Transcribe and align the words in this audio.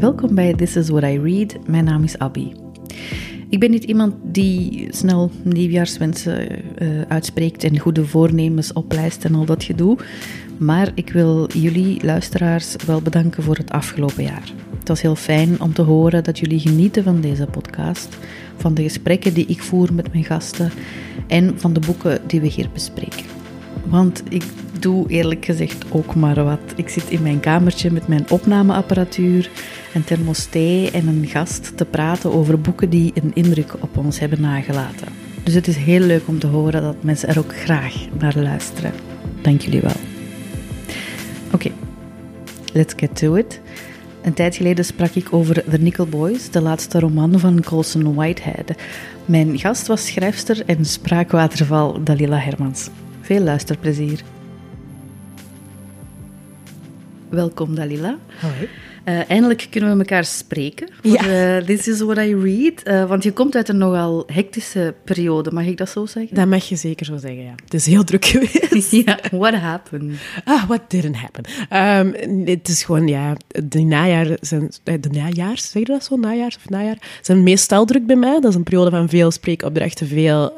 Welkom 0.00 0.34
bij 0.34 0.54
This 0.54 0.76
is 0.76 0.88
What 0.88 1.02
I 1.02 1.18
Read. 1.18 1.56
Mijn 1.66 1.84
naam 1.84 2.02
is 2.02 2.18
Abby. 2.18 2.52
Ik 3.48 3.60
ben 3.60 3.70
niet 3.70 3.84
iemand 3.84 4.14
die 4.22 4.86
snel 4.90 5.30
nieuwjaarswensen 5.42 6.48
uh, 6.78 7.00
uitspreekt 7.08 7.64
en 7.64 7.78
goede 7.78 8.04
voornemens 8.06 8.72
oplijst 8.72 9.24
en 9.24 9.34
al 9.34 9.44
dat 9.44 9.64
gedoe. 9.64 9.98
Maar 10.58 10.90
ik 10.94 11.10
wil 11.10 11.48
jullie 11.52 12.04
luisteraars 12.04 12.76
wel 12.86 13.02
bedanken 13.02 13.42
voor 13.42 13.56
het 13.56 13.70
afgelopen 13.70 14.22
jaar. 14.22 14.52
Het 14.78 14.88
was 14.88 15.02
heel 15.02 15.16
fijn 15.16 15.60
om 15.60 15.72
te 15.72 15.82
horen 15.82 16.24
dat 16.24 16.38
jullie 16.38 16.60
genieten 16.60 17.02
van 17.02 17.20
deze 17.20 17.46
podcast, 17.46 18.18
van 18.56 18.74
de 18.74 18.82
gesprekken 18.82 19.34
die 19.34 19.46
ik 19.46 19.62
voer 19.62 19.94
met 19.94 20.12
mijn 20.12 20.24
gasten 20.24 20.70
en 21.26 21.60
van 21.60 21.72
de 21.72 21.80
boeken 21.80 22.20
die 22.26 22.40
we 22.40 22.46
hier 22.46 22.68
bespreken. 22.72 23.37
Want 23.88 24.22
ik 24.28 24.44
doe 24.80 25.08
eerlijk 25.08 25.44
gezegd 25.44 25.84
ook 25.90 26.14
maar 26.14 26.44
wat. 26.44 26.60
Ik 26.76 26.88
zit 26.88 27.10
in 27.10 27.22
mijn 27.22 27.40
kamertje 27.40 27.90
met 27.90 28.08
mijn 28.08 28.30
opnameapparatuur, 28.30 29.50
een 29.94 30.04
thermostat 30.04 30.90
en 30.92 31.06
een 31.06 31.26
gast 31.26 31.76
te 31.76 31.84
praten 31.84 32.32
over 32.32 32.60
boeken 32.60 32.90
die 32.90 33.12
een 33.14 33.30
indruk 33.34 33.74
op 33.80 33.96
ons 33.96 34.18
hebben 34.18 34.40
nagelaten. 34.40 35.08
Dus 35.42 35.54
het 35.54 35.68
is 35.68 35.76
heel 35.76 36.00
leuk 36.00 36.28
om 36.28 36.38
te 36.38 36.46
horen 36.46 36.82
dat 36.82 37.02
mensen 37.02 37.28
er 37.28 37.38
ook 37.38 37.56
graag 37.56 37.94
naar 38.18 38.36
luisteren. 38.36 38.92
Dank 39.42 39.60
jullie 39.60 39.80
wel. 39.80 39.96
Oké, 41.52 41.70
let's 42.72 42.94
get 42.96 43.16
to 43.16 43.34
it. 43.34 43.60
Een 44.22 44.34
tijd 44.34 44.56
geleden 44.56 44.84
sprak 44.84 45.10
ik 45.10 45.32
over 45.32 45.64
The 45.70 45.78
Nickel 45.78 46.06
Boys, 46.06 46.50
de 46.50 46.60
laatste 46.60 46.98
roman 46.98 47.38
van 47.38 47.62
Colson 47.62 48.14
Whitehead. 48.14 48.72
Mijn 49.24 49.58
gast 49.58 49.86
was 49.86 50.06
schrijfster 50.06 50.62
en 50.66 50.84
spraakwaterval 50.84 52.04
Dalila 52.04 52.38
Hermans. 52.38 52.88
Veel 53.28 53.42
luisterplezier. 53.42 54.20
Welkom 57.28 57.74
Dalila. 57.74 58.18
Hoi. 58.40 58.68
Uh, 59.08 59.30
eindelijk 59.30 59.66
kunnen 59.70 59.92
we 59.92 59.98
elkaar 59.98 60.24
spreken 60.24 60.88
voor 61.02 61.12
ja. 61.12 61.56
uh, 61.56 61.64
This 61.64 61.88
is 61.88 62.00
What 62.00 62.18
I 62.18 62.34
Read. 62.34 62.82
Uh, 62.84 63.08
want 63.08 63.22
je 63.22 63.32
komt 63.32 63.54
uit 63.54 63.68
een 63.68 63.78
nogal 63.78 64.24
hectische 64.26 64.94
periode, 65.04 65.50
mag 65.50 65.64
ik 65.64 65.76
dat 65.76 65.88
zo 65.88 66.06
zeggen? 66.06 66.36
Dat 66.36 66.46
mag 66.46 66.64
je 66.64 66.76
zeker 66.76 67.06
zo 67.06 67.16
zeggen, 67.16 67.42
ja. 67.42 67.54
Het 67.64 67.74
is 67.74 67.86
heel 67.86 68.04
druk 68.04 68.24
geweest. 68.32 68.90
ja, 68.90 69.18
what 69.30 69.54
happened? 69.54 70.12
Ah, 70.44 70.64
what 70.66 70.90
didn't 70.90 71.16
happen? 71.16 71.44
Um, 71.72 72.46
het 72.46 72.68
is 72.68 72.82
gewoon, 72.82 73.08
ja, 73.08 73.36
de 73.64 73.80
najaar 73.80 74.36
zijn... 74.40 74.70
De 74.82 75.08
najaars, 75.10 75.70
zeg 75.70 75.82
je 75.82 75.92
dat 75.92 76.04
zo? 76.04 76.16
Najaars 76.16 76.56
of 76.56 76.68
najaar? 76.68 77.18
zijn 77.22 77.42
meestal 77.42 77.84
druk 77.84 78.06
bij 78.06 78.16
mij. 78.16 78.40
Dat 78.40 78.50
is 78.50 78.54
een 78.54 78.62
periode 78.62 78.90
van 78.90 79.08
veel 79.08 79.30
spreekopdrachten, 79.30 80.06
veel... 80.06 80.52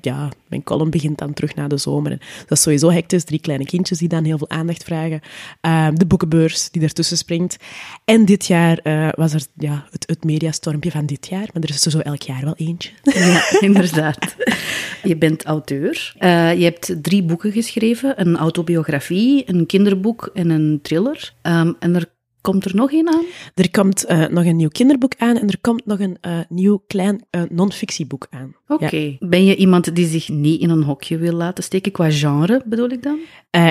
ja, 0.00 0.28
mijn 0.48 0.62
column 0.62 0.90
begint 0.90 1.18
dan 1.18 1.32
terug 1.32 1.54
na 1.54 1.68
de 1.68 1.76
zomer. 1.76 2.12
En 2.12 2.20
dat 2.46 2.58
is 2.58 2.62
sowieso 2.62 2.90
hectisch. 2.90 3.24
Drie 3.24 3.40
kleine 3.40 3.64
kindjes 3.64 3.98
die 3.98 4.08
dan 4.08 4.24
heel 4.24 4.38
veel 4.38 4.50
aandacht 4.50 4.84
vragen. 4.84 5.20
Uh, 5.62 5.88
de 5.94 6.06
boekenbeurs 6.06 6.70
die 6.70 6.82
ertussen 6.82 7.16
springt. 7.16 7.56
En 8.04 8.24
dit 8.24 8.46
jaar 8.46 8.78
uh, 8.82 9.08
was 9.14 9.32
er 9.32 9.42
ja, 9.56 9.84
het, 9.90 10.04
het 10.06 10.24
mediastormpje 10.24 10.90
van 10.90 11.06
dit 11.06 11.26
jaar. 11.26 11.48
Maar 11.52 11.62
er 11.62 11.70
is 11.70 11.84
er 11.84 11.90
zo 11.90 11.98
elk 11.98 12.22
jaar 12.22 12.44
wel 12.44 12.54
eentje. 12.56 12.90
Ja, 13.02 13.50
inderdaad. 13.68 14.36
Je 15.02 15.16
bent 15.16 15.44
auteur. 15.44 16.14
Uh, 16.20 16.54
je 16.54 16.64
hebt 16.64 16.94
drie 17.02 17.22
boeken 17.22 17.52
geschreven. 17.52 18.20
Een 18.20 18.36
autobiografie, 18.36 19.42
een 19.46 19.66
kinderboek 19.66 20.30
en 20.34 20.50
een 20.50 20.78
thriller. 20.82 21.32
Um, 21.42 21.76
en 21.78 21.94
er 21.94 22.14
Komt 22.46 22.64
er 22.64 22.74
nog 22.74 22.92
een 22.92 23.08
aan? 23.08 23.24
Er 23.54 23.70
komt 23.70 24.10
uh, 24.10 24.26
nog 24.26 24.44
een 24.44 24.56
nieuw 24.56 24.68
kinderboek 24.68 25.12
aan 25.16 25.36
en 25.36 25.48
er 25.48 25.60
komt 25.60 25.86
nog 25.86 26.00
een 26.00 26.18
uh, 26.26 26.38
nieuw 26.48 26.82
klein 26.86 27.26
uh, 27.30 27.42
non-fictieboek 27.48 28.26
aan. 28.30 28.56
Oké. 28.66 28.96
Ja. 28.96 29.16
Ben 29.18 29.44
je 29.44 29.56
iemand 29.56 29.94
die 29.94 30.06
zich 30.06 30.28
niet 30.28 30.60
in 30.60 30.70
een 30.70 30.82
hokje 30.82 31.18
wil 31.18 31.32
laten 31.32 31.64
steken? 31.64 31.92
Qua 31.92 32.10
genre 32.10 32.62
bedoel 32.66 32.88
ik 32.88 33.02
dan? 33.02 33.18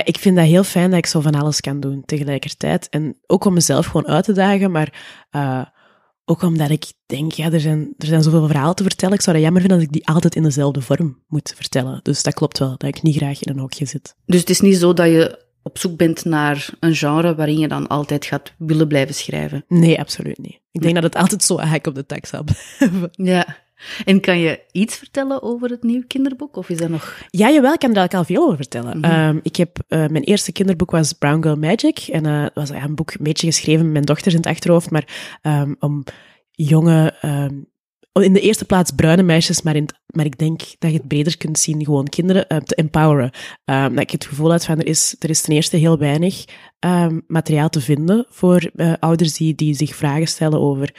ik 0.04 0.18
vind 0.18 0.36
dat 0.36 0.46
heel 0.46 0.64
fijn 0.64 0.90
dat 0.90 1.00
ik 1.00 1.06
zo 1.06 1.22
van 1.22 1.36
alles 1.36 1.62
kan 1.62 1.80
doen 1.80 2.04
tegelijkertijd. 2.06 2.90
En 2.90 3.18
ook 3.28 3.46
om 3.46 3.54
mezelf 3.54 3.86
gewoon 3.86 4.08
uit 4.08 4.26
te 4.26 4.34
dagen, 4.34 4.72
maar 4.72 4.94
ook 6.26 6.42
omdat 6.42 6.70
ik 6.70 6.94
denk, 7.06 7.32
ja, 7.32 7.52
er 7.52 7.60
zijn, 7.60 7.94
er 7.98 8.08
zijn 8.08 8.24
zoveel 8.24 8.48
verhalen 8.48 8.76
te 8.76 8.84
vertellen. 8.84 9.16
Ik 9.16 9.22
zou 9.22 9.36
dat 9.36 9.46
jammer 9.46 9.62
vinden 9.62 9.80
als 9.80 9.88
ik 9.88 9.94
die 9.94 10.08
altijd 10.08 10.36
in 10.36 10.44
dezelfde 10.44 10.82
vorm 10.82 11.24
moet 11.28 11.54
vertellen. 11.56 12.00
Dus 12.04 12.24
dat 12.24 12.34
klopt 12.34 12.58
wel, 12.58 12.76
dat 12.78 12.96
ik 12.96 13.02
niet 13.02 13.16
graag 13.16 13.44
in 13.44 13.54
een 13.54 13.60
hokje 13.60 13.86
zit. 13.86 14.16
Dus 14.26 14.40
het 14.40 14.50
is 14.50 14.62
niet 14.62 14.78
zo 14.78 14.94
dat 14.94 15.08
je 15.08 15.45
op 15.66 15.78
zoek 15.78 15.98
bent 15.98 16.26
naar 16.26 16.70
een 16.80 16.96
genre 16.96 17.36
waarin 17.36 17.60
je 17.60 17.68
dan 17.68 17.88
altijd 17.88 18.26
gaat 18.26 18.54
willen 18.58 18.88
blijven 18.88 19.16
schrijven. 19.16 19.66
Nee, 19.68 20.00
absoluut 20.00 20.38
niet. 20.38 20.60
Ik 20.72 20.82
denk 20.82 20.94
dat 20.94 21.04
het 21.04 21.16
altijd 21.16 21.44
zo 21.44 21.60
hek 21.60 21.88
op 21.88 21.96
de 21.96 22.06
tak 22.06 22.26
zal 22.26 22.44
blijven. 22.44 23.10
Ja. 23.12 23.64
En 24.06 24.20
kan 24.20 24.40
je 24.40 24.60
iets 24.72 24.96
vertellen 24.96 25.44
over 25.44 25.70
het 25.70 25.84
nieuwe 25.84 26.06
kinderboek? 26.06 26.56
Of 26.58 26.70
is 26.70 26.78
dat 26.78 26.90
nog... 26.90 27.18
Ja, 27.30 27.52
jawel, 27.52 27.74
ik 27.74 27.80
kan 27.80 27.96
er 27.96 28.10
al 28.10 28.24
veel 28.24 28.44
over 28.44 28.56
vertellen. 28.56 28.98
Mm 28.98 29.04
-hmm. 29.04 29.28
um, 29.28 29.40
ik 29.44 29.56
heb, 29.56 29.78
uh, 29.90 30.08
mijn 30.08 30.24
eerste 30.24 30.52
kinderboek 30.52 30.92
was 30.92 31.14
Brown 31.14 31.42
Girl 31.42 31.56
Magic. 31.56 31.98
En 31.98 32.26
uh, 32.26 32.46
was 32.54 32.70
ja, 32.70 32.84
een 32.84 32.96
boek 32.96 33.12
een 33.12 33.24
beetje 33.24 33.48
geschreven 33.48 33.84
met 33.84 33.94
mijn 33.94 34.06
dochters 34.06 34.34
in 34.34 34.40
het 34.40 34.50
achterhoofd, 34.50 34.92
maar 34.92 35.38
um, 35.42 35.76
om 35.80 36.04
jonge 36.52 37.14
um, 37.22 37.68
in 38.24 38.34
de 38.34 38.40
eerste 38.40 38.66
plaats 38.66 38.92
bruine 38.92 39.24
meisjes, 39.24 39.62
maar, 39.62 39.76
in 39.76 39.90
maar 40.16 40.26
ik 40.26 40.38
denk 40.38 40.62
dat 40.80 40.92
je 40.92 40.98
het 40.98 41.08
breder 41.08 41.38
kunt 41.38 41.60
zien, 41.60 41.84
gewoon 41.86 42.08
kinderen 42.08 42.46
uh, 42.48 42.58
te 42.58 42.76
empoweren. 42.76 43.32
Um, 43.66 43.94
dat 43.94 44.04
ik 44.04 44.10
het 44.10 44.26
gevoel 44.26 44.52
had 44.52 44.66
van, 44.66 44.80
er 44.80 44.88
is, 44.88 45.16
er 45.20 45.30
is 45.30 45.42
ten 45.42 45.54
eerste 45.54 45.78
heel 45.78 45.98
weinig 45.98 46.46
um, 46.80 47.24
materiaal 47.28 47.70
te 47.70 47.82
vinden 47.82 48.26
voor 48.30 48.72
uh, 48.76 48.94
ouders 49.00 49.34
die, 49.34 49.56
die 49.56 49.74
zich 49.74 49.96
vragen 49.96 50.28
stellen 50.28 50.60
over 50.62 50.96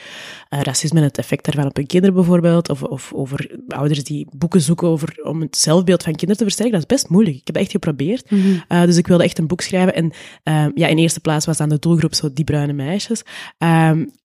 uh, 0.49 0.61
racisme 0.61 0.99
en 0.99 1.05
het 1.05 1.17
effect 1.17 1.45
daarvan 1.45 1.65
op 1.65 1.75
hun 1.75 1.85
kinderen 1.85 2.15
bijvoorbeeld, 2.15 2.69
of, 2.69 2.83
of 2.83 3.13
over 3.13 3.59
ouders 3.67 4.03
die 4.03 4.27
boeken 4.37 4.61
zoeken 4.61 4.87
over, 4.87 5.19
om 5.23 5.41
het 5.41 5.57
zelfbeeld 5.57 6.03
van 6.03 6.15
kinderen 6.15 6.37
te 6.37 6.43
versterken. 6.43 6.79
Dat 6.79 6.91
is 6.91 6.97
best 6.97 7.09
moeilijk. 7.09 7.35
Ik 7.35 7.45
heb 7.45 7.55
dat 7.55 7.63
echt 7.63 7.71
geprobeerd. 7.71 8.31
Mm 8.31 8.41
-hmm. 8.41 8.85
dus 8.85 8.97
ik 8.97 9.07
wilde 9.07 9.23
echt 9.23 9.37
een 9.37 9.47
boek 9.47 9.61
schrijven. 9.61 9.95
En 9.95 10.05
um, 10.43 10.71
ja, 10.75 10.87
in 10.87 10.97
eerste 10.97 11.19
plaats 11.19 11.45
was 11.45 11.57
dan 11.57 11.69
de 11.69 11.79
doelgroep 11.79 12.13
zo 12.13 12.33
die 12.33 12.45
bruine 12.45 12.73
meisjes. 12.73 13.23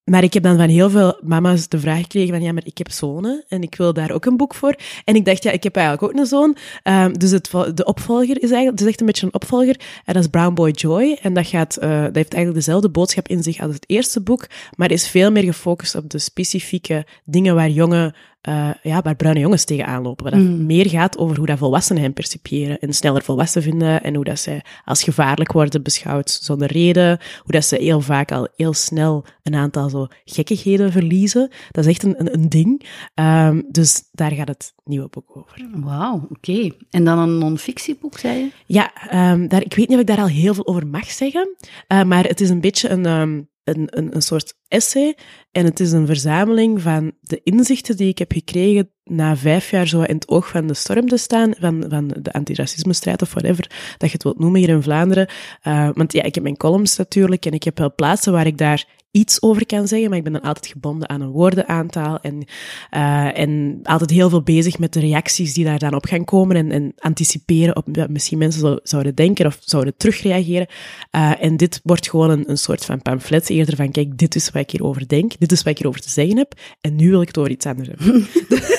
Maar 0.05 0.23
ik 0.23 0.35
heb 0.35 0.43
dan 0.43 0.57
van 0.57 0.69
heel 0.69 0.91
veel 0.91 1.19
mama's 1.23 1.69
de 1.69 1.79
vraag 1.79 2.01
gekregen 2.01 2.35
van, 2.35 2.43
ja, 2.43 2.53
maar 2.53 2.67
ik 2.67 2.79
heb 2.79 2.91
zonen 2.91 3.45
en 3.49 3.63
ik 3.63 3.75
wil 3.75 3.93
daar 3.93 4.11
ook 4.11 4.25
een 4.25 4.37
boek 4.37 4.55
voor. 4.55 4.77
En 5.05 5.15
ik 5.15 5.25
dacht, 5.25 5.43
ja, 5.43 5.51
ik 5.51 5.63
heb 5.63 5.77
eigenlijk 5.77 6.13
ook 6.13 6.21
een 6.21 6.27
zoon. 6.27 6.57
Um, 6.85 7.19
dus 7.19 7.31
het, 7.31 7.51
de 7.75 7.85
opvolger 7.85 8.37
is 8.43 8.51
eigenlijk, 8.51 8.71
het 8.71 8.81
is 8.81 8.87
echt 8.87 9.01
een 9.01 9.07
beetje 9.07 9.27
een 9.27 9.35
opvolger. 9.35 9.81
En 10.05 10.15
dat 10.15 10.23
is 10.23 10.29
Brown 10.29 10.55
Boy 10.55 10.71
Joy. 10.71 11.19
En 11.23 11.35
dat, 11.35 11.47
gaat, 11.47 11.79
uh, 11.83 11.89
dat 11.89 12.15
heeft 12.15 12.35
eigenlijk 12.35 12.55
dezelfde 12.55 12.89
boodschap 12.89 13.29
in 13.29 13.43
zich 13.43 13.61
als 13.61 13.75
het 13.75 13.85
eerste 13.87 14.21
boek, 14.21 14.47
maar 14.77 14.91
is 14.91 15.09
veel 15.09 15.31
meer 15.31 15.43
gefocust 15.43 15.95
op 15.95 16.11
de 16.11 16.19
specifieke 16.19 17.07
dingen 17.25 17.55
waar 17.55 17.69
jonge 17.69 18.15
uh, 18.49 18.71
ja, 18.83 19.03
waar 19.03 19.17
bruine 19.17 19.41
jongens 19.41 19.65
tegenaan 19.65 20.03
lopen. 20.03 20.31
Waar 20.31 20.41
mm. 20.41 20.67
meer 20.67 20.89
gaat 20.89 21.19
over 21.19 21.37
hoe 21.37 21.47
dat 21.47 21.59
volwassenen 21.59 22.03
hen 22.03 22.13
percipiëren 22.13 22.79
en 22.79 22.93
sneller 22.93 23.23
volwassen 23.23 23.63
vinden 23.63 24.03
en 24.03 24.15
hoe 24.15 24.25
dat 24.25 24.39
zij 24.39 24.65
als 24.85 25.03
gevaarlijk 25.03 25.53
worden 25.53 25.83
beschouwd 25.83 26.31
zonder 26.31 26.73
reden. 26.73 27.19
Hoe 27.43 27.53
dat 27.53 27.65
ze 27.65 27.77
heel 27.77 28.01
vaak 28.01 28.33
al 28.33 28.49
heel 28.57 28.73
snel 28.73 29.25
een 29.43 29.55
aantal 29.55 29.89
zo 29.89 30.07
gekkigheden 30.25 30.93
verliezen. 30.93 31.51
Dat 31.71 31.85
is 31.85 31.91
echt 31.91 32.03
een, 32.03 32.21
een, 32.21 32.35
een 32.35 32.49
ding. 32.49 32.87
Um, 33.15 33.65
dus 33.71 34.03
daar 34.13 34.33
gaat 34.33 34.49
het 34.49 34.75
nieuwe 34.85 35.09
boek 35.09 35.37
over. 35.37 35.69
Wauw, 35.73 36.15
oké. 36.15 36.51
Okay. 36.51 36.73
En 36.91 37.05
dan 37.05 37.19
een 37.19 37.39
non-fictieboek, 37.39 38.19
zei 38.19 38.39
je? 38.39 38.51
Ja, 38.67 38.93
um, 39.33 39.49
daar, 39.49 39.63
ik 39.63 39.75
weet 39.75 39.89
niet 39.89 39.97
of 39.97 40.03
ik 40.03 40.07
daar 40.07 40.21
al 40.21 40.27
heel 40.27 40.55
veel 40.55 40.67
over 40.67 40.87
mag 40.87 41.11
zeggen, 41.11 41.57
uh, 41.89 42.03
maar 42.03 42.25
het 42.25 42.41
is 42.41 42.51
een 42.51 42.61
beetje 42.61 42.89
een... 42.89 43.07
Um, 43.07 43.51
een, 43.65 43.87
een, 43.91 44.15
een 44.15 44.23
soort 44.23 44.55
essay. 44.73 45.17
En 45.53 45.65
het 45.65 45.81
is 45.81 45.93
een 45.93 46.07
verzameling 46.07 46.83
van 46.83 47.13
de 47.21 47.41
inzichten 47.45 47.97
die 47.97 48.09
ik 48.09 48.19
heb 48.19 48.33
gekregen 48.33 48.91
na 49.05 49.37
vijf 49.37 49.71
jaar 49.71 49.87
zo 49.87 50.03
in 50.03 50.15
het 50.15 50.29
oog 50.29 50.49
van 50.49 50.67
de 50.67 50.75
storm 50.75 51.09
te 51.09 51.17
staan, 51.17 51.55
van, 51.59 51.85
van 51.89 52.09
de 52.23 52.33
antiracisme-strijd 52.33 53.23
of 53.23 53.31
whatever, 53.31 53.71
dat 53.99 54.09
je 54.09 54.15
het 54.15 54.23
wilt 54.23 54.39
noemen 54.39 54.61
hier 54.61 54.69
in 54.69 54.83
Vlaanderen. 54.83 55.29
Uh, 55.67 55.89
want 55.95 56.13
ja, 56.13 56.23
ik 56.23 56.35
heb 56.35 56.43
mijn 56.43 56.57
columns 56.57 56.97
natuurlijk 56.97 57.47
en 57.47 57.53
ik 57.53 57.63
heb 57.63 57.79
wel 57.79 57.95
plaatsen 57.95 58.33
waar 58.33 58.47
ik 58.47 58.59
daar 58.59 59.01
iets 59.13 59.43
over 59.43 59.67
kan 59.67 59.89
zeggen, 59.89 60.09
maar 60.09 60.19
ik 60.19 60.25
ben 60.25 60.33
dan 60.33 60.43
altijd 60.43 60.67
gebonden 60.67 61.09
aan 61.09 61.21
een 61.21 61.31
woordenaantaal 61.31 62.21
en, 62.21 62.45
uh, 62.91 63.39
en 63.39 63.81
altijd 63.83 64.11
heel 64.11 64.29
veel 64.29 64.43
bezig 64.43 64.79
met 64.79 64.93
de 64.93 65.01
reacties 65.01 65.55
die 65.55 65.65
daar 65.65 65.79
dan 65.79 65.95
op 65.95 66.05
gaan 66.05 66.25
komen 66.25 66.57
en, 66.57 66.71
en 66.71 66.93
anticiperen 66.99 67.77
op 67.77 67.87
wat 67.93 68.09
misschien 68.09 68.39
mensen 68.39 68.81
zouden 68.83 69.15
denken 69.15 69.47
of 69.47 69.59
zouden 69.61 69.97
terugreageren. 69.97 70.67
Uh, 71.11 71.45
en 71.45 71.57
dit 71.57 71.81
wordt 71.83 72.11
gewoon 72.11 72.31
een, 72.31 72.51
een 72.51 72.59
soort 72.59 72.85
van 72.85 73.03
pamflet 73.03 73.51
eerder 73.51 73.77
van, 73.77 73.91
kijk, 73.91 74.19
dit 74.19 74.35
is 74.35 74.51
wat 74.51 74.62
ik 74.63 74.71
hierover 74.71 75.09
denk, 75.09 75.33
dit 75.39 75.53
is 75.53 75.63
wat 75.63 75.73
ik 75.73 75.79
hierover 75.79 76.01
te 76.01 76.11
zeggen 76.11 76.37
heb 76.37 76.55
en 76.81 76.97
nu 76.97 77.11
wil 77.11 77.21
ik 77.21 77.27
het 77.27 77.39
over 77.39 77.51
iets 77.51 77.67
anders 77.67 77.89
hebben. 77.89 78.27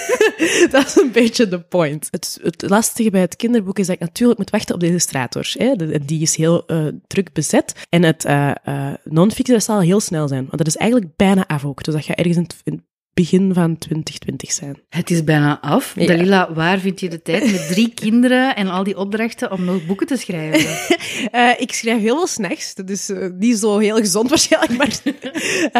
dat 0.72 0.86
is 0.86 0.96
een 0.96 1.12
beetje 1.12 1.48
de 1.48 1.60
point. 1.60 2.08
Het, 2.12 2.40
het, 2.42 2.70
lastige 2.70 3.10
bij 3.10 3.22
het 3.22 3.36
kinderboek 3.36 3.80
is 3.80 3.86
dat 3.86 3.96
ik 3.96 4.02
natuurlijk 4.02 4.40
moet 4.40 4.50
wachten 4.50 4.76
op 4.76 4.82
de 4.82 4.88
illustrator. 4.88 5.54
Hè? 5.58 5.76
Die 6.06 6.22
is 6.22 6.36
heel 6.36 6.64
uh, 6.68 6.88
druk 7.08 7.34
bezet. 7.34 7.86
En 7.90 8.04
het 8.04 8.26
uh, 8.26 8.52
uh, 8.66 8.94
non-fiction 9.04 9.62
zal 9.62 9.80
heel 9.80 10.00
snel 10.00 10.28
zijn, 10.28 10.46
want 10.46 10.58
dat 10.58 10.68
is 10.68 10.78
eigenlijk 10.78 11.16
bijna 11.16 11.48
af 11.48 11.66
ook. 11.66 11.84
Dus 11.84 11.94
dat 11.94 12.06
gaat 12.06 12.18
ergens 12.18 12.38
in, 12.38 12.48
in 12.64 12.84
begin 13.14 13.54
van 13.54 13.78
2020 13.78 14.52
zijn. 14.52 14.82
Het 14.90 15.12
is 15.12 15.24
bijna 15.24 15.62
af. 15.62 15.96
Ja. 15.96 16.06
Dalila, 16.06 16.54
waar 16.54 16.80
vind 16.80 17.00
je 17.00 17.10
de 17.10 17.22
tijd 17.22 17.52
met 17.52 17.68
drie 17.68 17.94
kinderen 18.04 18.56
en 18.56 18.68
al 18.68 18.84
die 18.84 18.98
opdrachten 18.98 19.52
om 19.52 19.66
nog 19.66 19.86
boeken 19.86 20.08
te 20.08 20.18
schrijven? 20.18 20.98
uh, 21.36 21.52
ik 21.66 21.74
schrijf 21.74 22.00
heel 22.02 22.16
veel 22.16 22.28
s'nachts. 22.28 22.76
Dat 22.76 22.90
is 22.90 23.10
uh, 23.10 23.30
niet 23.38 23.58
zo 23.58 23.78
heel 23.78 23.98
gezond 23.98 24.30
waarschijnlijk, 24.34 24.78
maar, 24.78 25.16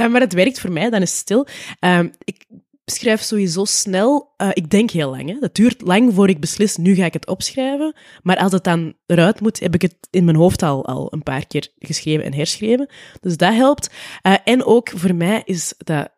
uh, 0.04 0.12
maar 0.12 0.22
het 0.22 0.34
werkt 0.34 0.60
voor 0.60 0.72
mij. 0.72 0.90
Dan 0.90 1.02
is 1.02 1.10
het 1.10 1.20
stil. 1.20 1.48
ik 2.24 2.46
schrijf 2.86 3.22
sowieso 3.22 3.66
snel. 3.66 4.34
Uh, 4.38 4.50
ik 4.54 4.70
denk 4.70 4.92
heel 4.92 5.10
lang. 5.10 5.30
Hè. 5.30 5.40
Dat 5.40 5.56
duurt 5.56 5.82
lang 5.82 6.14
voor 6.14 6.30
ik 6.30 6.40
beslis, 6.40 6.78
nu 6.78 6.96
ga 6.96 7.06
ik 7.06 7.14
het 7.14 7.28
opschrijven. 7.28 7.96
Maar 8.24 8.38
als 8.38 8.52
het 8.52 8.64
dan 8.64 8.94
eruit 9.06 9.42
moet, 9.42 9.60
heb 9.60 9.74
ik 9.74 9.82
het 9.82 9.96
in 10.10 10.26
mijn 10.26 10.38
hoofd 10.38 10.64
al, 10.64 10.86
al 10.86 11.08
een 11.14 11.24
paar 11.24 11.48
keer 11.48 11.68
geschreven 11.80 12.26
en 12.26 12.34
herschreven. 12.34 12.90
Dus 13.22 13.38
dat 13.38 13.54
helpt. 13.54 13.90
Uh, 14.24 14.36
en 14.44 14.64
ook 14.64 14.90
voor 14.96 15.16
mij 15.16 15.42
is 15.46 15.74
dat 15.78 16.10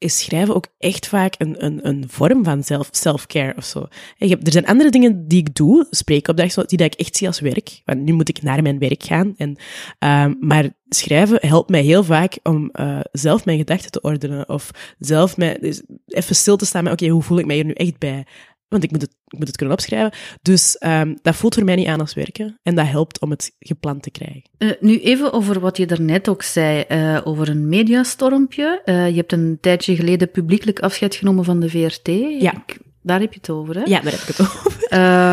is 0.00 0.18
schrijven 0.18 0.54
ook 0.54 0.66
echt 0.78 1.06
vaak 1.06 1.34
een, 1.38 1.64
een, 1.64 1.86
een 1.88 2.04
vorm 2.08 2.44
van 2.44 2.62
self, 2.62 2.88
self-care 2.90 3.56
of 3.56 3.64
zo. 3.64 3.86
er 4.18 4.52
zijn 4.52 4.66
andere 4.66 4.90
dingen 4.90 5.28
die 5.28 5.38
ik 5.38 5.54
doe, 5.54 5.86
spreekopdracht, 5.90 6.68
die 6.68 6.78
dat 6.78 6.92
ik 6.92 7.00
echt 7.00 7.16
zie 7.16 7.26
als 7.26 7.40
werk. 7.40 7.80
Want 7.84 8.00
nu 8.00 8.12
moet 8.12 8.28
ik 8.28 8.42
naar 8.42 8.62
mijn 8.62 8.78
werk 8.78 9.02
gaan. 9.02 9.34
En, 9.36 9.56
uh, 10.04 10.26
maar 10.40 10.68
schrijven 10.88 11.38
helpt 11.40 11.70
mij 11.70 11.82
heel 11.82 12.04
vaak 12.04 12.38
om 12.42 12.70
uh, 12.72 13.00
zelf 13.12 13.44
mijn 13.44 13.58
gedachten 13.58 13.90
te 13.90 14.00
ordenen. 14.00 14.48
Of 14.48 14.70
zelf 14.98 15.36
mij, 15.36 15.58
dus 15.60 15.82
even 16.06 16.36
stil 16.36 16.56
te 16.56 16.66
staan 16.66 16.84
met, 16.84 16.92
oké, 16.92 17.06
hoe 17.06 17.22
voel 17.22 17.38
ik 17.38 17.46
mij 17.46 17.56
hier 17.56 17.64
nu 17.64 17.72
echt 17.72 17.98
bij? 17.98 18.26
Want 18.70 18.82
ik 18.84 18.90
moet 18.90 19.02
het, 19.02 19.10
ik 19.26 19.38
moet 19.38 19.46
het 19.46 19.56
kunnen 19.56 19.74
opschrijven. 19.74 20.18
Dus 20.42 20.76
um, 20.86 21.18
dat 21.22 21.36
voelt 21.36 21.54
voor 21.54 21.64
mij 21.64 21.74
niet 21.74 21.86
aan 21.86 22.00
als 22.00 22.14
werken. 22.14 22.58
En 22.62 22.74
dat 22.74 22.86
helpt 22.86 23.20
om 23.20 23.30
het 23.30 23.54
gepland 23.58 24.02
te 24.02 24.10
krijgen. 24.10 24.42
Uh, 24.58 24.70
nu 24.80 25.00
even 25.00 25.32
over 25.32 25.60
wat 25.60 25.76
je 25.76 25.86
daarnet 25.86 26.28
ook 26.28 26.42
zei, 26.42 26.84
uh, 26.88 27.20
over 27.24 27.48
een 27.48 27.68
mediastormpje. 27.68 28.82
Uh, 28.84 29.08
je 29.08 29.16
hebt 29.16 29.32
een 29.32 29.58
tijdje 29.60 29.96
geleden 29.96 30.30
publiekelijk 30.30 30.80
afscheid 30.80 31.14
genomen 31.14 31.44
van 31.44 31.60
de 31.60 31.68
VRT. 31.68 32.06
Ja. 32.40 32.52
Ik, 32.52 32.78
daar 33.02 33.20
heb 33.20 33.32
je 33.32 33.38
het 33.38 33.50
over, 33.50 33.74
hè? 33.74 33.82
Ja, 33.84 34.00
daar 34.00 34.12
heb 34.12 34.20
ik 34.20 34.36
het 34.36 34.40
over. 34.46 34.70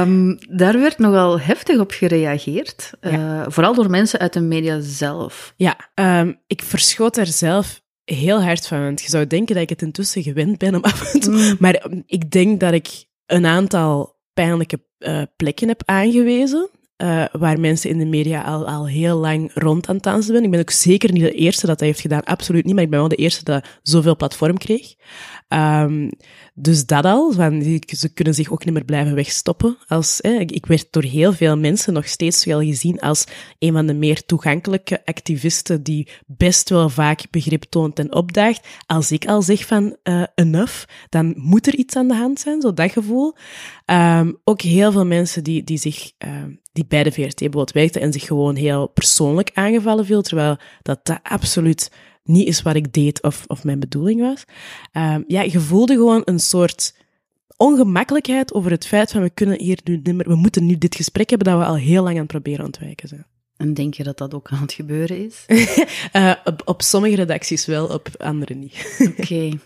Um, 0.01 0.38
daar 0.50 0.80
werd 0.80 0.98
nogal 0.98 1.39
heftig 1.39 1.80
op 1.80 1.92
gereageerd. 1.92 2.92
Ja. 3.01 3.50
Vooral 3.50 3.74
door 3.74 3.89
mensen 3.89 4.19
uit 4.19 4.34
de 4.34 4.42
media 4.42 4.80
zelf. 4.81 5.54
Ja, 5.56 5.78
um, 5.95 6.39
ik 6.48 6.62
verschoot 6.62 7.16
daar 7.16 7.28
zelf 7.28 7.81
heel 8.04 8.44
hard 8.44 8.68
van. 8.68 8.84
Want 8.84 9.01
je 9.01 9.10
zou 9.10 9.28
denken 9.28 9.54
dat 9.54 9.63
ik 9.63 9.69
het 9.69 9.81
intussen 9.81 10.24
gewend 10.24 10.57
ben 10.57 10.75
om 10.75 10.84
af 10.84 11.13
en 11.13 11.19
toe... 11.19 11.34
Mm. 11.34 11.56
Maar 11.60 11.88
ik 12.06 12.31
denk 12.31 12.60
dat 12.60 12.74
ik 12.74 13.06
een 13.27 13.45
aantal 13.45 14.15
pijnlijke 14.33 14.85
uh, 15.00 15.21
plekken 15.35 15.68
heb 15.68 15.81
aangewezen. 15.85 16.69
Uh, 17.03 17.25
waar 17.31 17.59
mensen 17.59 17.89
in 17.89 17.97
de 17.97 18.06
media 18.06 18.41
al, 18.41 18.68
al 18.68 18.88
heel 18.88 19.18
lang 19.18 19.51
rond 19.53 19.89
aan 19.89 19.95
het 19.95 20.25
zijn. 20.25 20.44
Ik 20.44 20.51
ben 20.51 20.59
ook 20.59 20.69
zeker 20.69 21.12
niet 21.12 21.21
de 21.21 21.31
eerste 21.31 21.65
dat 21.65 21.79
dat 21.79 21.88
heeft 21.88 22.00
gedaan, 22.00 22.24
absoluut 22.24 22.65
niet, 22.65 22.74
maar 22.74 22.83
ik 22.83 22.89
ben 22.89 23.00
wel 23.00 23.07
de 23.07 23.15
eerste 23.15 23.44
dat 23.44 23.65
zoveel 23.81 24.15
platform 24.15 24.57
kreeg. 24.57 24.94
Um, 25.50 26.10
dus 26.54 26.86
dat 26.86 27.06
al, 27.06 27.32
van, 27.32 27.82
ze 27.86 28.10
kunnen 28.14 28.34
zich 28.34 28.52
ook 28.52 28.66
niet 28.66 28.74
meer 28.74 28.86
blijven 28.86 29.16
wegstoppen. 29.16 29.78
Als, 29.88 30.22
ik 30.22 30.66
werd 30.66 30.88
door 30.92 31.04
heel 31.04 31.34
veel 31.34 31.58
mensen 31.58 31.94
nog 31.94 32.08
steeds 32.08 32.46
wel 32.46 32.62
gezien 32.62 33.00
als 33.00 33.26
een 33.60 33.74
van 33.74 33.88
de 33.88 33.94
meer 33.94 34.26
toegankelijke 34.26 35.06
activisten 35.06 35.84
die 35.84 36.08
best 36.26 36.70
wel 36.70 36.90
vaak 36.90 37.22
begrip 37.32 37.64
toont 37.64 38.00
en 38.00 38.14
opdaagt. 38.14 38.68
Als 38.86 39.12
ik 39.12 39.26
al 39.26 39.42
zeg 39.42 39.66
van 39.66 39.96
uh, 40.04 40.24
enough, 40.36 40.84
dan 41.10 41.34
moet 41.38 41.68
er 41.68 41.76
iets 41.76 41.96
aan 41.96 42.08
de 42.08 42.16
hand 42.16 42.40
zijn, 42.40 42.62
zo 42.62 42.74
dat 42.74 42.92
gevoel. 42.92 43.36
Um, 43.86 44.38
ook 44.44 44.62
heel 44.62 44.92
veel 44.92 45.06
mensen 45.06 45.44
die, 45.44 45.64
die 45.64 45.78
zich 45.78 46.12
um, 46.18 46.60
die 46.72 46.86
bij 46.88 47.04
de 47.04 47.12
VRT 47.12 47.36
bijvoorbeeld 47.36 47.72
werkten 47.72 48.02
en 48.02 48.14
zich 48.14 48.26
gewoon 48.26 48.56
heel 48.56 48.88
persoonlijk 48.88 49.52
aangevallen 49.54 50.06
viel, 50.06 50.22
terwijl 50.22 50.58
dat, 50.82 51.00
dat 51.06 51.20
absoluut 51.24 51.92
niet 52.27 52.47
is 52.47 52.62
wat 52.62 52.75
ik 52.75 52.94
deed 52.94 53.24
of, 53.24 53.44
of 53.47 53.63
mijn 53.63 53.79
bedoeling 53.79 54.21
was. 54.21 54.44
Um, 54.94 55.24
ja, 55.27 55.41
je 55.41 55.59
voelde 55.59 55.94
gewoon 55.94 56.21
een 56.25 56.39
soort 56.39 56.94
ongemakkelijkheid 57.57 58.53
over 58.53 58.71
het 58.71 58.88
feit 58.88 59.12
van 59.12 59.21
we 59.21 59.29
kunnen 59.29 59.59
hier 59.59 59.79
nu 59.83 60.00
nimmer, 60.03 60.27
we 60.27 60.35
moeten 60.35 60.65
nu 60.65 60.77
dit 60.77 60.95
gesprek 60.95 61.29
hebben 61.29 61.47
dat 61.47 61.59
we 61.59 61.65
al 61.65 61.77
heel 61.77 62.03
lang 62.03 62.15
aan 62.15 62.21
het 62.21 62.31
proberen 62.31 62.65
ontwijken 62.65 63.07
zijn. 63.07 63.25
En 63.57 63.74
denk 63.74 63.94
je 63.94 64.03
dat 64.03 64.18
dat 64.18 64.33
ook 64.33 64.50
aan 64.51 64.62
het 64.62 64.74
gebeuren 64.74 65.25
is? 65.25 65.45
uh, 66.13 66.33
op, 66.45 66.62
op, 66.65 66.81
sommige 66.81 67.15
redacties 67.15 67.65
wel, 67.65 67.88
op 67.88 68.09
andere 68.18 68.53
niet. 68.53 68.97
Oké. 69.19 69.21
Okay. 69.21 69.59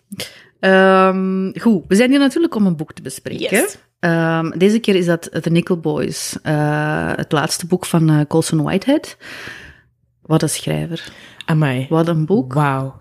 Um, 1.10 1.60
goed, 1.60 1.84
we 1.88 1.96
zijn 1.96 2.10
hier 2.10 2.20
natuurlijk 2.20 2.56
om 2.56 2.66
een 2.66 2.76
boek 2.76 2.94
te 2.94 3.02
bespreken. 3.02 3.58
Yes. 3.58 3.78
Um, 4.00 4.58
deze 4.58 4.80
keer 4.80 4.96
is 4.96 5.06
dat 5.06 5.30
The 5.42 5.50
Nickel 5.50 5.78
Boys, 5.78 6.38
uh, 6.44 7.12
het 7.16 7.32
laatste 7.32 7.66
boek 7.66 7.86
van 7.86 8.12
uh, 8.12 8.22
Colson 8.28 8.62
Whitehead. 8.62 9.18
Wat 10.22 10.42
een 10.42 10.50
schrijver. 10.50 11.12
Amai. 11.52 11.86
Wat 11.90 12.08
een 12.08 12.26
boek. 12.26 12.54
Wauw. 12.54 12.96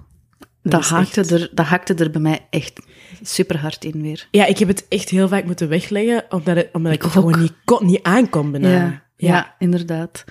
Dat, 0.62 0.72
dat, 0.72 0.84
haakte 0.84 1.20
echt... 1.20 1.30
er, 1.30 1.50
dat 1.52 1.66
haakte 1.66 1.94
er 1.94 2.10
bij 2.10 2.20
mij 2.20 2.46
echt 2.50 2.80
super 3.22 3.58
hard 3.58 3.84
in 3.84 4.02
weer. 4.02 4.28
Ja, 4.30 4.46
ik 4.46 4.58
heb 4.58 4.68
het 4.68 4.86
echt 4.88 5.08
heel 5.08 5.28
vaak 5.28 5.44
moeten 5.44 5.68
wegleggen, 5.68 6.24
omdat, 6.28 6.56
het, 6.56 6.68
omdat 6.72 6.92
ik, 6.92 6.98
ik 6.98 7.04
het 7.04 7.12
gewoon 7.12 7.40
niet, 7.40 7.54
kon, 7.64 7.86
niet 7.86 8.02
aankom 8.02 8.50
bijna. 8.50 8.68
Ja, 8.68 9.02
ja. 9.16 9.28
ja 9.28 9.54
inderdaad. 9.58 10.24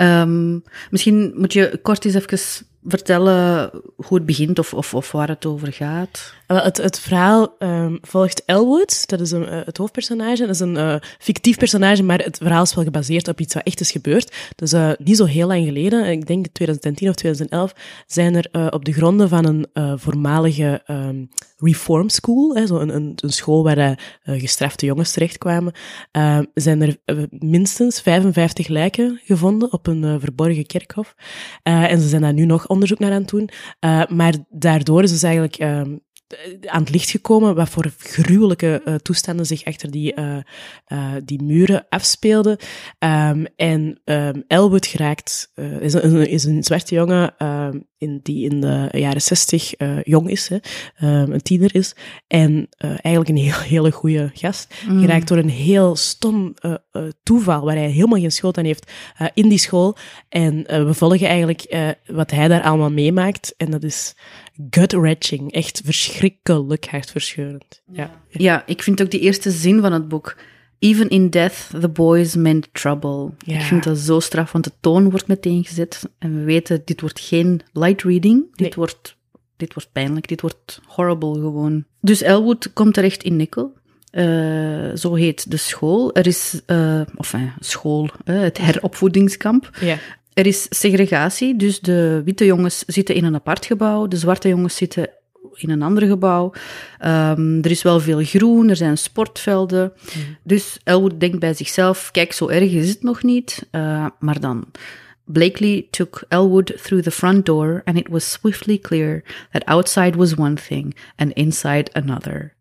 Um, 0.00 0.62
misschien 0.90 1.32
moet 1.36 1.52
je 1.52 1.78
kort 1.82 2.04
eens 2.04 2.14
even 2.14 2.66
vertellen 2.88 3.70
hoe 3.96 4.16
het 4.16 4.26
begint 4.26 4.58
of, 4.58 4.74
of, 4.74 4.94
of 4.94 5.12
waar 5.12 5.28
het 5.28 5.46
over 5.46 5.72
gaat? 5.72 6.36
Het, 6.46 6.76
het 6.76 7.00
verhaal 7.00 7.54
um, 7.58 7.98
volgt 8.00 8.42
Elwood, 8.44 9.08
dat 9.08 9.20
is 9.20 9.30
een, 9.30 9.42
uh, 9.42 9.60
het 9.64 9.76
hoofdpersonage. 9.76 10.40
Dat 10.40 10.54
is 10.54 10.60
een 10.60 10.74
uh, 10.74 10.94
fictief 11.18 11.56
personage, 11.56 12.02
maar 12.02 12.18
het 12.18 12.36
verhaal 12.36 12.62
is 12.62 12.74
wel 12.74 12.84
gebaseerd 12.84 13.28
op 13.28 13.40
iets 13.40 13.54
wat 13.54 13.62
echt 13.62 13.80
is 13.80 13.90
gebeurd. 13.90 14.36
Dus 14.54 14.74
niet 14.98 15.16
zo 15.16 15.24
heel 15.24 15.46
lang 15.46 15.64
geleden, 15.64 16.10
ik 16.10 16.26
denk 16.26 16.46
2010 16.52 17.08
of 17.08 17.14
2011, 17.14 17.72
zijn 18.06 18.36
er 18.36 18.72
op 18.72 18.84
de 18.84 18.92
gronden 18.92 19.28
van 19.28 19.46
een 19.46 19.98
voormalige 19.98 20.82
um, 20.86 21.28
reform 21.56 22.08
school, 22.08 22.54
hè, 22.54 22.66
zo 22.66 22.78
een, 22.78 22.94
een, 22.94 23.12
een 23.16 23.32
school 23.32 23.62
waar 23.62 23.98
gestrafte 24.24 24.86
jongens 24.86 25.12
terechtkwamen, 25.12 25.72
zijn 26.54 26.82
er 26.82 26.96
minstens 27.30 28.00
55 28.00 28.68
lijken 28.68 29.20
gevonden 29.24 29.72
op 29.72 29.86
een 29.86 30.20
verborgen 30.20 30.66
kerkhof. 30.66 31.14
en 31.62 32.00
ze 32.00 32.08
zijn 32.08 32.22
daar 32.22 32.32
nu 32.32 32.44
nog 32.44 32.68
onderzoek 32.78 32.98
naar 32.98 33.12
aan 33.12 33.20
het 33.20 33.30
doen. 33.30 33.48
Uh, 33.80 34.06
maar 34.06 34.34
daardoor 34.48 35.02
is 35.02 35.10
dus 35.10 35.22
eigenlijk 35.22 35.60
uh, 35.60 35.82
aan 36.66 36.80
het 36.80 36.90
licht 36.90 37.10
gekomen 37.10 37.54
wat 37.54 37.68
voor 37.68 37.92
gruwelijke 37.98 38.82
uh, 38.84 38.94
toestanden 38.94 39.46
zich 39.46 39.64
achter 39.64 39.90
die, 39.90 40.14
die 41.24 41.42
muren 41.42 41.86
afspeelden. 41.88 42.56
Um, 42.98 43.46
en 43.56 44.00
um, 44.04 44.44
Elwood 44.46 44.86
geraakt, 44.86 45.52
is, 45.80 45.92
een, 45.92 46.28
is 46.28 46.44
een 46.44 46.62
zwarte 46.62 46.94
jongen 46.94 47.34
ehm, 47.38 47.78
in, 47.98 48.20
die 48.22 48.50
in 48.50 48.60
de 48.60 48.88
jaren 48.92 49.22
zestig 49.22 49.72
jong 50.02 50.30
is, 50.30 50.48
hè, 50.48 50.58
een 50.96 51.42
tiener 51.42 51.74
is. 51.74 51.94
En 52.26 52.68
eigenlijk 52.78 53.28
een 53.28 53.36
heel, 53.36 53.60
hele 53.60 53.90
goede 53.90 54.30
gast. 54.34 54.74
Mm. 54.88 55.00
Geraakt 55.00 55.28
door 55.28 55.38
een 55.38 55.50
heel 55.50 55.96
stom 55.96 56.54
toeval 57.22 57.64
waar 57.64 57.76
hij 57.76 57.90
helemaal 57.90 58.20
geen 58.20 58.32
schuld 58.32 58.58
aan 58.58 58.64
heeft 58.64 58.92
in 59.34 59.48
die 59.48 59.58
school. 59.58 59.96
En 60.28 60.62
we 60.86 60.94
volgen 60.94 61.28
eigenlijk 61.28 61.76
wat 62.06 62.30
hij 62.30 62.48
daar 62.48 62.62
allemaal 62.62 62.90
meemaakt. 62.90 63.54
En 63.56 63.70
dat 63.70 63.82
is 63.82 64.14
gut-wrenching. 64.70 65.52
Echt 65.52 65.80
verschrikkelijk 65.84 66.86
hartverscheurend. 66.86 67.82
Ja. 67.92 68.10
ja, 68.28 68.66
ik 68.66 68.82
vind 68.82 69.02
ook 69.02 69.10
die 69.10 69.20
eerste 69.20 69.50
zin 69.50 69.80
van 69.80 69.92
het 69.92 70.08
boek. 70.08 70.36
Even 70.78 71.08
in 71.08 71.30
death, 71.30 71.68
the 71.80 71.88
boys 71.88 72.34
meant 72.34 72.68
trouble. 72.72 73.30
Ja. 73.38 73.54
Ik 73.54 73.60
vind 73.60 73.84
dat 73.84 73.98
zo 73.98 74.20
straf, 74.20 74.52
want 74.52 74.64
de 74.64 74.72
toon 74.80 75.10
wordt 75.10 75.26
meteen 75.26 75.64
gezet. 75.64 76.02
En 76.18 76.34
we 76.34 76.44
weten, 76.44 76.82
dit 76.84 77.00
wordt 77.00 77.20
geen 77.20 77.60
light 77.72 78.02
reading. 78.02 78.44
Dit, 78.50 78.58
nee. 78.58 78.72
wordt, 78.74 79.16
dit 79.56 79.74
wordt 79.74 79.92
pijnlijk, 79.92 80.28
dit 80.28 80.40
wordt 80.40 80.80
horrible 80.86 81.34
gewoon. 81.34 81.84
Dus 82.00 82.22
Elwood 82.22 82.72
komt 82.72 82.94
terecht 82.94 83.22
in 83.22 83.36
Nickel. 83.36 83.76
Uh, 84.12 84.94
zo 84.94 85.14
heet 85.14 85.50
de 85.50 85.56
school. 85.56 86.14
Er 86.14 86.26
is, 86.26 86.60
uh, 86.66 87.00
of 87.16 87.32
uh, 87.32 87.42
school, 87.58 88.08
het 88.24 88.58
heropvoedingskamp. 88.58 89.70
Ja. 89.80 89.98
Er 90.38 90.46
is 90.46 90.66
segregatie, 90.70 91.56
dus 91.56 91.80
de 91.80 92.22
witte 92.24 92.44
jongens 92.44 92.84
zitten 92.86 93.14
in 93.14 93.24
een 93.24 93.34
apart 93.34 93.66
gebouw, 93.66 94.08
de 94.08 94.16
zwarte 94.16 94.48
jongens 94.48 94.76
zitten 94.76 95.10
in 95.54 95.70
een 95.70 95.82
ander 95.82 96.06
gebouw. 96.06 96.52
Um, 97.04 97.62
er 97.62 97.70
is 97.70 97.82
wel 97.82 98.00
veel 98.00 98.24
groen, 98.24 98.68
er 98.68 98.76
zijn 98.76 98.98
sportvelden. 98.98 99.92
Mm. 100.14 100.36
Dus 100.42 100.78
Elwood 100.84 101.20
denkt 101.20 101.38
bij 101.38 101.54
zichzelf, 101.54 102.10
kijk, 102.10 102.32
zo 102.32 102.48
erg 102.48 102.70
is 102.70 102.88
het 102.88 103.02
nog 103.02 103.22
niet. 103.22 103.68
Uh, 103.72 104.06
maar 104.18 104.40
dan... 104.40 104.64
Blakely 105.24 105.86
took 105.90 106.24
Elwood 106.28 106.82
through 106.82 107.04
the 107.04 107.10
front 107.10 107.46
door, 107.46 107.82
and 107.84 107.98
it 107.98 108.08
was 108.08 108.30
swiftly 108.30 108.78
clear 108.78 109.22
that 109.52 109.64
outside 109.64 110.16
was 110.16 110.34
one 110.34 110.54
thing 110.54 110.96
and 111.16 111.32
inside 111.32 111.90
another. 111.92 112.54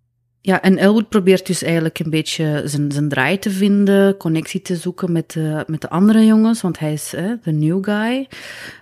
Ja, 0.48 0.62
en 0.62 0.78
Elwood 0.78 1.10
probeert 1.10 1.46
dus 1.46 1.64
eigenlijk 1.64 2.00
een 2.00 2.10
beetje 2.10 2.62
zijn, 2.66 2.92
zijn 2.92 3.10
draai 3.10 3.40
te 3.40 3.50
vinden, 3.50 4.18
connectie 4.18 4.62
te 4.62 4.76
zoeken 4.76 5.12
met 5.12 5.32
de, 5.32 5.64
met 5.68 5.82
de 5.82 5.90
andere 5.90 6.26
jongens, 6.26 6.62
want 6.62 6.80
hij 6.80 6.94
is 6.94 7.10
de 7.44 7.52
new 7.52 7.84
guy. 7.84 8.28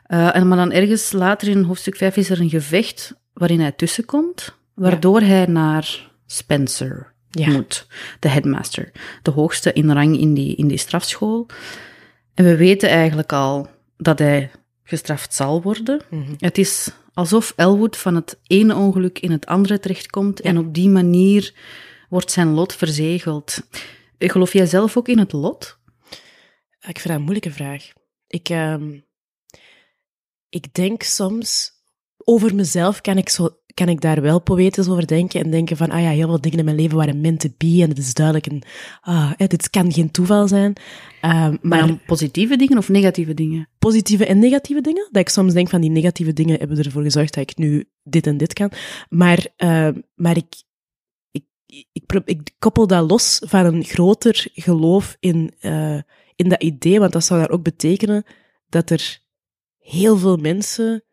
Uh, 0.08 0.36
en 0.36 0.48
maar 0.48 0.58
dan 0.58 0.72
ergens 0.72 1.12
later 1.12 1.48
in 1.48 1.64
hoofdstuk 1.64 1.96
5 1.96 2.18
is 2.18 2.30
er 2.30 2.40
een 2.40 2.50
gevecht 2.50 3.16
waarin 3.34 3.60
hij 3.60 3.72
tussenkomt, 3.72 4.56
waardoor 4.74 5.22
ja. 5.22 5.28
hij 5.28 5.46
naar 5.46 6.12
Spencer 6.26 7.14
ja. 7.30 7.50
moet, 7.50 7.88
de 8.20 8.30
headmaster, 8.30 8.92
de 9.22 9.32
hoogste 9.32 9.74
in 9.74 9.92
rang 9.92 10.20
in 10.20 10.34
die, 10.34 10.56
in 10.56 10.68
die 10.68 10.78
strafschool. 10.78 11.48
En 12.34 12.46
we 12.46 12.56
weten 12.56 12.90
eigenlijk 12.90 13.34
al 13.34 13.70
dat 13.98 14.20
hij 14.20 14.52
gestraft 14.84 15.34
zal 15.34 15.62
worden. 15.62 16.02
Mm 16.10 16.24
-hmm. 16.26 16.36
Het 16.38 16.58
is 16.58 16.92
alsof 17.16 17.54
Elwood 17.56 17.98
van 17.98 18.16
het 18.16 18.40
ene 18.48 18.76
ongeluk 18.76 19.20
in 19.20 19.32
het 19.32 19.46
andere 19.46 19.80
terechtkomt 19.80 20.44
ja. 20.44 20.50
en 20.50 20.58
op 20.58 20.74
die 20.74 20.90
manier 20.90 21.54
wordt 22.10 22.32
zijn 22.32 22.54
lot 22.54 22.74
verzegeld. 22.74 23.68
Geloof 24.18 24.54
jij 24.54 24.66
zelf 24.66 24.98
ook 24.98 25.08
in 25.08 25.18
het 25.18 25.32
lot? 25.32 25.78
Ik 26.80 27.00
vind 27.00 27.08
dat 27.08 27.16
een 27.16 27.22
moeilijke 27.22 27.52
vraag. 27.52 27.94
Ik, 28.28 28.50
uh, 28.50 28.76
ik 30.50 30.74
denk 30.74 31.04
soms, 31.04 31.72
over 32.18 32.56
mezelf 32.56 33.02
kan 33.02 33.18
ik, 33.18 33.30
zo, 33.30 33.58
kan 33.76 33.90
ik 33.90 34.02
daar 34.02 34.22
wel 34.22 34.42
poëtisch 34.42 34.88
over 34.88 35.08
denken 35.08 35.44
en 35.44 35.52
denken 35.52 35.78
van, 35.78 35.90
ah 35.90 36.02
ja, 36.02 36.10
heel 36.10 36.28
veel 36.28 36.42
dingen 36.42 36.60
in 36.60 36.66
mijn 36.66 36.78
leven 36.78 36.98
waren 36.98 37.22
meant 37.22 37.40
to 37.40 37.50
be 37.58 37.80
en 37.82 37.90
het 37.90 37.98
is 37.98 38.14
duidelijk 38.14 38.46
een, 38.46 38.64
ah, 39.02 39.32
dit 39.38 39.70
kan 39.70 39.92
geen 39.92 40.12
toeval 40.12 40.48
zijn. 40.48 40.66
Um, 40.66 40.72
maar, 41.22 41.60
maar 41.62 41.98
positieve 42.06 42.56
dingen 42.56 42.78
of 42.78 42.90
negatieve 42.90 43.34
dingen? 43.34 43.70
Positieve 43.80 44.26
en 44.26 44.40
negatieve 44.40 44.82
dingen. 44.82 45.08
Dat 45.12 45.22
ik 45.22 45.30
soms 45.30 45.54
denk 45.54 45.70
van 45.70 45.82
die 45.82 45.90
negatieve 45.90 46.34
dingen 46.34 46.60
hebben 46.60 46.78
ervoor 46.78 47.04
gezorgd 47.04 47.34
dat 47.34 47.50
ik 47.50 47.58
nu 47.58 47.90
dit 48.04 48.28
en 48.28 48.38
dit 48.38 48.54
kan. 48.54 48.72
Maar, 49.10 49.48
uh, 49.58 49.90
maar 50.16 50.38
ik, 50.38 50.56
ik, 51.32 51.46
ik, 51.92 52.22
ik, 52.26 52.50
koppel 52.60 52.88
dat 52.88 53.10
los 53.10 53.42
van 53.46 53.66
een 53.66 53.84
groter 53.84 54.48
geloof 54.54 55.18
in, 55.20 55.54
uh, 55.62 56.00
in 56.36 56.50
dat 56.50 56.64
idee, 56.64 57.00
want 57.00 57.12
dat 57.12 57.26
zou 57.26 57.40
daar 57.40 57.50
ook 57.50 57.64
betekenen 57.64 58.24
dat 58.70 58.90
er 58.90 59.20
heel 59.78 60.18
veel 60.18 60.38
mensen 60.38 61.05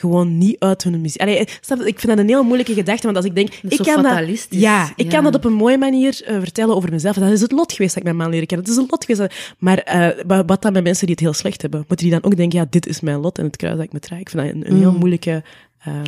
gewoon 0.00 0.38
niet 0.38 0.56
uit 0.58 0.82
hun 0.82 1.00
muziek. 1.00 1.20
Allee, 1.20 1.38
ik 1.38 2.00
vind 2.00 2.06
dat 2.06 2.18
een 2.18 2.28
heel 2.28 2.42
moeilijke 2.42 2.74
gedachte, 2.74 3.04
want 3.04 3.16
als 3.16 3.24
ik 3.24 3.34
denk, 3.34 3.54
ik 3.68 3.78
kan 3.78 4.02
dat, 4.02 4.46
ja, 4.50 4.92
ik 4.96 5.08
kan 5.08 5.24
dat 5.24 5.34
op 5.34 5.44
een 5.44 5.52
mooie 5.52 5.78
manier 5.78 6.22
uh, 6.28 6.38
vertellen 6.38 6.76
over 6.76 6.90
mezelf. 6.90 7.16
Dat 7.16 7.30
is 7.30 7.40
het 7.40 7.52
lot 7.52 7.72
geweest 7.72 7.94
dat 7.94 8.02
ik 8.02 8.08
mijn 8.08 8.16
man 8.16 8.30
leren 8.30 8.46
kennen. 8.46 8.66
Het 8.66 8.76
is 8.76 8.82
een 8.82 8.88
lot 8.90 9.04
geweest. 9.04 9.54
Maar 9.58 10.12
uh, 10.26 10.40
wat 10.46 10.62
dan 10.62 10.72
met 10.72 10.82
mensen 10.82 11.06
die 11.06 11.14
het 11.14 11.24
heel 11.24 11.32
slecht 11.32 11.62
hebben? 11.62 11.84
Moeten 11.88 12.06
die 12.06 12.20
dan 12.20 12.24
ook 12.24 12.36
denken, 12.36 12.58
ja, 12.58 12.66
dit 12.70 12.86
is 12.86 13.00
mijn 13.00 13.20
lot 13.20 13.38
en 13.38 13.44
het 13.44 13.56
kruis 13.56 13.76
dat 13.76 13.84
ik 13.84 13.92
me 13.92 13.98
draag? 13.98 14.20
Ik 14.20 14.30
vind 14.30 14.42
dat 14.42 14.54
een, 14.54 14.70
een 14.70 14.78
heel 14.78 14.92
mm. 14.92 14.98
moeilijke 14.98 15.42
Um, 15.88 16.04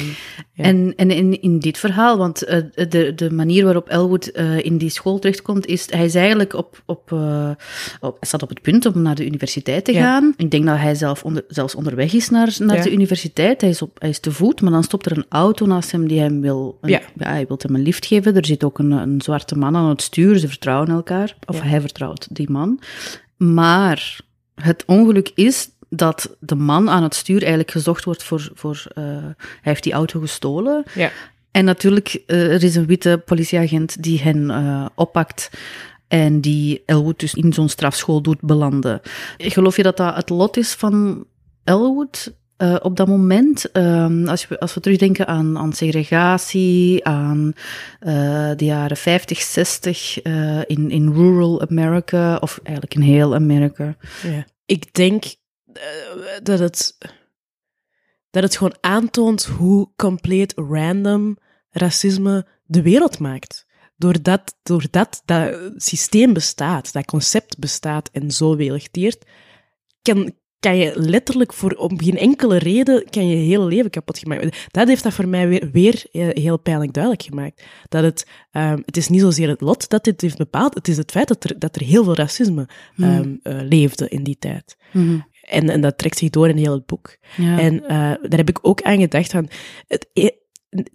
En, 0.55 0.95
en 0.97 1.11
in, 1.11 1.43
in 1.43 1.59
dit 1.59 1.79
verhaal, 1.79 2.19
want 2.19 2.49
uh, 2.49 2.57
de, 2.89 3.13
de 3.15 3.31
manier 3.31 3.65
waarop 3.65 3.89
Elwood 3.89 4.31
uh, 4.35 4.65
in 4.65 4.79
die 4.79 4.89
school 4.89 5.19
terechtkomt, 5.19 5.67
is 5.67 5.91
hij 5.91 6.05
is 6.05 6.15
eigenlijk 6.15 6.55
op, 6.55 6.83
op, 6.87 7.11
uh, 7.11 7.51
op, 8.01 8.17
hij 8.19 8.29
staat 8.29 8.43
op 8.43 8.49
het 8.49 8.63
punt 8.63 8.87
om 8.87 9.03
naar 9.03 9.15
de 9.15 9.27
universiteit 9.27 9.85
te 9.85 9.93
gaan. 9.93 10.35
Ik 10.37 10.51
denk 10.51 10.67
dat 10.67 10.77
hij 10.77 10.95
zelf 10.95 11.25
onder, 11.25 11.45
zelfs 11.49 11.75
onderweg 11.75 12.13
is 12.13 12.31
naar, 12.31 12.57
naar 12.59 12.83
de 12.83 12.93
universiteit. 12.93 13.61
Hij 13.61 13.71
is, 13.71 13.83
op, 13.83 14.01
hij 14.01 14.09
is 14.09 14.19
te 14.19 14.33
voet, 14.33 14.61
maar 14.61 14.71
dan 14.71 14.83
stopt 14.83 15.07
er 15.07 15.17
een 15.17 15.27
auto 15.29 15.67
naast 15.67 15.91
hem 15.91 16.09
die 16.09 16.21
hem 16.21 16.41
wil, 16.41 16.79
een, 16.81 16.91
ja. 16.91 17.01
hij 17.19 17.45
wil 17.49 17.59
hem 17.63 17.75
een 17.75 17.83
lift 17.83 18.07
geven. 18.07 18.37
Er 18.37 18.47
zit 18.47 18.65
ook 18.65 18.79
een, 18.79 18.91
een 18.91 19.21
zwarte 19.21 19.57
man 19.57 19.77
aan 19.77 19.89
het 19.89 20.03
stuur, 20.03 20.39
ze 20.39 20.49
vertrouwen 20.49 20.89
elkaar. 20.89 21.37
Of 21.47 21.61
hij 21.61 21.81
vertrouwt 21.81 22.27
die 22.31 22.51
man. 22.51 22.81
Maar 23.37 24.21
het 24.55 24.83
ongeluk 24.87 25.31
is 25.35 25.69
dat 25.95 26.37
de 26.41 26.55
man 26.55 26.91
aan 26.91 27.03
het 27.03 27.15
stuur 27.15 27.41
eigenlijk 27.41 27.71
gezocht 27.71 28.05
wordt 28.05 28.23
voor... 28.23 28.51
voor 28.55 28.85
uh, 28.95 29.05
hij 29.05 29.35
heeft 29.61 29.83
die 29.83 29.93
auto 29.93 30.21
gestolen. 30.21 30.85
Ja. 30.95 31.11
En 31.51 31.65
natuurlijk, 31.65 32.23
uh, 32.27 32.53
er 32.53 32.63
is 32.63 32.75
een 32.75 32.87
witte 32.87 33.23
politieagent 33.25 34.03
die 34.03 34.21
hen 34.21 34.51
uh, 34.51 34.87
oppakt 34.95 35.51
en 36.09 36.41
die 36.41 36.83
Elwood 36.87 37.21
dus 37.21 37.35
in 37.35 37.53
zo'n 37.53 37.69
strafschool 37.69 38.23
doet 38.23 38.41
belanden. 38.41 39.01
Geloof 39.37 39.77
je 39.77 39.83
dat 39.83 39.97
dat 39.97 40.15
het 40.15 40.29
lot 40.29 40.57
is 40.57 40.73
van 40.73 41.25
Elwood? 41.65 42.33
Uh, 42.59 42.77
op 42.83 42.97
dat 42.97 43.09
moment, 43.09 43.67
uh, 43.73 44.29
als, 44.29 44.49
we, 44.49 44.61
als 44.61 44.75
we 44.75 44.81
terugdenken 44.81 45.27
aan, 45.27 45.59
aan 45.59 45.73
segregatie, 45.73 47.05
aan 47.05 47.53
uh, 48.01 48.51
de 48.57 48.65
jaren 48.65 48.97
50, 48.97 49.41
60 49.41 50.23
in, 50.67 50.91
in 50.91 51.13
rural 51.13 51.61
America, 51.61 52.37
of 52.37 52.61
eigenlijk 52.63 52.95
in 52.95 53.01
heel 53.01 53.35
Amerika. 53.35 53.97
Ja. 54.23 54.45
Ik 54.67 54.95
denk 54.95 55.25
eh, 55.25 55.42
dat 56.43 56.59
het, 56.59 56.99
dat 58.31 58.43
het 58.43 58.57
gewoon 58.57 58.77
aantoont 58.81 59.45
hoe 59.45 59.93
compleet 59.97 60.53
random 60.57 61.37
racisme 61.71 62.47
de 62.65 62.83
wereld 62.83 63.19
maakt. 63.19 63.67
Doordat, 63.97 64.55
doordat 64.63 65.23
dat 65.25 65.59
systeem 65.77 66.33
bestaat, 66.33 66.93
dat 66.93 67.05
concept 67.05 67.59
bestaat 67.59 68.09
en 68.13 68.31
zo 68.31 68.57
weligteert, 68.57 69.25
kan, 70.03 70.33
kan 70.59 70.77
je 70.77 70.93
letterlijk 70.95 71.53
voor 71.53 71.71
om 71.73 72.01
geen 72.01 72.19
enkele 72.19 72.59
reden 72.59 73.05
kan 73.11 73.29
je, 73.29 73.37
je 73.39 73.47
hele 73.47 73.65
leven 73.65 73.91
kapot 73.91 74.19
gemaakt 74.19 74.69
Dat 74.71 74.89
heeft 74.89 75.03
dat 75.03 75.15
voor 75.15 75.29
mij 75.29 75.49
weer, 75.49 75.71
weer 75.73 76.05
eh, 76.13 76.29
heel 76.43 76.59
pijnlijk 76.59 76.93
duidelijk 76.93 77.23
gemaakt. 77.23 77.63
Dat 77.89 78.03
het, 78.03 78.27
um, 78.53 78.83
het 78.87 78.97
is 78.97 79.09
niet 79.09 79.21
zozeer 79.21 79.49
het 79.49 79.61
lot 79.61 79.89
dat 79.89 80.05
dit 80.05 80.21
heeft 80.21 80.37
bepaald, 80.37 80.75
het 80.75 80.89
is 80.89 80.97
het 80.97 81.11
feit 81.11 81.29
dat 81.29 81.45
er, 81.45 81.59
dat 81.59 81.77
er 81.77 81.83
heel 81.83 82.05
veel 82.05 82.15
racisme 82.15 82.69
um, 82.97 83.41
uh, 83.43 83.61
leefde 83.63 84.09
in 84.09 84.23
die 84.23 84.37
tijd. 84.39 84.77
Mm 84.93 85.31
en, 85.53 85.69
en 85.69 85.81
dat 85.81 85.99
trekt 85.99 86.19
zich 86.19 86.31
door 86.31 86.49
in 86.49 86.57
heel 86.57 86.73
het 86.73 86.87
boek. 86.87 87.17
Ja. 87.37 87.59
En 87.59 87.75
uh, 87.75 87.89
daar 87.89 88.39
heb 88.39 88.49
ik 88.49 88.59
ook 88.63 88.83
aan 88.83 89.01
gedacht 89.01 89.31
van... 89.31 89.49
Het, 89.89 90.09
e- 90.13 90.41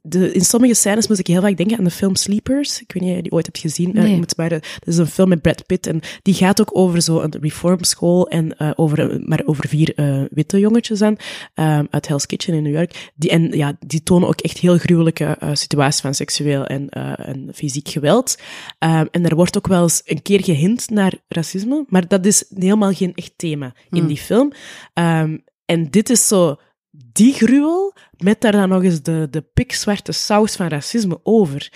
de, 0.02 0.32
in 0.32 0.46
sommige 0.46 0.74
scènes 0.74 1.08
moest 1.08 1.20
ik 1.20 1.28
heel 1.28 1.42
vaak 1.42 1.58
denken 1.58 1.78
aan 1.78 1.84
de 1.84 1.90
film 1.90 2.16
Sleepers. 2.16 2.82
Ik 2.82 2.92
weet 2.92 3.04
niet 3.04 3.12
of 3.12 3.18
je 3.18 3.22
die 3.22 3.32
ooit 3.32 3.46
hebt 3.46 3.60
gezien. 3.60 3.96
Eh, 3.96 4.04
nee. 4.04 4.16
Uh, 4.16 4.24
maar, 4.38 4.50
dat 4.50 4.64
is 4.84 4.98
een 4.98 5.08
film 5.08 5.30
met 5.30 5.42
Brad 5.42 5.66
Pitt. 5.66 5.88
En 5.88 6.00
die 6.22 6.34
gaat 6.34 6.62
ook 6.62 6.78
over 6.78 7.02
zo'n 7.02 7.36
reformschool. 7.42 8.28
En 8.28 8.56
uh, 8.58 8.72
over, 8.76 9.22
maar 9.24 9.42
over 9.46 9.68
vier 9.68 9.94
uh, 9.96 10.24
witte 10.32 10.60
jongetjes 10.60 11.02
aan. 11.02 11.16
uit 11.90 12.08
Hell's 12.08 12.26
Kitchen 12.26 12.54
in 12.54 12.64
New 12.64 12.74
York. 12.74 13.12
Die, 13.16 13.30
en 13.30 13.52
ja, 13.52 13.78
die 13.80 14.04
tonen 14.04 14.28
ook 14.28 14.42
echt 14.42 14.58
heel 14.58 14.78
gruwelijke 14.78 15.38
situaties 15.54 16.02
van 16.02 16.14
seksueel 16.14 16.66
en, 16.66 16.90
en 16.90 17.50
fysiek 17.54 17.90
geweld. 17.90 18.38
en 18.80 19.10
er 19.12 19.36
wordt 19.36 19.58
ook 19.58 19.68
wel 19.68 19.84
eens 19.84 20.02
een 20.06 20.22
keer 20.22 20.44
gehint 20.44 20.90
naar 20.90 21.14
racisme. 21.28 21.86
Maar 21.88 22.08
dat 22.08 22.26
is 22.26 22.44
helemaal 22.56 22.94
geen 22.94 23.14
echt 23.16 23.34
thema 23.36 23.74
in 23.90 23.98
hmm. 23.98 24.08
die 24.08 24.18
film. 24.18 24.52
Um, 24.94 25.44
en 25.68 25.90
dit 25.90 26.10
is 26.10 26.28
zo 26.28 26.58
die 27.06 27.34
gruwel, 27.34 27.94
met 28.18 28.42
daar 28.42 28.52
dan 28.52 28.70
nog 28.70 28.84
eens 28.84 29.02
de, 29.02 29.28
de 29.32 29.42
pikzwarte 29.42 30.12
saus 30.12 30.56
van 30.56 30.68
racisme 30.68 31.20
over. 31.24 31.72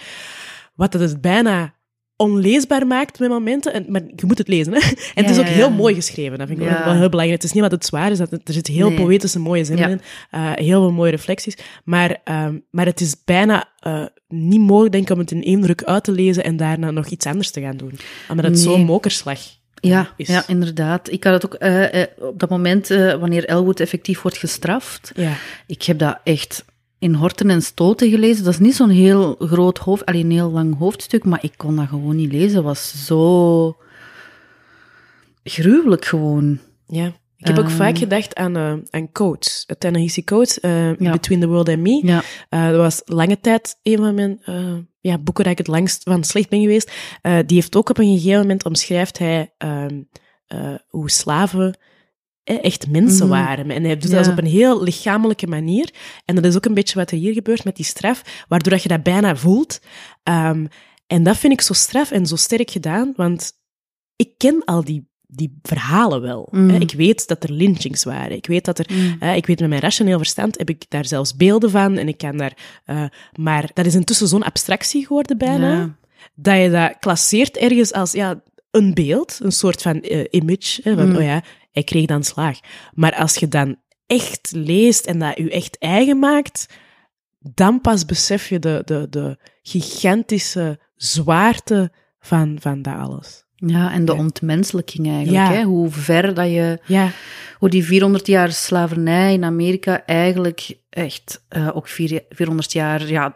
Wat 0.75 0.93
het 0.93 1.01
dus 1.01 1.19
bijna 1.19 1.73
onleesbaar 2.21 2.87
maakt 2.87 3.19
met 3.19 3.29
momenten. 3.29 3.73
En, 3.73 3.85
maar 3.87 4.01
je 4.15 4.25
moet 4.25 4.37
het 4.37 4.47
lezen. 4.47 4.73
Hè? 4.73 4.79
En 5.15 5.23
het 5.25 5.29
is 5.29 5.39
ook 5.39 5.45
heel 5.45 5.71
mooi 5.71 5.95
geschreven. 5.95 6.37
Dat 6.37 6.47
vind 6.47 6.61
ik 6.61 6.67
wel 6.67 6.93
heel 6.93 7.09
belangrijk. 7.09 7.41
Het 7.41 7.43
is 7.43 7.51
niet 7.51 7.61
wat 7.61 7.71
het 7.71 7.85
zwaar 7.85 8.11
is. 8.11 8.17
Dat, 8.17 8.31
er 8.31 8.53
zitten 8.53 8.73
heel 8.73 8.93
poëtische 8.93 9.39
mooie 9.39 9.63
zinnen 9.63 9.89
in. 9.89 10.01
Uh, 10.31 10.51
heel 10.53 10.81
veel 10.81 10.91
mooie 10.91 11.11
reflecties. 11.11 11.57
Maar, 11.83 12.21
um, 12.25 12.65
maar 12.71 12.85
het 12.85 13.01
is 13.01 13.23
bijna 13.23 13.69
uh, 13.87 14.05
niet 14.27 14.59
mogelijk, 14.61 14.91
denk 14.91 15.03
ik, 15.03 15.13
om 15.13 15.19
het 15.19 15.31
in 15.31 15.43
één 15.43 15.61
druk 15.61 15.83
uit 15.83 16.03
te 16.03 16.11
lezen 16.11 16.43
en 16.43 16.57
daarna 16.57 16.91
nog 16.91 17.07
iets 17.07 17.25
anders 17.25 17.51
te 17.51 17.61
gaan 17.61 17.77
doen. 17.77 17.93
Omdat 18.29 18.45
het 18.45 18.59
zo'n 18.59 18.85
mokerslag 18.85 19.39
ja, 19.81 20.13
ja, 20.17 20.43
inderdaad. 20.47 21.11
Ik 21.11 21.23
had 21.23 21.33
het 21.33 21.45
ook 21.45 21.63
uh, 21.63 21.93
uh, 21.93 22.03
op 22.17 22.39
dat 22.39 22.49
moment, 22.49 22.89
uh, 22.89 23.13
wanneer 23.13 23.45
Elwood 23.45 23.79
effectief 23.79 24.21
wordt 24.21 24.37
gestraft. 24.37 25.11
Ja. 25.15 25.33
Ik 25.67 25.83
heb 25.83 25.99
dat 25.99 26.19
echt 26.23 26.65
in 26.99 27.13
horten 27.13 27.49
en 27.49 27.61
stoten 27.61 28.09
gelezen. 28.09 28.43
Dat 28.43 28.53
is 28.53 28.59
niet 28.59 28.75
zo'n 28.75 28.89
heel 28.89 29.35
groot 29.39 29.77
hoofd, 29.77 30.05
alleen 30.05 30.25
een 30.25 30.31
heel 30.31 30.51
lang 30.51 30.77
hoofdstuk, 30.77 31.25
maar 31.25 31.43
ik 31.43 31.53
kon 31.57 31.75
dat 31.75 31.87
gewoon 31.87 32.15
niet 32.15 32.31
lezen. 32.31 32.55
Het 32.55 32.65
was 32.65 33.05
zo 33.05 33.77
gruwelijk 35.43 36.05
gewoon. 36.05 36.59
Ja. 36.87 37.05
Ik 37.37 37.47
heb 37.47 37.59
ook 37.59 37.69
vaak 37.69 37.97
gedacht 37.97 38.35
aan, 38.35 38.83
aan 38.89 39.11
Coach, 39.11 39.63
het 39.65 39.79
Tennessee 39.79 40.23
Coach, 40.23 40.59
Between 40.97 41.39
the 41.39 41.47
World 41.47 41.69
and 41.69 41.79
Me. 41.79 42.01
Ja. 42.05 42.23
Dat 42.69 42.79
was 42.79 43.01
lange 43.05 43.39
tijd 43.39 43.77
een 43.83 43.97
van 43.97 44.15
mijn 44.15 44.39
ja, 45.01 45.17
boeken 45.17 45.43
dat 45.43 45.53
ik 45.53 45.57
het 45.57 45.67
langst 45.67 46.03
van 46.03 46.23
slecht 46.23 46.49
ben 46.49 46.61
geweest. 46.61 46.91
die 47.21 47.57
heeft 47.57 47.75
ook 47.75 47.89
op 47.89 47.97
een 47.97 48.17
gegeven 48.17 48.39
moment 48.39 48.65
omschrijft 48.65 49.17
hij 49.17 49.53
ehm, 49.57 50.01
hoe 50.87 51.09
slaven 51.09 51.77
echt 52.43 52.87
mensen 52.87 53.27
mhm. 53.27 53.43
waren. 53.43 53.71
En 53.71 53.83
hij 53.83 53.97
doet 53.97 54.11
dat 54.11 54.27
op 54.27 54.37
een 54.37 54.45
heel 54.45 54.83
lichamelijke 54.83 55.47
manier. 55.47 55.93
En 56.25 56.35
dat 56.35 56.45
is 56.45 56.55
ook 56.55 56.65
een 56.65 56.73
beetje 56.73 56.99
wat 56.99 57.11
er 57.11 57.17
hier 57.17 57.33
gebeurt 57.33 57.63
met 57.63 57.75
die 57.75 57.85
straf, 57.85 58.45
waardoor 58.47 58.71
dat 58.71 58.83
je 58.83 58.89
dat 58.89 59.03
bijna 59.03 59.35
voelt. 59.35 59.79
Um, 60.23 60.67
en 61.07 61.23
dat 61.23 61.37
vind 61.37 61.53
ik 61.53 61.61
zo 61.61 61.73
straf 61.73 62.11
en 62.11 62.25
zo 62.25 62.35
sterk 62.35 62.71
gedaan, 62.71 63.13
want 63.15 63.51
ik 64.15 64.37
ken 64.37 64.63
al 64.65 64.83
die 64.83 65.09
die 65.33 65.59
verhalen 65.61 66.21
wel. 66.21 66.47
Mm. 66.51 66.69
Ik 66.69 66.91
weet 66.91 67.27
dat 67.27 67.43
er 67.43 67.51
lynchings 67.51 68.03
waren. 68.03 68.35
Ik 68.35 68.47
weet 68.47 68.65
dat 68.65 68.79
er, 68.79 68.85
mm. 68.93 69.21
ik 69.21 69.45
weet 69.45 69.59
met 69.59 69.69
mijn 69.69 69.81
rationeel 69.81 70.17
verstand 70.17 70.57
heb 70.57 70.69
ik 70.69 70.85
daar 70.89 71.05
zelfs 71.05 71.35
beelden 71.35 71.71
van 71.71 71.97
en 71.97 72.07
ik 72.07 72.17
kan 72.17 72.37
daar, 72.37 72.57
uh, 72.85 73.03
maar 73.35 73.69
dat 73.73 73.85
is 73.85 73.95
intussen 73.95 74.27
zo'n 74.27 74.43
abstractie 74.43 75.05
geworden 75.05 75.37
bijna, 75.37 75.95
dat 76.35 76.61
je 76.61 76.69
dat 76.69 76.95
klasseert 76.99 77.57
ergens 77.57 77.93
als, 77.93 78.11
ja, 78.11 78.41
een 78.71 78.93
beeld, 78.93 79.39
een 79.41 79.51
soort 79.51 79.81
van 79.81 79.99
uh, 80.01 80.25
image, 80.29 80.81
hè, 80.83 80.95
van, 80.95 81.09
mm. 81.09 81.15
oh 81.15 81.23
ja, 81.23 81.43
hij 81.71 81.83
kreeg 81.83 82.05
dan 82.05 82.23
slaag. 82.23 82.59
Maar 82.93 83.15
als 83.15 83.35
je 83.35 83.47
dan 83.47 83.75
echt 84.07 84.51
leest 84.55 85.05
en 85.05 85.19
dat 85.19 85.37
je 85.37 85.49
echt 85.49 85.77
eigen 85.77 86.19
maakt, 86.19 86.65
dan 87.39 87.81
pas 87.81 88.05
besef 88.05 88.49
je 88.49 88.59
de, 88.59 88.81
de, 88.85 89.07
de 89.09 89.37
gigantische 89.61 90.79
zwaarte 90.95 91.91
van, 92.19 92.57
van 92.59 92.81
dat 92.81 92.95
alles. 92.95 93.45
Ja, 93.65 93.91
en 93.91 94.05
de 94.05 94.15
ontmenselijking 94.15 95.09
eigenlijk. 95.09 95.47
Hè? 95.47 95.63
Hoe 95.63 95.89
ver 95.89 96.33
dat 96.33 96.45
je. 96.45 96.79
Ja. 96.85 97.09
Hoe 97.57 97.69
die 97.69 97.85
400 97.85 98.27
jaar 98.27 98.51
slavernij 98.51 99.33
in 99.33 99.43
Amerika 99.43 100.05
eigenlijk 100.05 100.77
echt 100.89 101.43
uh, 101.57 101.75
ook 101.75 101.87
400 101.87 102.71
jaar. 102.71 103.07
Ja, 103.07 103.33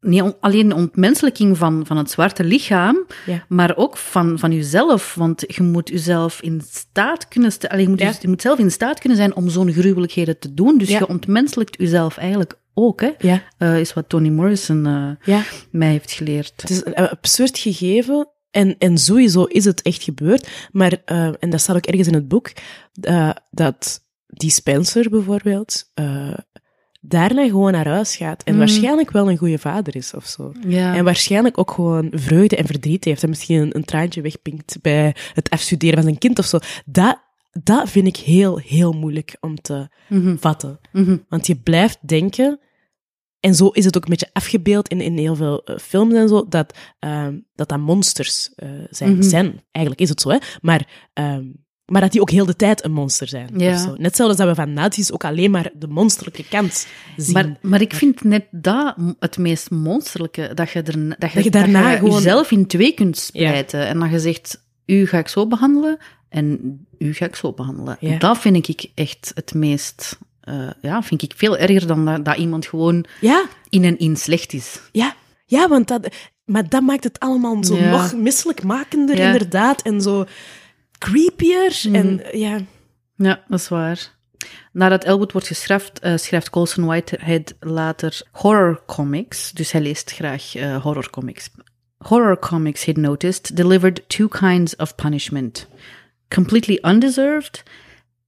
niet 0.00 0.34
alleen 0.40 0.68
de 0.68 0.74
ontmenselijking 0.74 1.58
van, 1.58 1.86
van 1.86 1.96
het 1.96 2.10
zwarte 2.10 2.44
lichaam, 2.44 3.06
ja. 3.26 3.44
maar 3.48 3.76
ook 3.76 3.96
van, 3.96 4.38
van 4.38 4.52
jezelf. 4.52 5.14
Want 5.14 5.44
je 5.46 5.62
moet 5.62 5.88
jezelf 5.88 6.42
in 6.42 6.62
staat 6.70 7.28
kunnen 7.28 7.52
stellen. 7.52 7.80
Je, 7.80 7.88
moet 7.88 8.00
je 8.20 8.28
moet 8.28 8.42
zelf 8.42 8.58
in 8.58 8.70
staat 8.70 8.98
kunnen 8.98 9.18
zijn 9.18 9.34
om 9.34 9.48
zo'n 9.48 9.72
gruwelijkheden 9.72 10.38
te 10.38 10.54
doen. 10.54 10.78
Dus 10.78 10.88
je 10.88 11.08
ontmenselijkt 11.08 11.76
jezelf 11.78 12.16
eigenlijk 12.16 12.58
ook. 12.74 13.00
Hè? 13.00 13.10
Ja. 13.18 13.42
Uh, 13.58 13.80
is 13.80 13.92
wat 13.92 14.08
Toni 14.08 14.30
Morrison 14.30 15.16
uh, 15.26 15.40
mij 15.70 15.90
heeft 15.90 16.12
geleerd. 16.12 16.52
Het 16.56 16.70
is 16.70 16.84
een 16.84 16.94
absurd 16.94 17.58
gegeven 17.58 18.28
en, 18.56 18.78
en 18.78 18.98
sowieso 18.98 19.44
is 19.44 19.64
het 19.64 19.82
echt 19.82 20.02
gebeurd. 20.02 20.48
Maar, 20.72 20.92
uh, 21.06 21.30
en 21.40 21.50
dat 21.50 21.60
staat 21.60 21.76
ook 21.76 21.86
ergens 21.86 22.08
in 22.08 22.14
het 22.14 22.28
boek, 22.28 22.52
uh, 23.00 23.30
dat 23.50 24.04
die 24.26 24.50
Spencer 24.50 25.10
bijvoorbeeld, 25.10 25.90
uh, 25.94 26.34
daarna 27.00 27.46
gewoon 27.46 27.72
naar 27.72 27.88
huis 27.88 28.16
gaat 28.16 28.42
en 28.42 28.58
waarschijnlijk 28.58 29.10
wel 29.10 29.30
een 29.30 29.36
goede 29.36 29.58
vader 29.58 29.96
is 29.96 30.14
of 30.14 30.26
zo. 30.26 30.52
Ja. 30.68 30.94
En 30.94 31.04
waarschijnlijk 31.04 31.58
ook 31.58 31.70
gewoon 31.70 32.08
vreugde 32.14 32.56
en 32.56 32.66
verdriet 32.66 33.04
heeft 33.04 33.22
en 33.22 33.28
misschien 33.28 33.60
een, 33.60 33.76
een 33.76 33.84
traantje 33.84 34.20
wegpinkt 34.20 34.78
bij 34.82 35.14
het 35.34 35.50
afstuderen 35.50 35.94
van 35.94 36.02
zijn 36.02 36.18
kind 36.18 36.38
of 36.38 36.44
zo. 36.44 36.58
Dat, 36.84 37.18
dat 37.62 37.90
vind 37.90 38.06
ik 38.06 38.16
heel, 38.16 38.58
heel 38.58 38.92
moeilijk 38.92 39.36
om 39.40 39.60
te 39.60 39.88
Mhm. 40.08 40.36
vatten. 40.36 40.78
Mhm. 40.92 41.16
Want 41.28 41.46
je 41.46 41.56
blijft 41.56 41.98
denken, 42.08 42.60
en 43.46 43.54
zo 43.54 43.68
is 43.68 43.84
het 43.84 43.96
ook 43.96 44.02
een 44.04 44.10
beetje 44.10 44.30
afgebeeld 44.32 44.88
in, 44.88 45.00
in 45.00 45.18
heel 45.18 45.36
veel 45.36 45.64
eh, 45.64 45.76
films 45.78 46.14
en 46.14 46.28
zo, 46.28 46.46
dat 46.48 46.78
ehm, 46.98 47.38
dat, 47.54 47.68
dat 47.68 47.78
monsters 47.78 48.50
eh, 48.56 48.68
zijn. 48.90 49.12
Mhm. 49.12 49.22
zijn. 49.22 49.60
Eigenlijk 49.70 50.04
is 50.04 50.08
het 50.08 50.20
zo, 50.20 50.30
hè. 50.30 50.38
Maar, 50.60 51.08
ehm, 51.12 51.44
maar 51.84 52.00
dat 52.00 52.12
die 52.12 52.20
ook 52.20 52.30
heel 52.30 52.46
de 52.46 52.56
tijd 52.56 52.84
een 52.84 52.92
monster 52.92 53.28
zijn. 53.28 53.50
Ja. 53.56 53.72
of 53.72 53.78
zo. 53.80 53.94
Net 53.98 54.16
zoals 54.16 54.36
dat 54.36 54.48
we 54.48 54.54
van 54.54 54.72
nazi's 54.72 55.10
ook 55.12 55.24
alleen 55.24 55.50
maar 55.50 55.70
de 55.78 55.86
monsterlijke 55.88 56.44
kant 56.48 56.86
zien. 57.16 57.32
Maar, 57.32 57.58
maar 57.62 57.80
ik 57.80 57.94
vind 57.94 58.24
net 58.24 58.44
dat 58.50 58.96
het 59.18 59.38
meest 59.38 59.70
monsterlijke. 59.70 60.50
Dat 60.54 60.70
je, 60.70 60.82
er, 60.82 61.08
dat 61.18 61.30
je, 61.30 61.34
Dat 61.34 61.44
je 61.44 61.50
daarna 61.50 61.82
dat 61.82 61.90
je 61.90 61.96
gewoon- 61.98 62.14
jezelf 62.14 62.50
in 62.50 62.66
twee 62.66 62.92
kunt 62.92 63.18
splijten. 63.18 63.86
En 63.86 63.98
dat 63.98 64.10
je 64.10 64.20
zegt, 64.20 64.64
u 64.86 65.06
ga 65.06 65.18
ik 65.18 65.28
zo 65.28 65.46
behandelen 65.46 65.98
en 66.28 66.78
u 66.98 67.12
ga 67.14 67.26
ik 67.26 67.36
zo 67.36 67.52
behandelen. 67.52 67.96
Ja. 68.00 68.18
Dat 68.18 68.38
vind 68.38 68.68
ik 68.68 68.90
echt 68.94 69.32
het 69.34 69.54
meest... 69.54 70.18
eh, 70.46 70.70
ja, 70.82 71.02
vind 71.02 71.22
ik 71.22 71.32
veel 71.36 71.56
erger 71.56 71.86
dan 71.86 72.04
dat, 72.04 72.24
dat 72.24 72.36
iemand 72.36 72.66
gewoon 72.66 73.04
ja, 73.20 73.44
in 73.68 73.84
en 73.84 73.98
in 73.98 74.16
slecht 74.16 74.52
is. 74.52 74.80
ja, 74.92 75.14
ja, 75.46 75.68
want 75.68 75.88
dat... 75.88 76.08
Maar 76.44 76.68
dat 76.68 76.82
maakt 76.82 77.04
het 77.04 77.18
allemaal 77.20 77.64
zo 77.64 77.76
Ja. 77.76 77.90
nog 77.90 78.14
misselijkmakender, 78.14 79.16
Ja. 79.16 79.26
inderdaad. 79.26 79.82
En 79.82 80.00
zo 80.00 80.24
creepier. 80.98 81.80
En 81.92 82.22
ja... 82.32 82.58
Ja, 83.16 83.42
dat 83.48 83.58
is 83.60 83.68
waar. 83.68 84.14
Nadat 84.72 85.04
Elwood 85.04 85.32
wordt 85.32 85.46
geschrapt, 85.46 85.98
eh, 85.98 86.16
schrijft 86.16 86.50
Colson 86.50 86.84
Whitehead 86.84 87.54
later 87.60 88.20
horror 88.32 88.82
comics. 88.86 89.52
Dus 89.52 89.72
hij 89.72 89.80
leest 89.80 90.10
graag 90.10 90.54
eh, 90.54 90.82
horror 90.82 91.10
comics. 91.10 91.50
Horror 91.98 92.38
comics, 92.38 92.84
he'd 92.84 92.96
noticed, 92.96 93.56
delivered 93.56 94.04
two 94.08 94.28
kinds 94.28 94.76
of 94.76 94.94
punishment. 94.94 95.66
Completely 96.28 96.78
undeserved 96.82 97.62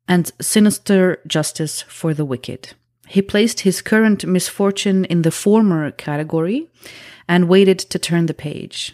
and 0.09 0.33
sinister 0.39 1.21
justice 1.27 1.85
for 1.89 2.15
the 2.15 2.27
wicked. 2.27 2.75
He 3.07 3.23
placed 3.23 3.61
his 3.61 3.83
current 3.83 4.27
misfortune 4.27 5.05
in 5.05 5.23
the 5.23 5.31
former 5.31 5.91
category 5.91 6.69
and 7.27 7.49
waited 7.49 7.91
to 7.91 7.99
turn 7.99 8.27
the 8.27 8.35
page. 8.35 8.93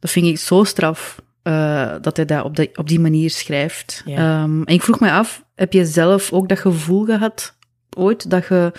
Dat 0.00 0.10
vind 0.10 0.26
ik 0.26 0.38
zo 0.38 0.64
straf 0.64 1.22
eh, 1.42 1.94
dat 2.00 2.16
hij 2.16 2.24
dat 2.24 2.44
op, 2.44 2.56
die 2.56 2.78
op 2.78 2.88
die 2.88 3.00
manier 3.00 3.30
schrijft. 3.30 4.02
Ehm, 4.06 4.62
en 4.62 4.74
ik 4.74 4.82
vroeg 4.82 5.00
me 5.00 5.10
af, 5.10 5.44
heb 5.54 5.72
je 5.72 5.84
zelf 5.84 6.32
ook 6.32 6.48
dat 6.48 6.58
gevoel 6.58 7.04
gehad 7.04 7.56
ooit 7.96 8.30
dat 8.30 8.46
je, 8.46 8.72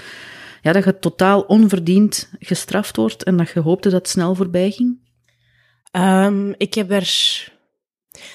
ja, 0.61 0.71
dat 0.71 0.83
je 0.83 0.99
totaal 0.99 1.41
onverdiend 1.41 2.29
gestraft 2.39 2.95
wordt 2.95 3.23
en 3.23 3.37
dat 3.37 3.49
je 3.49 3.59
hoopte 3.59 3.89
dat 3.89 3.99
het 3.99 4.09
snel 4.09 4.35
voorbij 4.35 4.71
ging? 4.71 4.97
Ehm, 5.91 6.53
ik 6.57 6.73
heb 6.73 6.91
er 6.91 7.53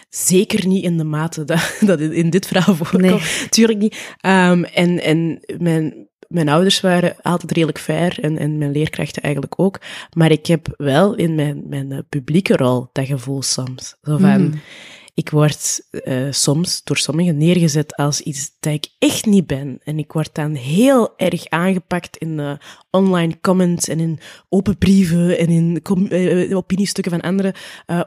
zeker 0.09 0.67
niet 0.67 0.85
in 0.85 0.99
de 0.99 1.05
mate 1.05 1.45
dat, 1.45 1.77
dat 1.81 2.01
in, 2.01 2.31
dit 2.31 2.47
verhaal 2.47 2.75
voorkomt. 2.75 3.03
Nee. 3.03 3.21
Tuurlijk 3.49 3.79
niet. 3.79 4.15
Ehm, 4.21 4.63
en 4.63 5.03
en 5.03 5.41
mijn, 5.59 6.09
mijn 6.29 6.49
ouders 6.49 6.81
waren 6.81 7.17
altijd 7.23 7.53
redelijk 7.53 7.79
fair 7.79 8.19
en, 8.21 8.39
en 8.39 8.59
mijn 8.59 8.73
leerkrachten 8.73 9.23
eigenlijk 9.23 9.55
ook. 9.57 9.81
Maar 10.13 10.31
ik 10.31 10.47
heb 10.47 10.75
wel 10.77 11.15
in 11.15 11.35
mijn, 11.35 11.63
mijn 11.69 11.93
eh, 11.93 11.99
publieke 12.09 12.57
rol 12.57 12.89
dat 12.93 13.07
gevoel 13.07 13.43
soms. 13.43 13.97
Zo 14.03 14.17
van, 14.17 14.43
Mhm. 14.45 14.57
Ik 15.21 15.31
word 15.31 15.87
eh, 15.91 16.27
soms 16.31 16.85
door 16.85 16.97
sommigen 16.97 17.37
neergezet 17.37 17.97
als 17.97 18.21
iets 18.21 18.51
dat 18.61 18.73
ik 18.73 18.87
echt 18.99 19.27
niet 19.27 19.47
ben. 19.47 19.81
En 19.85 19.99
ik 19.99 20.13
word 20.13 20.35
dan 20.35 20.55
heel 20.55 21.13
erg 21.17 21.49
aangepakt 21.49 22.17
in 22.17 22.41
eh, 22.41 22.53
online 22.91 23.41
comments 23.41 23.89
en 23.89 24.01
in 24.01 24.19
open 24.49 24.79
brieven 24.79 25.39
en 25.39 25.49
in 25.49 25.81
eh, 26.09 26.57
opiniestukken 26.57 27.13
van 27.13 27.21
anderen 27.21 27.55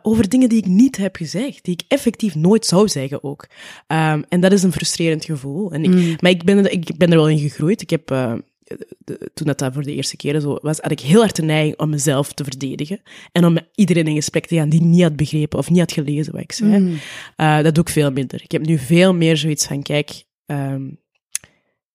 over 0.01 0.29
dingen 0.29 0.49
die 0.49 0.57
ik 0.57 0.65
niet 0.65 0.97
heb 0.97 1.15
gezegd, 1.15 1.63
die 1.63 1.73
ik 1.73 1.83
effectief 1.87 2.35
nooit 2.35 2.65
zou 2.65 2.87
zeggen 2.87 3.23
ook. 3.23 3.47
Ehm, 3.87 4.21
en 4.29 4.41
dat 4.41 4.51
is 4.51 4.63
een 4.63 4.71
frustrerend 4.71 5.25
gevoel. 5.25 5.71
En 5.71 5.83
ik, 5.83 6.21
Maar 6.21 6.31
ik 6.31 6.43
ben, 6.43 6.57
er, 6.57 6.71
ik 6.71 6.97
ben 6.97 7.11
er 7.11 7.17
wel 7.17 7.29
in 7.29 7.39
gegroeid. 7.39 7.81
Ik 7.81 7.89
heb... 7.89 8.11
de- 8.97 9.31
toen 9.33 9.47
dat, 9.47 9.59
dat 9.59 9.73
voor 9.73 9.83
de 9.83 9.93
eerste 9.93 10.15
keer 10.17 10.39
zo 10.39 10.57
was, 10.61 10.79
had 10.79 10.91
ik 10.91 10.99
heel 10.99 11.19
hard 11.19 11.35
de 11.35 11.41
neiging 11.41 11.79
om 11.79 11.89
mezelf 11.89 12.33
te 12.33 12.43
verdedigen. 12.43 13.01
En 13.31 13.45
om 13.45 13.53
met 13.53 13.69
iedereen 13.75 14.07
in 14.07 14.15
gesprek 14.15 14.45
te 14.45 14.55
gaan 14.55 14.69
die 14.69 14.81
niet 14.81 15.01
had 15.01 15.15
begrepen 15.15 15.59
of 15.59 15.69
niet 15.69 15.79
had 15.79 15.91
gelezen 15.91 16.33
wat 16.33 16.41
ik 16.41 16.51
zei. 16.51 16.71
Eh, 17.35 17.61
dat 17.61 17.75
doe 17.75 17.83
ik 17.83 17.89
veel 17.89 18.11
minder. 18.11 18.41
Ik 18.43 18.51
heb 18.51 18.65
nu 18.65 18.77
veel 18.77 19.13
meer 19.13 19.37
zoiets 19.37 19.65
van, 19.67 19.83
kijk, 19.83 20.23
ehm, 20.45 20.89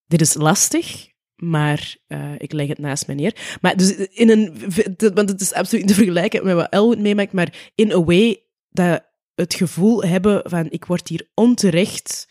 dit 0.07 0.21
is 0.21 0.35
lastig, 0.35 1.09
maar 1.37 1.97
eh, 2.07 2.33
ik 2.39 2.53
leg 2.53 2.69
het 2.69 2.79
naast 2.79 3.07
me 3.07 3.15
neer. 3.15 3.59
Maar 3.61 3.77
dus 3.77 3.97
in 3.97 4.31
een, 4.31 4.53
want 5.15 5.29
het 5.29 5.41
is 5.41 5.53
absoluut 5.53 5.85
niet 5.85 5.95
te 5.95 6.03
vergelijken 6.03 6.45
met 6.45 6.55
wat 6.55 6.73
Elwood 6.73 6.99
meemaakt, 6.99 7.33
maar 7.33 7.71
in 7.75 7.93
a 7.93 8.05
way 8.05 8.43
dat 8.71 9.07
het 9.35 9.55
gevoel 9.55 10.03
hebben 10.03 10.41
van, 10.45 10.67
ik 10.71 10.85
word 10.85 11.09
hier 11.09 11.29
onterecht 11.35 12.29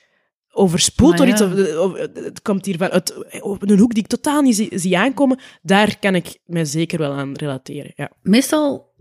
overspoeld 0.58 1.18
door 1.18 1.28
iets, 1.28 1.42
of, 1.42 1.76
of 1.78 1.98
het 2.14 2.42
komt 2.42 2.66
hier 2.66 2.78
van 2.78 2.90
uit, 2.90 3.42
op 3.42 3.70
een 3.70 3.80
hoek 3.80 3.94
die 3.94 4.04
ik 4.04 4.10
totaal 4.10 4.42
niet 4.42 4.56
zie, 4.56 4.80
zie 4.80 4.98
aankomen, 4.98 5.40
daar 5.62 6.00
kan 6.00 6.16
ik 6.16 6.38
mij 6.46 6.66
zeker 6.66 7.00
wel 7.00 7.12
aan 7.12 7.34
relateren, 7.34 7.92
ja. 7.96 8.12
Meestal 8.22 8.94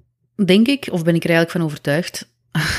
denk 0.44 0.66
ik, 0.66 0.88
of 0.90 1.02
ben 1.02 1.14
ik 1.14 1.24
er 1.24 1.30
eigenlijk 1.30 1.58
van 1.58 1.66
overtuigd, 1.66 2.34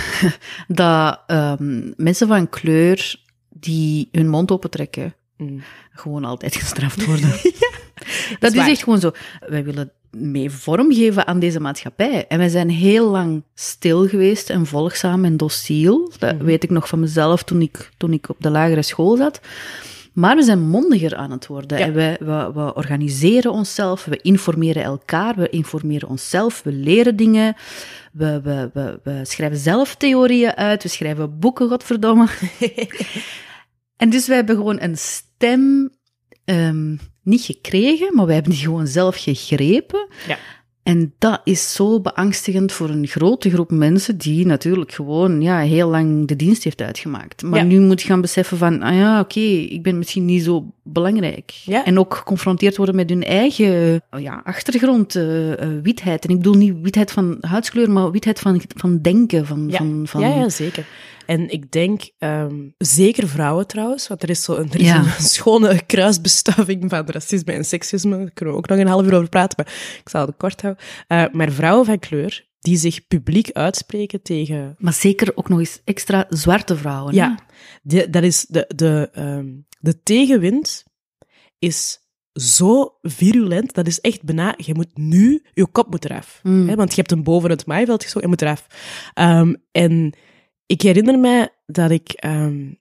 dat 0.67 1.19
ehm, 1.27 1.91
mensen 1.95 2.27
van 2.27 2.49
kleur 2.49 3.15
die 3.49 4.09
hun 4.11 4.29
mond 4.29 4.51
opentrekken, 4.51 5.15
Mm. 5.37 5.61
gewoon 5.91 6.25
altijd 6.25 6.55
gestraft 6.55 7.05
worden. 7.05 7.29
dat 8.39 8.51
is 8.51 8.57
waar. 8.57 8.69
echt 8.69 8.83
gewoon 8.83 8.99
zo. 8.99 9.11
Wij 9.47 9.63
willen 9.63 9.91
mee 10.11 10.49
vorm 10.51 10.93
geven 10.93 11.27
aan 11.27 11.39
deze 11.39 11.59
maatschappij. 11.59 12.25
En 12.27 12.37
wij 12.37 12.49
zijn 12.49 12.69
heel 12.69 13.09
lang 13.09 13.43
stil 13.55 14.07
geweest 14.07 14.49
en 14.49 14.65
volgzaam 14.65 15.25
en 15.25 15.37
dociel. 15.37 16.11
Dat 16.19 16.35
Mhm. 16.35 16.43
weet 16.45 16.63
ik 16.63 16.69
nog 16.69 16.87
van 16.87 16.99
mezelf 16.99 17.43
toen 17.43 17.61
ik, 17.61 17.89
toen 17.97 18.13
ik 18.13 18.29
op 18.29 18.35
de 18.39 18.49
lagere 18.49 18.81
school 18.81 19.17
zat. 19.17 19.39
Maar 20.13 20.35
we 20.35 20.43
zijn 20.43 20.61
mondiger 20.61 21.15
aan 21.15 21.31
het 21.31 21.47
worden. 21.47 21.77
Ja. 21.77 21.85
En 21.85 21.93
wij, 21.93 22.17
we, 22.19 22.51
we 22.53 22.73
organiseren 22.75 23.51
onszelf, 23.51 24.05
we 24.05 24.19
informeren 24.21 24.83
elkaar, 24.83 25.35
we 25.35 25.49
informeren 25.49 26.09
onszelf, 26.09 26.63
we 26.63 26.71
leren 26.71 27.15
dingen. 27.15 27.55
We, 28.11 28.41
we, 28.41 28.69
we, 28.73 28.99
we 29.03 29.19
schrijven 29.23 29.57
zelf 29.57 29.95
theorieën 29.95 30.55
uit, 30.55 30.83
we 30.83 30.89
schrijven 30.89 31.39
boeken, 31.39 31.67
godverdomme. 31.69 32.27
en 33.97 34.09
dus 34.09 34.27
wij 34.27 34.35
hebben 34.35 34.55
gewoon 34.55 34.81
een 34.81 34.97
stem 34.97 35.89
ehm, 36.45 36.95
niet 37.27 37.41
gekregen, 37.41 38.15
maar 38.15 38.25
wij 38.25 38.35
hebben 38.35 38.53
die 38.53 38.61
gewoon 38.61 38.87
zelf 38.87 39.15
gegrepen. 39.15 40.07
Ja. 40.27 40.37
En 40.83 41.13
dat 41.17 41.41
is 41.43 41.73
zo 41.73 42.01
beangstigend 42.01 42.71
voor 42.71 42.89
een 42.89 43.07
grote 43.07 43.49
groep 43.49 43.71
mensen 43.71 44.17
die 44.17 44.45
natuurlijk 44.45 44.91
gewoon 44.91 45.41
ja, 45.41 45.59
heel 45.59 45.89
lang 45.89 46.27
de 46.27 46.35
dienst 46.35 46.63
heeft 46.63 46.81
uitgemaakt. 46.81 47.41
Maar 47.43 47.59
Ja. 47.59 47.65
nu 47.65 47.79
moet 47.79 48.01
je 48.01 48.07
gaan 48.07 48.21
beseffen 48.21 48.57
van, 48.57 48.81
ah 48.81 48.95
ja, 48.95 49.19
oké, 49.19 49.39
ik 49.39 49.83
ben 49.83 49.97
misschien 49.97 50.25
niet 50.25 50.43
zo 50.43 50.65
belangrijk. 50.83 51.51
Ja. 51.51 51.85
En 51.85 51.99
ook 51.99 52.15
geconfronteerd 52.15 52.77
worden 52.77 52.95
met 52.95 53.09
hun 53.09 53.23
eigen 53.23 54.01
oh 54.11 54.19
ja, 54.21 54.41
achtergrond, 54.43 55.15
eh, 55.15 55.51
eh, 55.61 55.69
witheid. 55.83 56.23
En 56.25 56.29
ik 56.29 56.37
bedoel 56.37 56.53
niet 56.57 56.75
witheid 56.81 57.11
van 57.11 57.37
huidskleur, 57.41 57.91
maar 57.91 58.11
witheid 58.11 58.39
van, 58.39 58.61
van 58.75 59.01
denken. 59.01 59.45
Van, 59.45 59.67
Ja. 59.69 59.77
van, 59.77 60.01
van, 60.07 60.21
Ja, 60.21 60.27
ja, 60.27 60.49
zeker. 60.49 60.85
En 61.27 61.49
ik 61.49 61.71
denk, 61.71 62.09
ehm, 62.17 62.55
zeker 62.77 63.27
vrouwen 63.27 63.67
trouwens, 63.67 64.07
want 64.07 64.23
er 64.23 64.29
is, 64.29 64.43
zo 64.43 64.55
een, 64.55 64.71
er 64.71 64.79
is 64.79 64.87
Ja. 64.87 64.97
een 64.99 65.23
schone 65.35 65.85
kruisbestuiving 65.85 66.89
van 66.89 67.05
racisme 67.05 67.53
en 67.53 67.65
seksisme. 67.65 68.17
Daar 68.17 68.31
kunnen 68.31 68.53
we 68.53 68.59
ook 68.59 68.67
nog 68.67 68.77
een 68.77 68.87
half 68.87 69.05
uur 69.05 69.13
over 69.15 69.29
praten, 69.29 69.63
maar 69.63 69.73
ik 70.03 70.09
zal 70.09 70.25
het 70.25 70.37
kort 70.37 70.61
houden. 70.61 70.83
Eh, 71.07 71.25
maar 71.31 71.51
vrouwen 71.51 71.85
van 71.85 71.99
kleur 71.99 72.45
die 72.59 72.77
zich 72.77 73.07
publiek 73.07 73.51
uitspreken 73.51 74.21
tegen 74.21 74.75
Maar 74.77 74.93
zeker 74.93 75.31
ook 75.35 75.49
nog 75.49 75.59
eens 75.59 75.81
extra 75.83 76.25
zwarte 76.29 76.75
vrouwen. 76.77 77.13
Ja, 77.13 77.39
de, 77.81 78.09
dat 78.09 78.23
is 78.23 78.45
de, 78.49 78.71
de, 78.75 79.09
ehm, 79.13 79.47
de 79.79 80.01
tegenwind 80.03 80.83
is 81.59 81.99
zo 82.33 82.97
virulent, 83.01 83.73
dat 83.73 83.87
is 83.87 84.01
echt 84.01 84.23
bijna, 84.23 84.53
je 84.57 84.73
moet 84.73 84.97
nu, 84.97 85.43
je 85.53 85.67
kop 85.67 85.89
moet 85.89 86.05
eraf. 86.05 86.39
Mm. 86.43 86.67
Hè, 86.69 86.75
want 86.75 86.89
je 86.89 86.95
hebt 86.95 87.09
hem 87.09 87.23
boven 87.23 87.49
het 87.49 87.65
maaiveld 87.65 88.03
gezocht, 88.03 88.23
je 88.23 88.29
moet 88.29 88.41
eraf. 88.41 88.67
Ehm, 89.13 89.53
en 89.71 90.13
ik 90.67 90.81
herinner 90.81 91.19
mij 91.19 91.49
dat 91.65 91.91
ik 91.91 92.11
ehm, 92.11 92.71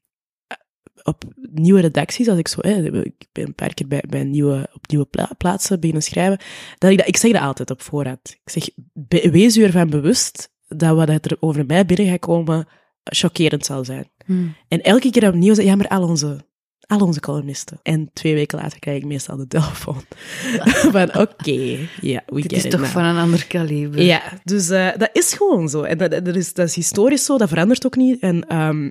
op 1.02 1.24
nieuwe 1.52 1.80
redacties, 1.80 2.28
als 2.28 2.38
ik 2.38 2.48
zo, 2.48 2.60
hè, 2.60 3.02
ik 3.04 3.26
ben 3.32 3.46
een 3.46 3.54
paar 3.54 3.74
keer 3.74 3.86
bij, 3.86 4.04
bij 4.08 4.24
nieuwe, 4.24 4.68
op 4.74 4.88
nieuwe 4.88 5.04
pla- 5.04 5.34
plaatsen 5.38 5.80
beginnen 5.80 6.02
schrijven, 6.02 6.38
dat 6.78 6.90
ik, 6.90 6.98
dat, 6.98 7.08
ik 7.08 7.16
zeg 7.16 7.32
dat 7.32 7.42
altijd 7.42 7.70
op 7.70 7.82
voorhand. 7.82 8.38
Ik 8.44 8.50
zeg, 8.50 8.68
be- 8.92 9.30
wees 9.30 9.56
u 9.56 9.62
ervan 9.62 9.90
bewust 9.90 10.54
dat 10.68 10.96
wat 10.96 11.08
er 11.08 11.36
over 11.40 11.66
mij 11.66 11.86
binnen 11.86 12.06
gaat 12.06 12.18
komen, 12.18 12.68
chockerend 13.02 13.66
zal 13.66 13.84
zijn. 13.84 14.10
Hmm. 14.24 14.54
En 14.68 14.82
elke 14.82 15.10
keer 15.10 15.28
opnieuw 15.28 15.54
zei 15.54 15.66
ja, 15.66 15.74
maar 15.74 15.88
al 15.88 16.08
onze, 16.08 16.45
al 16.86 17.00
onze 17.00 17.20
columnisten. 17.20 17.80
En 17.82 18.10
twee 18.12 18.34
weken 18.34 18.58
later 18.58 18.78
krijg 18.78 18.98
ik 18.98 19.04
meestal 19.04 19.36
de 19.36 19.46
telefoon. 19.46 20.02
van, 20.92 21.16
oké, 21.16 21.78
ja, 22.00 22.22
we 22.26 22.40
Dit 22.40 22.42
get 22.42 22.52
is 22.52 22.64
it 22.64 22.70
toch 22.70 22.80
now. 22.80 22.88
van 22.90 23.04
een 23.04 23.16
ander 23.16 23.46
kaliber. 23.46 24.02
Ja, 24.02 24.22
dus 24.44 24.68
eh, 24.70 24.96
dat 24.96 25.10
is 25.12 25.32
gewoon 25.34 25.68
zo. 25.68 25.82
En 25.82 25.98
dat, 25.98 26.10
dat, 26.10 26.36
is, 26.36 26.52
dat 26.54 26.68
is 26.68 26.74
historisch 26.74 27.24
zo, 27.24 27.38
dat 27.38 27.48
verandert 27.48 27.86
ook 27.86 27.96
niet. 27.96 28.20
En 28.20 28.48
ehm, 28.48 28.90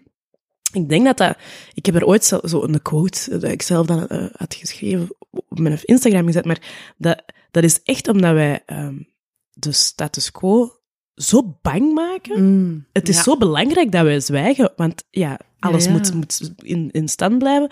Ik 0.74 0.90
denk 0.90 1.06
dat 1.06 1.18
dat... 1.18 1.38
Ik 1.74 1.86
heb 1.86 1.96
er 1.96 2.06
ooit 2.06 2.24
zo, 2.26 2.40
zo 2.44 2.64
een 2.64 2.82
quote 2.82 3.38
dat 3.38 3.52
ik 3.52 3.62
zelf 3.62 3.86
dan 3.88 4.08
uh, 4.10 4.26
had 4.36 4.54
geschreven 4.56 5.16
op 5.32 5.60
mijn 5.60 5.80
Instagram 5.84 6.26
gezet, 6.26 6.46
maar 6.46 6.94
dat, 6.98 7.24
dat 7.52 7.64
is 7.64 7.82
echt 7.84 8.08
omdat 8.08 8.34
wij 8.34 8.64
um, 8.68 9.08
de 9.54 9.72
status 9.72 10.32
quo 10.32 10.80
zo 11.15 11.58
bang 11.62 11.93
maken. 11.93 12.43
Mm, 12.43 12.86
het 12.91 13.10
is 13.10 13.15
ja. 13.15 13.23
zo 13.23 13.38
belangrijk 13.38 13.91
dat 13.91 14.04
wij 14.04 14.19
zwijgen, 14.19 14.73
want 14.75 15.04
ja, 15.10 15.39
alles 15.60 15.84
ja, 15.84 15.89
ja. 15.89 15.97
Moet, 15.97 16.13
moet 16.13 16.54
in, 16.58 16.89
in 16.91 17.08
stand 17.08 17.38
blijven. 17.38 17.71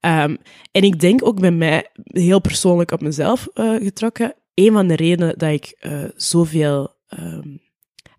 Um, 0.00 0.38
en 0.72 0.82
ik 0.82 1.00
denk 1.00 1.26
ook 1.26 1.40
bij 1.40 1.50
mij, 1.50 1.86
heel 2.04 2.40
persoonlijk 2.40 2.90
op 2.90 3.00
mezelf 3.00 3.48
uh, 3.54 3.74
getrokken, 3.74 4.34
een 4.54 4.72
van 4.72 4.88
de 4.88 4.96
redenen 4.96 5.38
dat 5.38 5.50
ik 5.50 5.76
uh, 5.80 6.04
zoveel 6.16 6.94
um, 7.18 7.60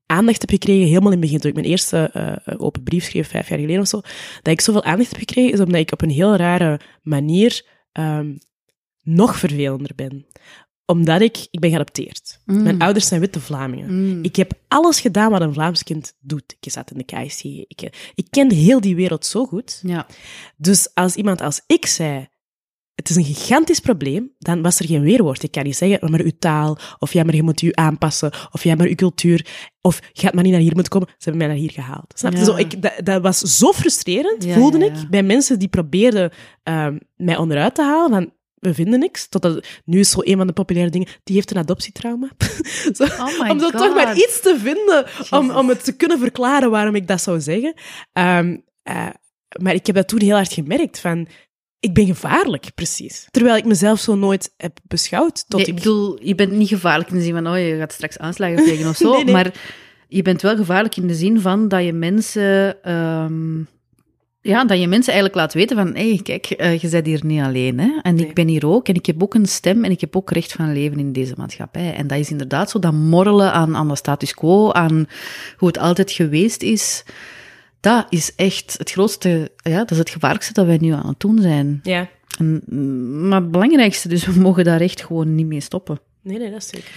aandacht 0.05 0.41
heb 0.41 0.49
gekregen, 0.49 0.87
helemaal 0.87 1.11
in 1.11 1.17
het 1.17 1.25
begin, 1.25 1.39
toen 1.39 1.49
ik 1.49 1.55
mijn 1.55 1.67
eerste 1.67 2.11
uh, 2.15 2.55
open 2.61 2.83
brief 2.83 3.03
schreef, 3.03 3.27
vijf 3.27 3.49
jaar 3.49 3.59
geleden 3.59 3.81
of 3.81 3.87
zo, 3.87 4.01
dat 4.41 4.53
ik 4.53 4.61
zoveel 4.61 4.83
aandacht 4.83 5.09
heb 5.09 5.19
gekregen, 5.19 5.53
is 5.53 5.59
omdat 5.59 5.81
ik 5.81 5.91
op 5.91 6.01
een 6.01 6.09
heel 6.09 6.35
rare 6.35 6.79
manier 7.01 7.65
um, 7.93 8.37
nog 9.01 9.37
vervelender 9.37 9.91
ben 9.95 10.25
omdat 10.85 11.21
ik, 11.21 11.47
ik 11.51 11.59
ben 11.59 11.69
geadopteerd. 11.69 12.39
Mm. 12.45 12.63
Mijn 12.63 12.81
ouders 12.81 13.07
zijn 13.07 13.21
witte 13.21 13.39
Vlamingen. 13.39 13.93
Mm. 13.93 14.23
Ik 14.23 14.35
heb 14.35 14.53
alles 14.67 14.99
gedaan 14.99 15.31
wat 15.31 15.41
een 15.41 15.53
Vlaams 15.53 15.83
kind 15.83 16.13
doet. 16.19 16.55
Ik 16.59 16.71
zat 16.71 16.91
in 16.91 16.97
de 16.97 17.03
KSC. 17.03 17.43
Ik, 17.43 18.11
ik 18.15 18.27
kende 18.29 18.55
heel 18.55 18.81
die 18.81 18.95
wereld 18.95 19.25
zo 19.25 19.45
goed. 19.45 19.79
Ja. 19.83 20.07
Dus 20.57 20.89
als 20.93 21.15
iemand 21.15 21.41
als 21.41 21.61
ik 21.67 21.85
zei, 21.85 22.27
het 22.95 23.09
is 23.09 23.15
een 23.15 23.23
gigantisch 23.23 23.79
probleem, 23.79 24.31
dan 24.39 24.61
was 24.61 24.79
er 24.79 24.85
geen 24.85 25.01
weerwoord. 25.01 25.43
Ik 25.43 25.51
kan 25.51 25.63
niet 25.63 25.75
zeggen, 25.75 26.11
maar 26.11 26.21
uw 26.21 26.31
taal, 26.39 26.77
of 26.99 27.13
ja, 27.13 27.23
maar 27.23 27.35
je 27.35 27.43
moet 27.43 27.61
u 27.61 27.69
aanpassen, 27.73 28.31
of 28.51 28.63
ja, 28.63 28.75
maar 28.75 28.87
uw 28.87 28.95
cultuur, 28.95 29.47
of 29.81 29.99
je 30.11 30.21
gaat 30.21 30.33
maar 30.33 30.43
niet 30.43 30.51
naar 30.51 30.61
hier 30.61 30.73
moeten 30.73 30.91
komen. 30.91 31.07
Ze 31.07 31.29
hebben 31.29 31.37
mij 31.37 31.47
naar 31.47 31.57
hier 31.57 31.71
gehaald. 31.71 32.13
Snap 32.15 32.31
je? 32.31 32.37
Ja. 32.37 32.45
Zo, 32.45 32.55
ik, 32.55 32.81
dat, 32.81 32.93
dat, 33.03 33.21
was 33.21 33.39
zo 33.39 33.71
frustrerend, 33.71 34.43
ja, 34.43 34.53
voelde 34.53 34.85
ik, 34.85 35.09
bij 35.09 35.23
mensen 35.23 35.59
die 35.59 35.67
probeerden 35.67 36.31
um, 36.63 36.99
mij 37.15 37.37
onderuit 37.37 37.75
te 37.75 37.83
halen, 37.83 38.09
van 38.09 38.33
we 38.63 38.73
vinden 38.73 38.99
niks. 38.99 39.27
Totdat, 39.27 39.65
nu 39.85 39.99
is 39.99 40.09
zo 40.09 40.19
een 40.23 40.37
van 40.37 40.47
de 40.47 40.53
populaire 40.53 40.91
dingen, 40.91 41.07
die 41.23 41.35
heeft 41.35 41.51
een 41.51 41.57
adoptietrauma. 41.57 42.29
zo, 42.95 43.03
oh 43.03 43.49
om 43.49 43.59
zo 43.59 43.69
God. 43.69 43.77
toch 43.77 43.95
maar 43.95 44.15
iets 44.15 44.41
te 44.41 44.57
vinden, 44.59 45.05
om, 45.29 45.51
om 45.51 45.69
het 45.69 45.83
te 45.83 45.95
kunnen 45.95 46.19
verklaren 46.19 46.71
waarom 46.71 46.95
ik 46.95 47.07
dat 47.07 47.21
zou 47.21 47.39
zeggen. 47.39 47.73
Um, 48.13 48.63
uh, 48.89 49.09
maar 49.61 49.73
ik 49.73 49.85
heb 49.85 49.95
dat 49.95 50.07
toen 50.07 50.21
heel 50.21 50.35
hard 50.35 50.53
gemerkt, 50.53 50.99
van... 50.99 51.27
Ik 51.79 51.93
ben 51.93 52.05
gevaarlijk, 52.05 52.71
precies. 52.75 53.27
Terwijl 53.31 53.55
ik 53.55 53.65
mezelf 53.65 53.99
zo 53.99 54.15
nooit 54.15 54.53
heb 54.57 54.77
beschouwd. 54.87 55.45
Tot 55.47 55.59
nee, 55.59 55.67
ik 55.67 55.75
bedoel, 55.75 56.23
je 56.23 56.35
bent 56.35 56.51
niet 56.51 56.67
gevaarlijk 56.67 57.09
in 57.09 57.15
de 57.15 57.23
zin 57.23 57.33
van, 57.33 57.47
oh, 57.47 57.57
je 57.57 57.77
gaat 57.77 57.93
straks 57.93 58.17
aanslagen 58.17 58.63
plegen 58.63 58.89
of 58.89 58.95
zo. 58.95 59.11
nee, 59.13 59.23
nee. 59.23 59.33
Maar 59.33 59.53
je 60.07 60.21
bent 60.21 60.41
wel 60.41 60.55
gevaarlijk 60.55 60.95
in 60.95 61.07
de 61.07 61.15
zin 61.15 61.39
van 61.39 61.67
dat 61.67 61.83
je 61.83 61.93
mensen... 61.93 62.91
Um, 62.91 63.67
ja, 64.43 64.65
dat 64.65 64.79
je 64.79 64.87
mensen 64.87 65.13
eigenlijk 65.13 65.41
laat 65.41 65.53
weten 65.53 65.77
van, 65.77 65.95
hé, 65.95 66.09
hey, 66.09 66.19
kijk, 66.23 66.53
uh, 66.57 66.77
je 66.77 66.89
bent 66.89 67.05
hier 67.05 67.25
niet 67.25 67.41
alleen, 67.41 67.79
hè. 67.79 67.99
En 68.01 68.15
nee. 68.15 68.25
ik 68.27 68.33
ben 68.33 68.47
hier 68.47 68.67
ook, 68.67 68.87
en 68.87 68.95
ik 68.95 69.05
heb 69.05 69.23
ook 69.23 69.33
een 69.33 69.45
stem, 69.45 69.83
en 69.83 69.91
ik 69.91 70.01
heb 70.01 70.15
ook 70.15 70.31
recht 70.31 70.51
van 70.51 70.73
leven 70.73 70.99
in 70.99 71.11
deze 71.11 71.33
maatschappij. 71.37 71.93
En 71.93 72.07
dat 72.07 72.19
is 72.19 72.31
inderdaad 72.31 72.69
zo, 72.69 72.79
dat 72.79 72.93
morrelen 72.93 73.53
aan, 73.53 73.75
aan 73.75 73.87
de 73.87 73.95
status 73.95 74.33
quo, 74.33 74.71
aan 74.71 75.07
hoe 75.57 75.67
het 75.67 75.77
altijd 75.77 76.11
geweest 76.11 76.61
is, 76.61 77.03
dat 77.79 78.05
is 78.09 78.35
echt 78.35 78.75
het 78.77 78.91
grootste, 78.91 79.51
ja, 79.55 79.77
dat 79.77 79.91
is 79.91 79.97
het 79.97 80.09
gevaarlijkste 80.09 80.53
dat 80.53 80.65
wij 80.65 80.77
nu 80.77 80.91
aan 80.91 81.07
het 81.07 81.19
doen 81.19 81.39
zijn. 81.41 81.79
Ja. 81.83 82.09
En, 82.39 82.63
maar 83.27 83.41
het 83.41 83.51
belangrijkste, 83.51 84.07
dus 84.07 84.25
we 84.25 84.39
mogen 84.39 84.63
daar 84.63 84.81
echt 84.81 85.03
gewoon 85.05 85.35
niet 85.35 85.47
mee 85.47 85.61
stoppen. 85.61 85.99
Nee, 86.21 86.37
nee, 86.37 86.51
dat 86.51 86.61
is 86.61 86.67
zeker 86.67 86.91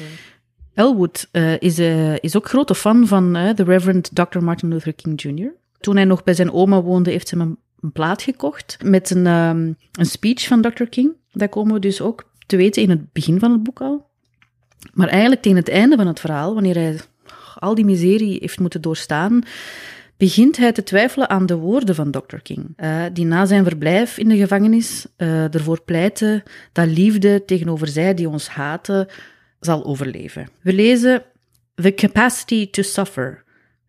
Elwood 0.74 1.28
uh, 1.32 1.60
is, 1.60 1.78
uh, 1.78 2.16
is 2.18 2.36
ook 2.36 2.48
grote 2.48 2.74
fan 2.74 3.06
van 3.06 3.32
de 3.32 3.62
Reverend 3.64 4.10
Dr. 4.14 4.38
Martin 4.38 4.68
Luther 4.68 4.94
King 4.94 5.22
Jr., 5.22 5.52
toen 5.86 5.96
hij 5.96 6.04
nog 6.04 6.24
bij 6.24 6.34
zijn 6.34 6.52
oma 6.52 6.82
woonde, 6.82 7.10
heeft 7.10 7.28
ze 7.28 7.38
hem 7.38 7.58
een 7.80 7.92
plaat 7.92 8.22
gekocht 8.22 8.78
met 8.84 9.10
een, 9.10 9.26
um, 9.26 9.76
een 9.92 10.06
speech 10.06 10.46
van 10.46 10.60
Dr. 10.60 10.84
King. 10.84 11.12
Dat 11.32 11.48
komen 11.48 11.74
we 11.74 11.80
dus 11.80 12.00
ook 12.00 12.30
te 12.46 12.56
weten 12.56 12.82
in 12.82 12.90
het 12.90 13.12
begin 13.12 13.38
van 13.38 13.52
het 13.52 13.62
boek 13.62 13.80
al. 13.80 14.10
Maar 14.92 15.08
eigenlijk 15.08 15.42
tegen 15.42 15.58
het 15.58 15.68
einde 15.68 15.96
van 15.96 16.06
het 16.06 16.20
verhaal, 16.20 16.54
wanneer 16.54 16.74
hij 16.74 16.98
al 17.54 17.74
die 17.74 17.84
miserie 17.84 18.38
heeft 18.40 18.58
moeten 18.58 18.80
doorstaan, 18.80 19.42
begint 20.16 20.56
hij 20.56 20.72
te 20.72 20.82
twijfelen 20.82 21.30
aan 21.30 21.46
de 21.46 21.56
woorden 21.56 21.94
van 21.94 22.10
Dr. 22.10 22.36
King, 22.42 22.72
uh, 22.76 23.04
die 23.12 23.24
na 23.24 23.44
zijn 23.44 23.64
verblijf 23.64 24.18
in 24.18 24.28
de 24.28 24.36
gevangenis 24.36 25.06
uh, 25.16 25.54
ervoor 25.54 25.82
pleitte 25.82 26.42
dat 26.72 26.86
liefde 26.86 27.44
tegenover 27.44 27.88
zij 27.88 28.14
die 28.14 28.28
ons 28.28 28.48
haten 28.48 29.06
zal 29.60 29.84
overleven. 29.84 30.48
We 30.60 30.72
lezen 30.72 31.22
The 31.74 31.94
capacity 31.94 32.70
to 32.70 32.82
suffer. 32.82 33.44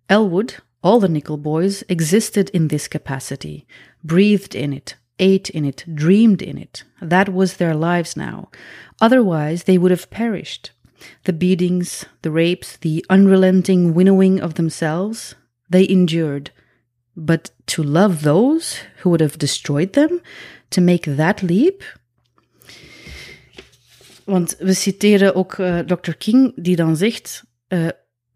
Elwood, 0.06 0.66
All 0.88 1.02
the 1.02 1.10
Nickel 1.10 1.36
Boys 1.36 1.84
existed 1.90 2.50
in 2.52 2.70
this 2.70 2.88
capacity, 2.88 3.68
breathed 4.06 4.56
in 4.56 4.72
it, 4.72 4.96
ate 5.20 5.50
in 5.50 5.66
it, 5.66 5.84
dreamed 5.94 6.42
in 6.42 6.58
it. 6.58 6.86
That 7.02 7.28
was 7.28 7.58
their 7.58 7.76
lives 7.76 8.16
now. 8.16 8.48
Otherwise, 9.02 9.66
they 9.66 9.78
would 9.78 9.92
have 9.92 10.10
perished. 10.10 10.72
The 11.26 11.34
beatings, 11.34 12.06
the 12.22 12.32
rapes, 12.32 12.78
the 12.78 13.06
unrelenting 13.10 13.96
winnowing 13.96 14.40
of 14.40 14.54
themselves, 14.54 15.36
they 15.70 15.86
endured. 15.90 16.52
But 17.18 17.52
to 17.66 17.84
love 17.84 18.22
those 18.22 18.80
who 19.00 19.10
would 19.10 19.20
have 19.20 19.38
destroyed 19.38 19.92
them, 19.92 20.22
to 20.70 20.80
make 20.80 21.04
that 21.04 21.44
leap? 21.44 21.84
Want 24.26 24.56
we 24.62 24.74
citeren 24.74 25.36
ook 25.36 25.60
uh, 25.60 25.80
Dr. 25.86 26.14
King, 26.14 26.54
die 26.56 26.76
dan 26.76 26.96
zegt. 26.96 27.44
Uh, 27.74 27.90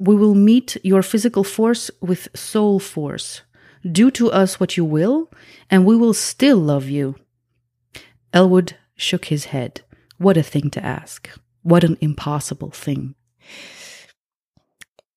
We 0.04 0.16
will 0.16 0.36
meet 0.36 0.80
your 0.82 1.04
physical 1.04 1.44
force 1.44 1.92
with 2.00 2.30
soul 2.34 2.80
force. 2.80 3.44
Do 3.82 4.10
to 4.12 4.32
us 4.32 4.58
what 4.58 4.74
you 4.74 4.90
will, 4.90 5.30
and 5.68 5.86
we 5.86 5.96
will 5.96 6.14
still 6.14 6.58
love 6.58 6.90
you. 6.90 7.16
Elwood 8.30 8.80
shook 8.96 9.26
his 9.26 9.46
head. 9.46 9.84
What 10.18 10.38
a 10.38 10.42
thing 10.42 10.72
to 10.72 10.80
ask. 10.80 11.30
What 11.62 11.84
an 11.84 11.96
impossible 12.00 12.70
thing. 12.72 13.16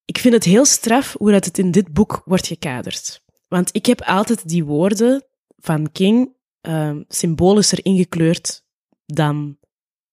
Ik 0.04 0.18
vind 0.18 0.34
het 0.34 0.44
heel 0.44 0.64
straf 0.64 1.14
hoe 1.18 1.30
dat 1.30 1.44
het 1.44 1.58
in 1.58 1.70
dit 1.70 1.92
boek 1.92 2.22
wordt 2.24 2.46
gekaderd. 2.46 3.20
Want 3.48 3.74
ik 3.74 3.86
heb 3.86 4.02
altijd 4.02 4.48
die 4.48 4.64
woorden 4.64 5.24
van 5.56 5.92
King 5.92 6.34
uh, 6.62 6.96
symbolischer 7.08 7.84
ingekleurd 7.84 8.64
dan 9.06 9.58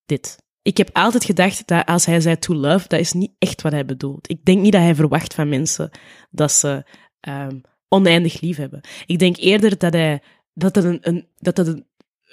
dit. 0.06 0.38
Ik 0.62 0.78
heb 0.78 0.90
altijd 0.94 1.24
gedacht 1.24 1.68
dat 1.68 1.86
als 1.86 2.06
hij 2.06 2.22
zei 2.22 2.40
to 2.40 2.54
love, 2.54 2.88
dat 2.88 3.00
is 3.00 3.14
niet 3.14 3.32
echt 3.38 3.62
wat 3.62 3.72
hij 3.72 3.86
bedoelt. 3.86 4.30
Ik 4.30 4.46
denk 4.46 4.62
niet 4.62 4.72
dat 4.72 4.82
hij 4.82 4.96
verwacht 4.96 5.34
van 5.34 5.50
mensen 5.50 5.90
dat 6.30 6.52
ze 6.52 6.84
um, 7.28 7.62
oneindig 7.88 8.42
lief 8.42 8.58
hebben. 8.58 8.82
Ik 9.06 9.20
denk 9.20 9.38
eerder 9.38 9.78
dat 9.78 9.94
hij 9.94 10.22
dat 10.54 10.78
een, 10.78 10.98
een, 11.02 11.28
dat 11.38 11.58
het 11.58 11.68
een, 11.68 11.86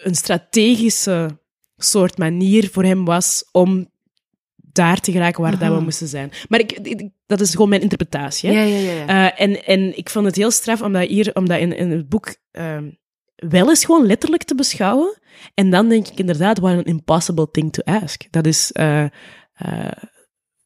een 0.02 0.14
strategische 0.14 1.38
soort 1.76 2.18
manier 2.18 2.68
voor 2.70 2.84
hem 2.84 3.04
was 3.04 3.48
om 3.52 3.90
daar 4.56 5.00
te 5.00 5.12
geraken 5.12 5.42
waar 5.42 5.58
dat 5.58 5.74
we 5.74 5.80
moesten 5.80 6.08
zijn. 6.08 6.30
Maar 6.48 6.60
ik, 6.60 6.72
ik, 6.72 7.10
dat 7.26 7.40
is 7.40 7.50
gewoon 7.50 7.68
mijn 7.68 7.82
interpretatie. 7.82 8.50
Hè? 8.50 8.54
Ja, 8.54 8.62
ja, 8.62 8.78
ja. 8.78 8.92
ja. 8.92 9.26
Uh, 9.26 9.40
en, 9.40 9.64
en 9.64 9.98
ik 9.98 10.10
vond 10.10 10.26
het 10.26 10.36
heel 10.36 10.50
straf 10.50 10.82
omdat 10.82 11.08
hier, 11.08 11.34
omdat 11.34 11.58
in, 11.58 11.76
in 11.76 11.90
het 11.90 12.08
boek 12.08 12.36
uh, 12.52 12.78
wel 13.38 13.68
eens 13.68 13.84
gewoon 13.84 14.06
letterlijk 14.06 14.42
te 14.42 14.54
beschouwen. 14.54 15.18
En 15.54 15.70
dan 15.70 15.88
denk 15.88 16.08
ik 16.08 16.18
inderdaad, 16.18 16.58
what 16.58 16.76
an 16.76 16.84
impossible 16.84 17.50
thing 17.50 17.72
to 17.72 17.82
ask. 17.82 18.26
Dat 18.30 18.46
is 18.46 18.70
uh, 18.72 19.04
uh, 19.66 19.90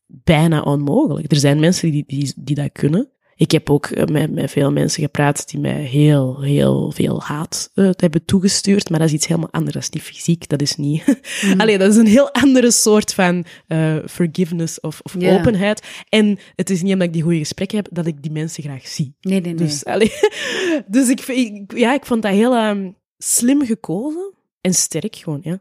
bijna 0.06 0.62
onmogelijk. 0.62 1.32
Er 1.32 1.38
zijn 1.38 1.60
mensen 1.60 1.90
die, 1.90 2.04
die, 2.06 2.32
die 2.36 2.54
dat 2.54 2.72
kunnen. 2.72 3.11
Ik 3.36 3.50
heb 3.50 3.70
ook 3.70 3.86
eh, 3.86 4.04
met, 4.04 4.30
met 4.30 4.50
veel 4.50 4.72
mensen 4.72 5.02
gepraat 5.02 5.48
die 5.48 5.60
mij 5.60 5.82
heel, 5.82 6.42
heel 6.42 6.90
veel 6.90 7.22
haat 7.22 7.70
uh, 7.74 7.90
hebben 7.96 8.24
toegestuurd, 8.24 8.90
maar 8.90 8.98
dat 8.98 9.08
is 9.08 9.14
iets 9.14 9.26
helemaal 9.26 9.50
anders. 9.50 9.74
Dat 9.74 9.82
is 9.82 9.90
niet 9.90 10.02
fysiek, 10.02 10.48
dat 10.48 10.60
is 10.62 10.76
niet... 10.76 11.20
Mm. 11.42 11.60
Allee, 11.60 11.78
dat 11.78 11.90
is 11.90 11.96
een 11.96 12.06
heel 12.06 12.32
andere 12.32 12.70
soort 12.70 13.14
van 13.14 13.44
uh, 13.68 13.96
forgiveness 14.06 14.80
of, 14.80 15.00
of 15.02 15.14
yeah. 15.18 15.34
openheid. 15.34 15.86
En 16.08 16.38
het 16.54 16.70
is 16.70 16.82
niet 16.82 16.92
omdat 16.92 17.06
ik 17.06 17.12
die 17.12 17.22
goede 17.22 17.38
gesprekken 17.38 17.76
heb, 17.76 17.88
dat 17.90 18.06
ik 18.06 18.22
die 18.22 18.32
mensen 18.32 18.62
graag 18.62 18.86
zie. 18.86 19.14
Nee, 19.20 19.40
nee, 19.40 19.54
nee. 19.54 19.66
Dus, 19.66 19.84
allee, 19.84 20.12
dus 20.86 21.08
ik, 21.08 21.20
ik, 21.20 21.72
ja, 21.76 21.94
ik 21.94 22.06
vond 22.06 22.22
dat 22.22 22.32
heel 22.32 22.56
um, 22.56 22.96
slim 23.18 23.66
gekozen 23.66 24.32
en 24.60 24.74
sterk 24.74 25.16
gewoon, 25.16 25.40
ja. 25.42 25.60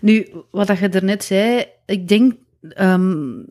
Nu, 0.00 0.28
wat 0.50 0.78
je 0.78 0.88
er 0.88 1.04
net 1.04 1.24
zei, 1.24 1.64
ik 1.86 2.08
denk... 2.08 2.34
Um, 2.78 3.46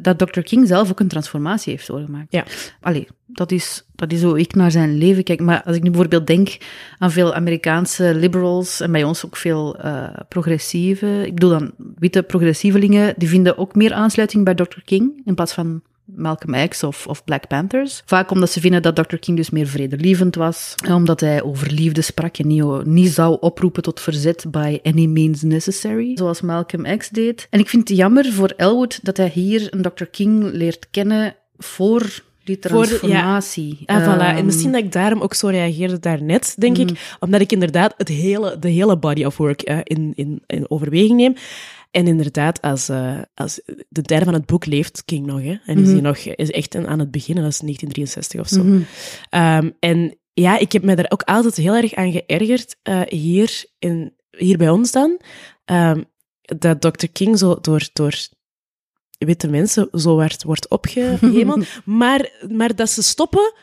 dat 0.00 0.18
Dr. 0.18 0.40
King 0.40 0.66
zelf 0.66 0.90
ook 0.90 1.00
een 1.00 1.08
transformatie 1.08 1.72
heeft 1.72 1.86
doorgemaakt. 1.86 2.32
Ja. 2.32 2.44
Allee, 2.80 3.08
dat 3.26 3.52
is, 3.52 3.86
dat 3.94 4.12
is 4.12 4.22
hoe 4.22 4.38
ik 4.38 4.54
naar 4.54 4.70
zijn 4.70 4.98
leven 4.98 5.24
kijk. 5.24 5.40
Maar 5.40 5.62
als 5.62 5.76
ik 5.76 5.82
nu 5.82 5.90
bijvoorbeeld 5.90 6.26
denk 6.26 6.56
aan 6.98 7.10
veel 7.10 7.34
Amerikaanse 7.34 8.14
liberals 8.14 8.80
en 8.80 8.92
bij 8.92 9.04
ons 9.04 9.26
ook 9.26 9.36
veel 9.36 9.84
uh, 9.84 10.08
progressieve, 10.28 11.26
ik 11.26 11.34
bedoel 11.34 11.50
dan 11.50 11.72
witte 11.98 12.22
progressievelingen, 12.22 13.14
die 13.16 13.28
vinden 13.28 13.58
ook 13.58 13.74
meer 13.74 13.92
aansluiting 13.92 14.44
bij 14.44 14.54
Dr. 14.54 14.80
King 14.84 15.22
in 15.24 15.34
plaats 15.34 15.52
van 15.52 15.82
Malcolm 16.04 16.68
X 16.68 16.82
of, 16.82 17.06
of 17.06 17.24
Black 17.24 17.46
Panthers. 17.48 18.02
Vaak 18.04 18.30
omdat 18.30 18.50
ze 18.50 18.60
vinden 18.60 18.82
dat 18.82 18.96
Dr. 18.96 19.16
King 19.16 19.36
dus 19.36 19.50
meer 19.50 19.66
vredelievend 19.66 20.34
was, 20.34 20.74
omdat 20.90 21.20
hij 21.20 21.42
over 21.42 21.72
liefde 21.72 22.02
sprak 22.02 22.36
en 22.36 22.46
niet, 22.46 22.84
niet 22.84 23.10
zou 23.10 23.36
oproepen 23.40 23.82
tot 23.82 24.00
verzet 24.00 24.44
by 24.50 24.78
any 24.82 25.06
means 25.06 25.42
necessary, 25.42 26.12
zoals 26.14 26.40
Malcolm 26.40 26.98
X 26.98 27.08
deed. 27.08 27.46
En 27.50 27.60
ik 27.60 27.68
vind 27.68 27.88
het 27.88 27.98
jammer 27.98 28.32
voor 28.32 28.52
Elwood 28.56 28.98
dat 29.02 29.16
hij 29.16 29.30
hier 29.34 29.66
een 29.70 29.82
Dr. 29.82 30.04
King 30.04 30.52
leert 30.52 30.86
kennen 30.90 31.36
voor 31.58 32.22
Die 32.44 32.58
transformatie. 32.58 33.82
Ja, 33.86 34.04
ah, 34.04 34.14
voilà. 34.14 34.36
En 34.38 34.44
misschien 34.44 34.72
dat 34.72 34.82
ik 34.82 34.92
daarom 34.92 35.20
ook 35.20 35.34
zo 35.34 35.46
reageerde 35.46 35.98
daarnet, 35.98 36.54
denk 36.58 36.78
ik. 36.78 36.90
Mm. 36.90 36.96
Omdat 37.18 37.40
ik 37.40 37.52
inderdaad 37.52 37.94
het 37.96 38.08
hele, 38.08 38.58
de 38.58 38.68
hele 38.68 38.96
body 38.96 39.24
of 39.24 39.36
work 39.36 39.70
uh, 39.70 39.78
in, 39.82 40.12
in, 40.14 40.42
in 40.46 40.70
overweging 40.70 41.16
neem. 41.16 41.34
En 41.94 42.06
inderdaad, 42.06 42.62
als, 42.62 42.90
uh, 42.90 43.20
als 43.34 43.60
de 43.88 44.02
derde 44.02 44.24
van 44.24 44.34
het 44.34 44.46
boek 44.46 44.66
leeft 44.66 45.04
King 45.04 45.26
nog, 45.26 45.42
hè, 45.42 45.56
en 45.64 45.78
is, 45.78 45.86
hij 45.86 45.94
mhm. 45.94 46.02
nog, 46.02 46.18
is 46.18 46.50
echt 46.50 46.74
aan 46.74 46.98
het 46.98 47.10
beginnen, 47.10 47.44
dat 47.44 47.52
is 47.52 47.58
1963 47.58 48.40
of 48.40 48.48
zo. 48.48 48.62
Mm 48.62 48.86
um, 49.30 49.76
en 49.78 50.18
ja, 50.32 50.58
ik 50.58 50.72
heb 50.72 50.82
me 50.82 50.96
daar 50.96 51.06
ook 51.08 51.22
altijd 51.22 51.56
heel 51.56 51.74
erg 51.74 51.94
aan 51.94 52.12
geërgerd, 52.12 52.76
uh, 52.82 53.00
hier, 53.06 53.64
in, 53.78 54.14
hier 54.30 54.58
bij 54.58 54.68
ons 54.68 54.92
dan, 54.92 55.20
um, 55.64 56.04
dat 56.40 56.80
Dr. 56.80 57.06
King 57.12 57.38
zo 57.38 57.58
door, 57.60 57.88
door 57.92 58.28
witte 59.18 59.48
mensen 59.48 59.88
zo 59.92 60.16
werd, 60.16 60.42
wordt 60.42 60.68
opgehemeld, 60.68 61.66
maar, 61.84 62.30
maar 62.48 62.74
dat 62.74 62.90
ze 62.90 63.02
stoppen 63.02 63.54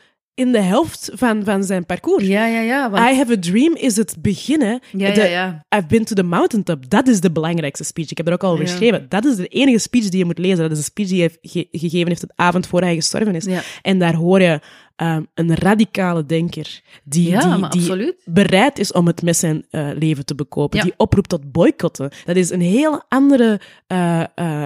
in 0.42 0.52
de 0.52 0.62
helft 0.62 1.10
van, 1.14 1.44
van 1.44 1.64
zijn 1.64 1.86
parcours. 1.86 2.26
Ja, 2.26 2.46
ja, 2.46 2.62
ja. 2.62 2.90
Want... 2.90 3.10
I 3.10 3.16
have 3.16 3.32
a 3.32 3.40
dream 3.40 3.76
is 3.76 3.96
het 3.96 4.16
beginnen. 4.20 4.80
Ja, 4.92 5.14
ja, 5.14 5.24
ja. 5.24 5.66
I've 5.76 5.88
been 5.88 6.06
to 6.06 6.16
the 6.16 6.24
mountaintop. 6.24 6.90
Dat 6.90 7.08
is 7.08 7.20
de 7.20 7.32
belangrijkste 7.32 7.84
speech. 7.84 8.12
Ik 8.12 8.18
heb 8.18 8.28
er 8.28 8.34
ook 8.34 8.44
al 8.44 8.52
over 8.52 8.68
geschreven. 8.68 9.06
Dat 9.10 9.26
is 9.26 9.36
de 9.36 9.48
enige 9.48 9.78
speech 9.78 10.10
die 10.10 10.20
je 10.20 10.26
moet 10.26 10.38
lezen. 10.38 10.58
Dat 10.58 10.72
is 10.72 10.78
een 10.78 10.84
speech 10.84 11.08
die 11.08 11.20
hij 11.20 11.38
ge 11.42 11.68
gegeven 11.72 12.08
heeft 12.08 12.22
de 12.22 12.32
avond 12.36 12.68
voor 12.68 12.82
hij 12.82 12.96
gestorven 12.96 13.36
is. 13.36 13.48
En 13.82 14.00
daar 14.00 14.16
hoor 14.16 14.42
je 14.42 14.60
um, 14.98 15.28
een 15.34 15.56
radicale 15.56 16.26
denker 16.26 16.82
die, 17.04 17.38
die, 17.70 17.70
die 17.70 18.16
bereid 18.26 18.80
is 18.80 18.92
om 18.92 19.08
het 19.08 19.22
met 19.22 19.38
zijn 19.38 19.66
uh, 19.72 19.90
leven 20.00 20.26
te 20.26 20.36
bekopen. 20.36 20.82
Die 20.82 20.94
oproept 20.98 21.30
tot 21.30 21.52
boycotten. 21.52 22.12
Dat 22.26 22.36
is 22.36 22.50
een 22.50 22.62
heel 22.62 23.04
andere... 23.08 23.60
Uh, 23.88 24.24
uh, 24.36 24.66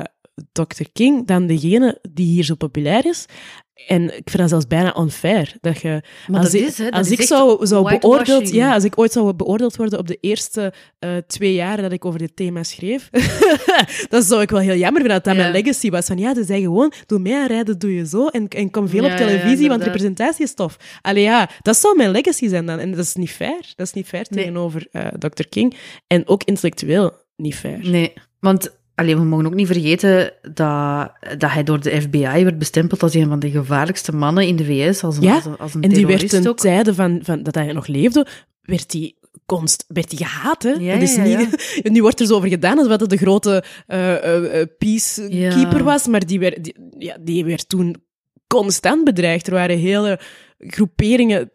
Dr. 0.51 0.83
King 0.93 1.27
dan 1.27 1.47
degene 1.47 1.99
die 2.11 2.25
hier 2.25 2.43
zo 2.43 2.55
populair 2.55 3.05
is. 3.05 3.25
En 3.87 4.03
ik 4.03 4.29
vind 4.29 4.37
dat 4.37 4.49
zelfs 4.49 4.67
bijna 4.67 4.97
unfair. 4.99 5.55
Dat 5.61 5.81
je, 5.81 6.03
als, 6.31 6.53
is, 6.53 6.77
hè, 6.77 6.91
als 6.91 7.11
ik 7.11 7.21
zou, 7.21 7.65
zou 7.65 7.99
beoordeeld, 7.99 8.49
ja, 8.49 8.73
als 8.73 8.83
ik 8.83 8.97
ooit 8.97 9.11
zou 9.11 9.33
beoordeeld 9.33 9.75
worden 9.75 9.99
op 9.99 10.07
de 10.07 10.17
eerste 10.21 10.73
uh, 10.99 11.17
twee 11.27 11.53
jaren 11.53 11.83
dat 11.83 11.91
ik 11.91 12.05
over 12.05 12.19
dit 12.19 12.35
thema 12.35 12.63
schreef, 12.63 13.09
dan 14.09 14.21
zou 14.23 14.41
ik 14.41 14.49
wel 14.49 14.59
heel 14.59 14.75
jammer 14.75 15.01
vinden 15.01 15.23
dat 15.23 15.23
dat 15.23 15.35
mijn 15.35 15.51
legacy 15.51 15.89
was. 15.89 16.05
Van 16.05 16.17
ja, 16.17 16.35
ze 16.35 16.43
zei 16.43 16.61
gewoon, 16.61 16.93
doe 17.05 17.19
mij 17.19 17.41
aan 17.41 17.47
rijden, 17.47 17.79
doe 17.79 17.93
je 17.95 18.07
zo. 18.07 18.27
En, 18.27 18.47
en 18.47 18.71
kom 18.71 18.87
veel 18.87 19.05
op 19.05 19.11
televisie, 19.11 19.69
want 19.69 19.83
representatie 19.83 20.43
is 20.43 20.53
tof. 20.53 20.77
Allee 21.01 21.23
ja, 21.23 21.49
dat 21.61 21.77
zou 21.77 21.95
mijn 21.95 22.11
legacy 22.11 22.47
zijn 22.47 22.65
dan. 22.65 22.79
En 22.79 22.91
dat 22.91 23.05
is 23.05 23.15
niet 23.15 23.31
fair. 23.31 23.73
Dat 23.75 23.87
is 23.87 23.93
niet 23.93 24.07
fair 24.07 24.25
nee. 24.29 24.39
tegenover 24.39 24.87
uh, 24.91 25.07
Dr. 25.07 25.47
King. 25.49 25.75
En 26.07 26.27
ook 26.27 26.43
intellectueel 26.43 27.13
niet 27.35 27.55
fair. 27.55 27.79
Nee, 27.89 28.13
want 28.39 28.71
Alleen, 28.95 29.17
we 29.17 29.23
mogen 29.23 29.45
ook 29.45 29.53
niet 29.53 29.67
vergeten 29.67 30.33
dat, 30.41 31.11
dat 31.37 31.51
hij 31.51 31.63
door 31.63 31.81
de 31.81 32.01
FBI 32.01 32.43
werd 32.43 32.57
bestempeld 32.57 33.03
als 33.03 33.13
een 33.13 33.27
van 33.27 33.39
de 33.39 33.49
gevaarlijkste 33.49 34.11
mannen 34.11 34.47
in 34.47 34.55
de 34.55 34.65
VS. 34.65 35.03
Als 35.03 35.17
een, 35.17 35.23
ja, 35.23 35.35
als 35.35 35.57
als 35.57 35.73
een 35.73 35.81
en 35.81 35.89
die 35.89 36.07
werd 36.07 36.29
ten 36.29 36.55
tijde 36.55 36.93
van, 36.93 37.19
van, 37.23 37.43
dat 37.43 37.55
hij 37.55 37.73
nog 37.73 37.87
leefde, 37.87 38.27
werd 38.61 38.93
hij 38.93 39.15
konst, 39.45 39.85
werd 39.87 40.17
hij 40.17 40.27
gehaat. 40.27 40.63
Hè? 40.63 40.69
Ja, 40.69 40.93
dat 40.93 41.01
is 41.01 41.15
ja, 41.15 41.23
niet, 41.23 41.79
nu 41.93 42.01
wordt 42.01 42.19
er 42.19 42.25
zo 42.25 42.35
over 42.35 42.49
gedaan 42.49 42.77
alsof 42.77 42.97
dat 42.97 43.09
de 43.09 43.17
grote 43.17 43.63
uh, 43.87 44.07
uh, 44.09 44.63
peacekeeper 44.77 45.83
was, 45.83 46.07
maar 46.07 46.25
die 46.25 46.39
werd, 46.39 46.63
die, 46.63 46.75
ja, 46.97 47.17
die 47.21 47.45
werd 47.45 47.69
toen 47.69 47.95
constant 48.47 49.03
bedreigd. 49.03 49.47
Er 49.47 49.53
waren 49.53 49.77
hele 49.77 50.19
groeperingen 50.57 51.51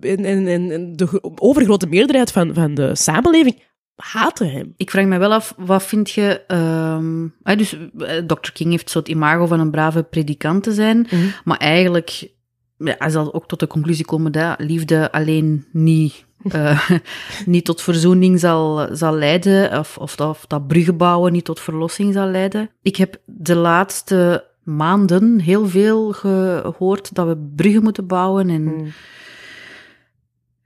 en, 0.00 0.24
en, 0.24 0.46
en 0.46 0.92
de 0.96 1.20
overgrote 1.34 1.86
meerderheid 1.86 2.32
van, 2.32 2.54
van 2.54 2.74
de 2.74 2.94
samenleving 2.94 3.62
haten 3.98 4.50
hem. 4.50 4.74
Ik 4.76 4.90
vraag 4.90 5.04
me 5.04 5.18
wel 5.18 5.32
af, 5.32 5.54
wat 5.56 5.82
vind 5.82 6.10
je... 6.10 6.44
Um, 6.48 7.34
dus 7.56 7.76
eh, 7.98 8.16
Dr. 8.26 8.52
King 8.52 8.70
heeft 8.70 8.90
zo 8.90 8.98
het 8.98 9.08
imago 9.08 9.46
van 9.46 9.60
een 9.60 9.70
brave 9.70 10.02
predikant 10.02 10.62
te 10.62 10.72
zijn, 10.72 11.06
mhm. 11.10 11.26
maar 11.44 11.58
eigenlijk... 11.58 12.30
hij 12.78 13.10
zal 13.10 13.34
ook 13.34 13.48
tot 13.48 13.60
de 13.60 13.66
conclusie 13.66 14.04
komen 14.04 14.32
dat 14.32 14.54
liefde 14.58 15.12
alleen 15.12 15.66
niet, 15.72 16.24
uh, 16.54 16.90
niet 17.46 17.64
tot 17.64 17.82
verzoening 17.82 18.40
zal, 18.40 18.88
zal 18.96 19.14
leiden, 19.14 19.78
of, 19.78 19.98
of, 19.98 20.16
dat, 20.16 20.28
of 20.28 20.46
dat 20.46 20.66
bruggen 20.66 20.96
bouwen 20.96 21.32
niet 21.32 21.44
tot 21.44 21.60
verlossing 21.60 22.12
zal 22.12 22.26
leiden. 22.26 22.70
Ik 22.82 22.96
heb 22.96 23.20
de 23.24 23.54
laatste 23.54 24.44
maanden 24.62 25.40
heel 25.40 25.68
veel 25.68 26.12
gehoord 26.12 27.14
dat 27.14 27.26
we 27.26 27.50
bruggen 27.56 27.82
moeten 27.82 28.06
bouwen 28.06 28.50
en, 28.50 28.64
mhm. 28.64 28.86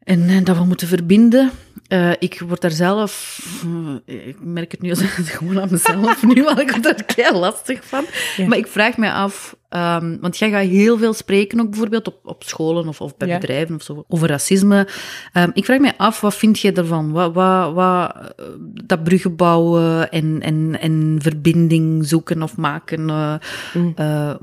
en, 0.02 0.28
en 0.28 0.44
dat 0.44 0.56
we 0.56 0.64
moeten 0.64 0.88
verbinden. 0.88 1.50
Uh, 1.92 2.12
ik 2.18 2.40
word 2.40 2.60
daar 2.60 2.70
zelf, 2.70 3.38
uh, 4.06 4.26
ik 4.26 4.36
merk 4.40 4.72
het 4.72 4.82
nu 4.82 4.90
als 4.90 5.00
gewoon 5.16 5.60
aan 5.60 5.68
mezelf 5.70 6.22
nu, 6.22 6.42
want 6.42 6.58
ik 6.58 6.70
word 6.70 6.86
er 6.86 7.24
heel 7.24 7.38
lastig 7.38 7.84
van. 7.84 8.04
Ja. 8.36 8.46
Maar 8.46 8.58
ik 8.58 8.66
vraag 8.66 8.96
me 8.96 9.12
af, 9.12 9.56
Um, 9.76 10.18
want 10.20 10.38
jij 10.38 10.50
gaat 10.50 10.64
heel 10.64 10.98
veel 10.98 11.12
spreken, 11.12 11.60
ook 11.60 11.70
bijvoorbeeld 11.70 12.06
op, 12.06 12.18
op 12.24 12.42
scholen 12.44 12.88
of, 12.88 13.00
of 13.00 13.16
bij 13.16 13.28
ja. 13.28 13.38
bedrijven 13.38 13.74
of 13.74 13.82
zo, 13.82 14.04
over 14.08 14.28
racisme. 14.28 14.88
Um, 15.34 15.50
ik 15.54 15.64
vraag 15.64 15.78
me 15.78 15.98
af, 15.98 16.20
wat 16.20 16.34
vind 16.34 16.58
je 16.58 16.72
ervan? 16.72 17.12
Wat, 17.12 17.34
wat, 17.34 17.72
wat, 17.72 18.34
dat 18.84 19.04
bruggen 19.04 19.36
bouwen 19.36 20.10
en, 20.10 20.40
en, 20.40 20.80
en 20.80 21.18
verbinding 21.22 22.06
zoeken 22.06 22.42
of 22.42 22.56
maken. 22.56 23.08
Uh, 23.08 23.34
mm. 23.74 23.94
uh, 23.98 24.34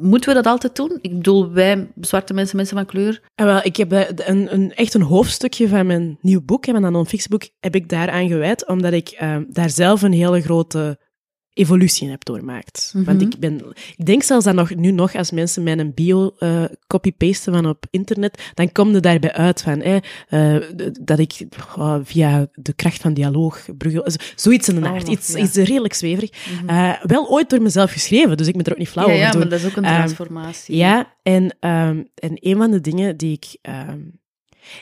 moeten 0.00 0.28
we 0.28 0.34
dat 0.34 0.46
altijd 0.46 0.76
doen? 0.76 0.98
Ik 1.00 1.14
bedoel, 1.14 1.52
wij, 1.52 1.90
zwarte 2.00 2.34
mensen, 2.34 2.56
mensen 2.56 2.76
van 2.76 2.86
kleur. 2.86 3.22
En 3.34 3.46
wel, 3.46 3.60
ik 3.62 3.76
heb 3.76 3.92
een, 3.92 4.54
een, 4.54 4.74
echt 4.74 4.94
een 4.94 5.02
hoofdstukje 5.02 5.68
van 5.68 5.86
mijn 5.86 6.18
nieuw 6.20 6.42
boek, 6.44 6.66
mijn 6.66 6.92
non-fictieboek, 6.92 7.48
heb 7.60 7.74
ik 7.74 7.88
daaraan 7.88 8.28
gewijd, 8.28 8.68
omdat 8.68 8.92
ik 8.92 9.18
uh, 9.22 9.36
daar 9.48 9.70
zelf 9.70 10.02
een 10.02 10.12
hele 10.12 10.40
grote 10.40 10.98
evolutie 11.54 12.10
heb 12.10 12.24
doormaakt. 12.24 12.90
Mm 12.94 13.04
-hmm. 13.04 13.18
Want 13.18 13.32
ik 13.32 13.40
ben, 13.40 13.62
ik 13.96 14.06
denk 14.06 14.22
zelfs 14.22 14.44
dat 14.44 14.54
nog, 14.54 14.74
nu 14.74 14.90
nog, 14.90 15.14
als 15.14 15.30
mensen 15.30 15.62
mijn 15.62 15.94
bio 15.94 16.34
uh, 16.38 16.64
copy-pasten 16.86 17.52
van 17.52 17.66
op 17.66 17.86
internet, 17.90 18.50
dan 18.54 18.72
komt 18.72 18.94
er 18.94 19.00
daarbij 19.00 19.32
uit 19.32 19.62
van, 19.62 19.80
eh, 19.80 19.96
uh, 20.30 20.62
dat 21.00 21.18
ik 21.18 21.46
uh, 21.78 21.96
via 22.02 22.46
de 22.52 22.72
kracht 22.72 23.00
van 23.00 23.14
dialoog, 23.14 23.66
zoiets 24.36 24.68
in 24.68 24.80
de 24.80 24.88
oh, 24.88 25.00
iets, 25.08 25.32
ja. 25.32 25.38
iets 25.38 25.54
redelijk 25.54 25.94
zweverig, 25.94 26.30
mm 26.30 26.68
-hmm. 26.68 26.96
wel 27.02 27.28
ooit 27.28 27.50
door 27.50 27.62
mezelf 27.62 27.92
geschreven, 27.92 28.36
dus 28.36 28.48
ik 28.48 28.56
ben 28.56 28.64
er 28.64 28.72
ook 28.72 28.78
niet 28.78 28.88
flauw 28.88 29.08
ja, 29.08 29.12
over 29.12 29.26
Ja, 29.26 29.38
maar 29.38 29.48
dat 29.48 29.60
is 29.60 29.66
ook 29.66 29.76
een 29.76 29.84
ehm, 29.84 29.94
transformatie. 29.94 30.76
Ja, 30.76 31.14
en, 31.22 31.42
um, 31.42 32.08
en 32.14 32.32
een 32.34 32.56
van 32.56 32.70
de 32.70 32.80
dingen 32.80 33.16
die 33.16 33.32
ik... 33.32 33.70
Um, 33.70 34.22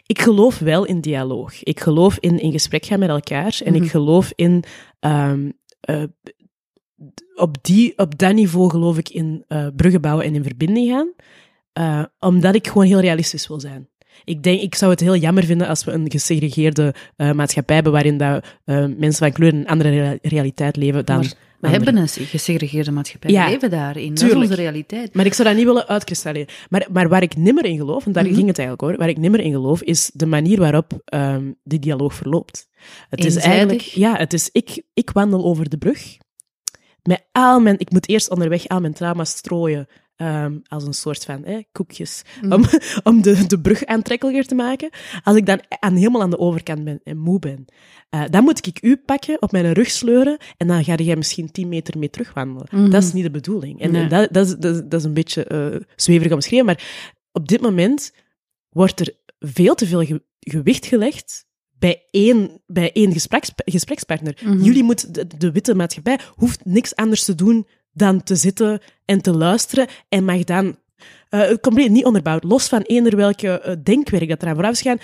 ik 0.07 0.21
geloof 0.21 0.59
wel 0.59 0.85
in 0.85 1.01
dialoog. 1.01 1.63
Ik 1.63 1.81
geloof 1.81 2.17
in 2.21 2.39
in 2.39 2.53
gesprek 2.53 2.85
gaan 2.85 2.99
met 2.99 3.09
elkaar. 3.09 3.61
En 3.65 3.69
mm 3.69 3.75
-hmm. 3.75 3.85
ik 3.85 3.91
geloof 3.91 4.33
in 4.35 4.65
um, 5.01 5.53
uh, 5.91 6.03
op, 7.43 7.57
die, 7.63 7.99
op 7.99 8.19
dat 8.19 8.35
niveau 8.35 8.71
geloof 8.71 8.99
ik 8.99 9.09
in 9.09 9.45
uh, 9.49 9.67
bruggen 9.77 10.01
bouwen 10.01 10.25
en 10.25 10.35
in 10.35 10.43
verbinding 10.43 10.89
gaan. 10.89 11.13
Uh, 11.79 12.05
omdat 12.19 12.55
ik 12.55 12.67
gewoon 12.67 12.87
heel 12.87 13.01
realistisch 13.01 13.49
wil 13.49 13.61
zijn. 13.61 13.89
Ik 14.25 14.43
denk, 14.43 14.61
ik 14.61 14.75
zou 14.75 14.91
het 14.91 15.01
heel 15.01 15.17
jammer 15.17 15.45
vinden 15.45 15.69
als 15.69 15.85
we 15.85 15.93
een 15.93 16.11
gesegregeerde 16.11 16.95
uh, 17.17 17.33
maatschappij 17.33 17.75
hebben 17.75 17.93
waarin 17.93 18.19
dat, 18.19 18.45
mensen 18.65 19.15
van 19.15 19.33
kleur 19.33 19.55
een 19.55 19.67
andere 19.67 20.19
realiteit 20.23 20.77
leven 20.77 21.05
dan... 21.05 21.25
Maar 21.61 21.71
we 21.71 21.77
hebben 21.77 21.97
een 21.97 22.09
gesegregeerde 22.09 22.91
maatschappij. 22.91 23.31
Ja, 23.31 23.45
we 23.45 23.51
leven 23.51 23.71
daarin. 23.71 24.15
Tuurlijk. 24.15 24.21
Dat 24.21 24.43
is 24.43 24.49
onze 24.49 24.55
realiteit. 24.55 25.15
Maar 25.15 25.27
ik 25.27 25.35
zou 25.35 25.49
dat 25.49 25.57
niet 25.57 25.67
willen 25.67 25.89
uitkristalliseren. 25.89 26.55
Maar, 26.69 26.87
maar 26.93 27.09
waar 27.09 27.23
ik 27.23 27.37
nimmer 27.37 27.65
in 27.65 27.77
geloof, 27.77 28.07
en 28.07 28.13
daar 28.13 28.23
mm 28.23 28.29
-hmm. 28.29 28.39
ging 28.39 28.49
het 28.49 28.59
eigenlijk 28.59 28.89
hoor, 28.89 28.99
waar 28.99 29.09
ik 29.09 29.19
nimmer 29.19 29.41
in 29.41 29.53
geloof, 29.53 29.83
is 29.83 30.11
de 30.15 30.27
manier 30.27 30.59
waarop 30.59 31.03
um, 31.15 31.57
die 31.65 31.79
dialoog 31.79 32.15
verloopt. 32.15 32.69
Het 33.09 33.25
Eenzijdig. 33.25 33.45
is 33.45 33.51
eigenlijk... 33.51 33.81
Ja, 33.81 34.17
het 34.17 34.33
is 34.33 34.49
ik, 34.53 34.83
ik 34.95 35.11
wandel 35.11 35.45
over 35.45 35.69
de 35.69 35.79
brug 35.79 36.17
met 37.03 37.25
al 37.33 37.61
mijn... 37.61 37.79
Ik 37.79 37.91
moet 37.91 38.09
eerst 38.09 38.31
onderweg 38.31 38.69
al 38.69 38.81
mijn 38.81 38.93
trauma's 38.93 39.31
strooien. 39.31 39.89
Um, 40.17 40.63
als 40.69 40.85
een 40.85 40.95
soort 40.95 41.25
van 41.25 41.45
eh, 41.45 41.63
koekjes. 41.73 42.23
Mm. 42.43 42.53
Om, 42.53 42.65
om 43.13 43.23
de, 43.23 43.47
de 43.47 43.61
brug 43.61 43.85
aantrekkelijker 43.85 44.47
te 44.47 44.55
maken. 44.55 44.91
Als 45.23 45.37
ik 45.37 45.47
dan 45.47 45.61
aan, 45.69 45.95
helemaal 45.95 46.23
aan 46.23 46.31
de 46.31 46.39
overkant 46.39 46.85
ben 46.85 47.01
en 47.05 47.19
moe 47.19 47.39
ben, 47.39 47.65
uh, 48.15 48.25
dan 48.31 48.45
moet 48.45 48.67
ik 48.67 48.83
u 48.83 48.97
pakken, 48.97 49.43
op 49.43 49.53
mijn 49.53 49.73
rug 49.73 49.91
sleuren. 49.91 50.39
En 50.57 50.67
dan 50.67 50.85
ga 50.85 50.95
jij 50.95 51.17
misschien 51.17 51.51
tien 51.51 51.69
meter 51.69 51.99
mee 51.99 52.11
terugwandelen. 52.11 52.67
Mm. 52.71 52.91
Dat 52.91 53.03
is 53.03 53.13
niet 53.13 53.25
de 53.25 53.31
bedoeling. 53.31 53.81
En, 53.81 53.91
nee. 53.91 54.03
en 54.03 54.09
dat, 54.09 54.33
dat, 54.33 54.47
is, 54.47 54.57
dat, 54.57 54.91
dat, 54.91 55.01
is 55.01 55.07
een 55.07 55.15
beetje 55.15 55.73
uh, 55.75 55.81
zweverig 55.97 56.33
omschreven. 56.33 56.67
Maar 56.67 56.83
op 57.33 57.49
dit 57.49 57.61
moment 57.61 58.13
wordt 58.69 59.01
er 59.01 59.15
veel 59.39 59.75
te 59.75 59.87
veel 59.87 60.05
ge 60.05 60.23
gewicht 60.41 60.87
gelegd 60.87 61.47
bij 61.83 62.03
één, 62.11 62.61
bij 62.67 62.93
één 62.93 63.13
gespreks, 63.13 63.53
gesprekspartner. 63.65 64.39
Mm 64.43 64.53
-hmm. 64.53 64.63
Jullie 64.63 64.83
moeten, 64.83 65.13
de, 65.13 65.27
de, 65.27 65.53
witte 65.53 65.75
maatschappij 65.75 66.19
hoeft 66.35 66.65
niks 66.65 66.97
anders 66.97 67.25
te 67.25 67.35
doen 67.35 67.67
dan 67.93 68.23
te 68.23 68.37
zitten 68.37 68.81
en 69.05 69.23
te 69.23 69.33
luisteren 69.33 69.87
en 70.09 70.25
mag 70.25 70.45
dan, 70.45 70.77
uh, 71.31 71.53
compleet 71.61 71.91
niet 71.91 72.05
onderbouwd, 72.05 72.45
los 72.45 72.69
van 72.69 72.81
eender 72.81 73.17
welke 73.17 73.63
uh, 73.67 73.75
denkwerk 73.83 74.29
dat 74.29 74.43
eraan 74.43 74.55
vooraf 74.55 74.79
gaan, 74.79 74.99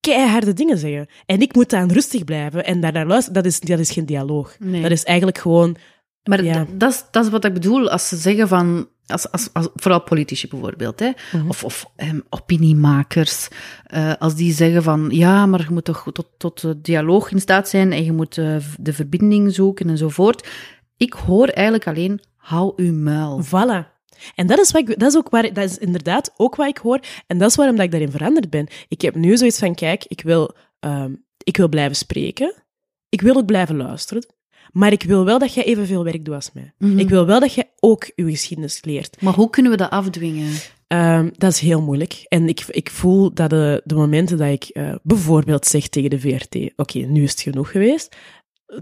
keiharde 0.00 0.52
dingen 0.52 0.78
zeggen. 0.78 1.06
En 1.26 1.40
ik 1.40 1.54
moet 1.54 1.70
dan 1.70 1.92
rustig 1.92 2.24
blijven 2.24 2.64
en 2.64 2.80
daar 2.80 2.92
naar 2.92 3.06
luisteren. 3.06 3.42
Dat 3.42 3.52
is, 3.52 3.60
dat 3.60 3.78
is 3.78 3.90
geen 3.90 4.06
dialoog. 4.06 4.56
Nee. 4.58 4.82
Dat 4.82 4.90
is 4.90 5.04
eigenlijk 5.04 5.38
gewoon... 5.38 5.76
Maar 6.22 6.44
ja. 6.44 6.66
dat, 6.72 6.92
is, 6.92 7.04
dat 7.10 7.24
is 7.24 7.30
wat 7.30 7.44
ik 7.44 7.52
bedoel 7.52 7.90
als 7.90 8.08
ze 8.08 8.16
zeggen 8.16 8.48
van 8.48 8.88
als, 9.08 9.30
als, 9.30 9.48
als, 9.52 9.68
vooral 9.74 10.02
politici 10.02 10.48
bijvoorbeeld, 10.48 11.00
hè? 11.00 11.06
Mm 11.06 11.40
-hmm. 11.40 11.48
of, 11.48 11.64
of 11.64 11.90
um, 11.96 12.22
opiniemakers, 12.28 13.48
uh, 13.94 14.12
als 14.18 14.34
die 14.34 14.52
zeggen 14.52 14.82
van 14.82 15.06
ja, 15.10 15.46
maar 15.46 15.60
je 15.60 15.72
moet 15.72 15.84
toch 15.84 16.06
tot, 16.12 16.26
tot 16.36 16.84
dialoog 16.84 17.30
in 17.30 17.40
staat 17.40 17.68
zijn 17.68 17.92
en 17.92 18.04
je 18.04 18.12
moet 18.12 18.36
uh, 18.36 18.56
de 18.78 18.92
verbinding 18.92 19.54
zoeken 19.54 19.88
enzovoort. 19.88 20.48
Ik 20.96 21.12
hoor 21.12 21.48
eigenlijk 21.48 21.86
alleen, 21.86 22.20
hou 22.36 22.72
uw 22.76 22.92
muil. 22.92 23.44
Voilà. 23.44 23.96
En 24.34 24.46
dat 24.46 24.58
is, 24.58 24.70
wat 24.70 24.88
ik, 24.88 24.98
dat 24.98 25.10
is 25.10 25.16
ook 25.16 25.28
waar, 25.28 25.52
dat 25.52 25.64
is 25.64 25.78
inderdaad 25.78 26.34
ook 26.36 26.56
wat 26.56 26.68
ik 26.68 26.78
hoor. 26.78 27.00
En 27.26 27.38
dat 27.38 27.50
is 27.50 27.56
waarom 27.56 27.76
dat 27.76 27.84
ik 27.84 27.90
daarin 27.90 28.10
veranderd 28.10 28.50
ben. 28.50 28.66
Ik 28.88 29.00
heb 29.00 29.14
nu 29.14 29.36
zoiets 29.36 29.58
van, 29.58 29.74
kijk, 29.74 30.04
ik 30.04 30.20
wil, 30.20 30.54
ehm, 30.80 31.14
ik 31.44 31.56
wil 31.56 31.68
blijven 31.68 31.96
spreken. 31.96 32.54
Ik 33.08 33.20
wil 33.20 33.36
ook 33.36 33.46
blijven 33.46 33.76
luisteren. 33.76 34.26
Maar 34.72 34.92
ik 34.92 35.02
wil 35.02 35.24
wel 35.24 35.38
dat 35.38 35.54
jij 35.54 35.64
evenveel 35.64 36.04
werk 36.04 36.24
doet 36.24 36.34
als 36.34 36.52
mij. 36.52 36.72
Mhm. 36.78 36.98
Ik 36.98 37.08
wil 37.08 37.26
wel 37.26 37.40
dat 37.40 37.54
jij 37.54 37.70
ook 37.80 38.10
je 38.14 38.30
geschiedenis 38.30 38.84
leert. 38.84 39.22
Maar 39.22 39.34
hoe 39.34 39.50
kunnen 39.50 39.72
we 39.72 39.78
dat 39.78 39.90
afdwingen? 39.90 40.52
Ehm, 40.86 41.28
dat 41.36 41.52
is 41.52 41.58
heel 41.60 41.82
moeilijk. 41.82 42.24
En 42.28 42.48
ik, 42.48 42.64
ik 42.68 42.90
voel 42.90 43.34
dat 43.34 43.50
de, 43.50 43.82
de 43.84 43.94
momenten 43.94 44.38
dat 44.38 44.48
ik 44.48 44.64
eh, 44.64 44.94
bijvoorbeeld 45.02 45.66
zeg 45.66 45.88
tegen 45.88 46.10
de 46.10 46.20
VRT, 46.20 46.72
oké, 46.76 46.98
nu 46.98 47.22
is 47.22 47.30
het 47.30 47.40
genoeg 47.40 47.70
geweest, 47.70 48.16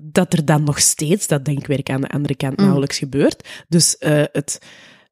dat 0.03 0.33
er 0.33 0.45
dan 0.45 0.65
nog 0.65 0.79
steeds 0.79 1.27
dat 1.27 1.45
denkwerk 1.45 1.91
aan 1.91 2.01
de 2.01 2.09
andere 2.09 2.37
kant 2.37 2.57
Mm. 2.57 2.65
nauwelijks 2.65 2.99
gebeurt. 2.99 3.49
Dus 3.69 3.99
eh, 3.99 4.25
het, 4.33 4.61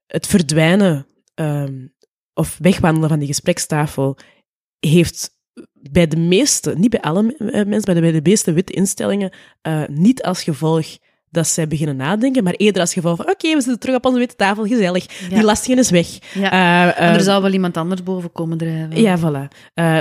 het 0.06 0.26
verdwijnen 0.26 1.06
ehm, 1.34 1.87
of 2.34 2.58
wegwandelen 2.60 3.08
van 3.08 3.18
die 3.18 3.28
gesprekstafel 3.28 4.16
heeft 4.78 5.30
bij 5.90 6.07
de 6.07 6.16
meeste, 6.16 6.75
niet 6.77 6.90
bij 6.90 7.01
alle 7.01 7.35
eh, 7.37 7.47
mensen, 7.66 7.92
maar 7.92 8.03
bij 8.03 8.12
de 8.12 8.20
meeste 8.23 8.53
witte 8.53 8.73
instellingen, 8.73 9.31
eh, 9.62 9.83
niet 9.90 10.23
als 10.23 10.42
gevolg 10.42 10.87
dat 11.31 11.47
zij 11.49 11.68
beginnen 11.68 11.97
nadenken, 11.97 12.44
maar 12.44 12.53
eerder 12.53 12.81
als 12.81 12.92
gevolg 12.92 13.16
van 13.16 13.29
oké, 13.31 13.49
we 13.55 13.61
zitten 13.61 13.79
terug 13.79 13.97
op 13.97 14.05
onze 14.05 14.18
witte 14.18 14.37
tafel, 14.37 14.66
gezellig, 14.66 15.20
Ja. 15.29 15.35
die 15.35 15.44
lastige 15.44 15.79
is 15.79 15.90
weg. 15.90 16.09
Ja. 16.35 16.51
Eh, 16.97 17.09
En 17.09 17.14
er 17.14 17.20
zal 17.20 17.42
wel 17.42 17.53
iemand 17.53 17.77
anders 17.77 18.03
boven 18.03 18.33
komen 18.33 18.59
drijven. 18.59 19.01
ja, 19.01 19.18
voilà. 19.18 19.49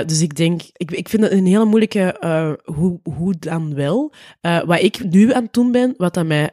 Dus 0.06 0.20
ik 0.20 0.36
denk, 0.36 0.62
ik, 0.72 0.90
ik 0.90 1.08
vind 1.08 1.22
het 1.22 1.32
een 1.32 1.46
hele 1.46 1.64
moeilijke, 1.64 2.16
hoe, 2.64 3.00
hoe 3.16 3.34
dan 3.38 3.74
wel. 3.74 4.12
Wat 4.40 4.82
ik 4.82 5.04
nu 5.10 5.32
aan 5.32 5.42
het 5.42 5.52
doen 5.52 5.72
ben, 5.72 5.94
wat 5.96 6.14
dat 6.14 6.26
mij 6.26 6.50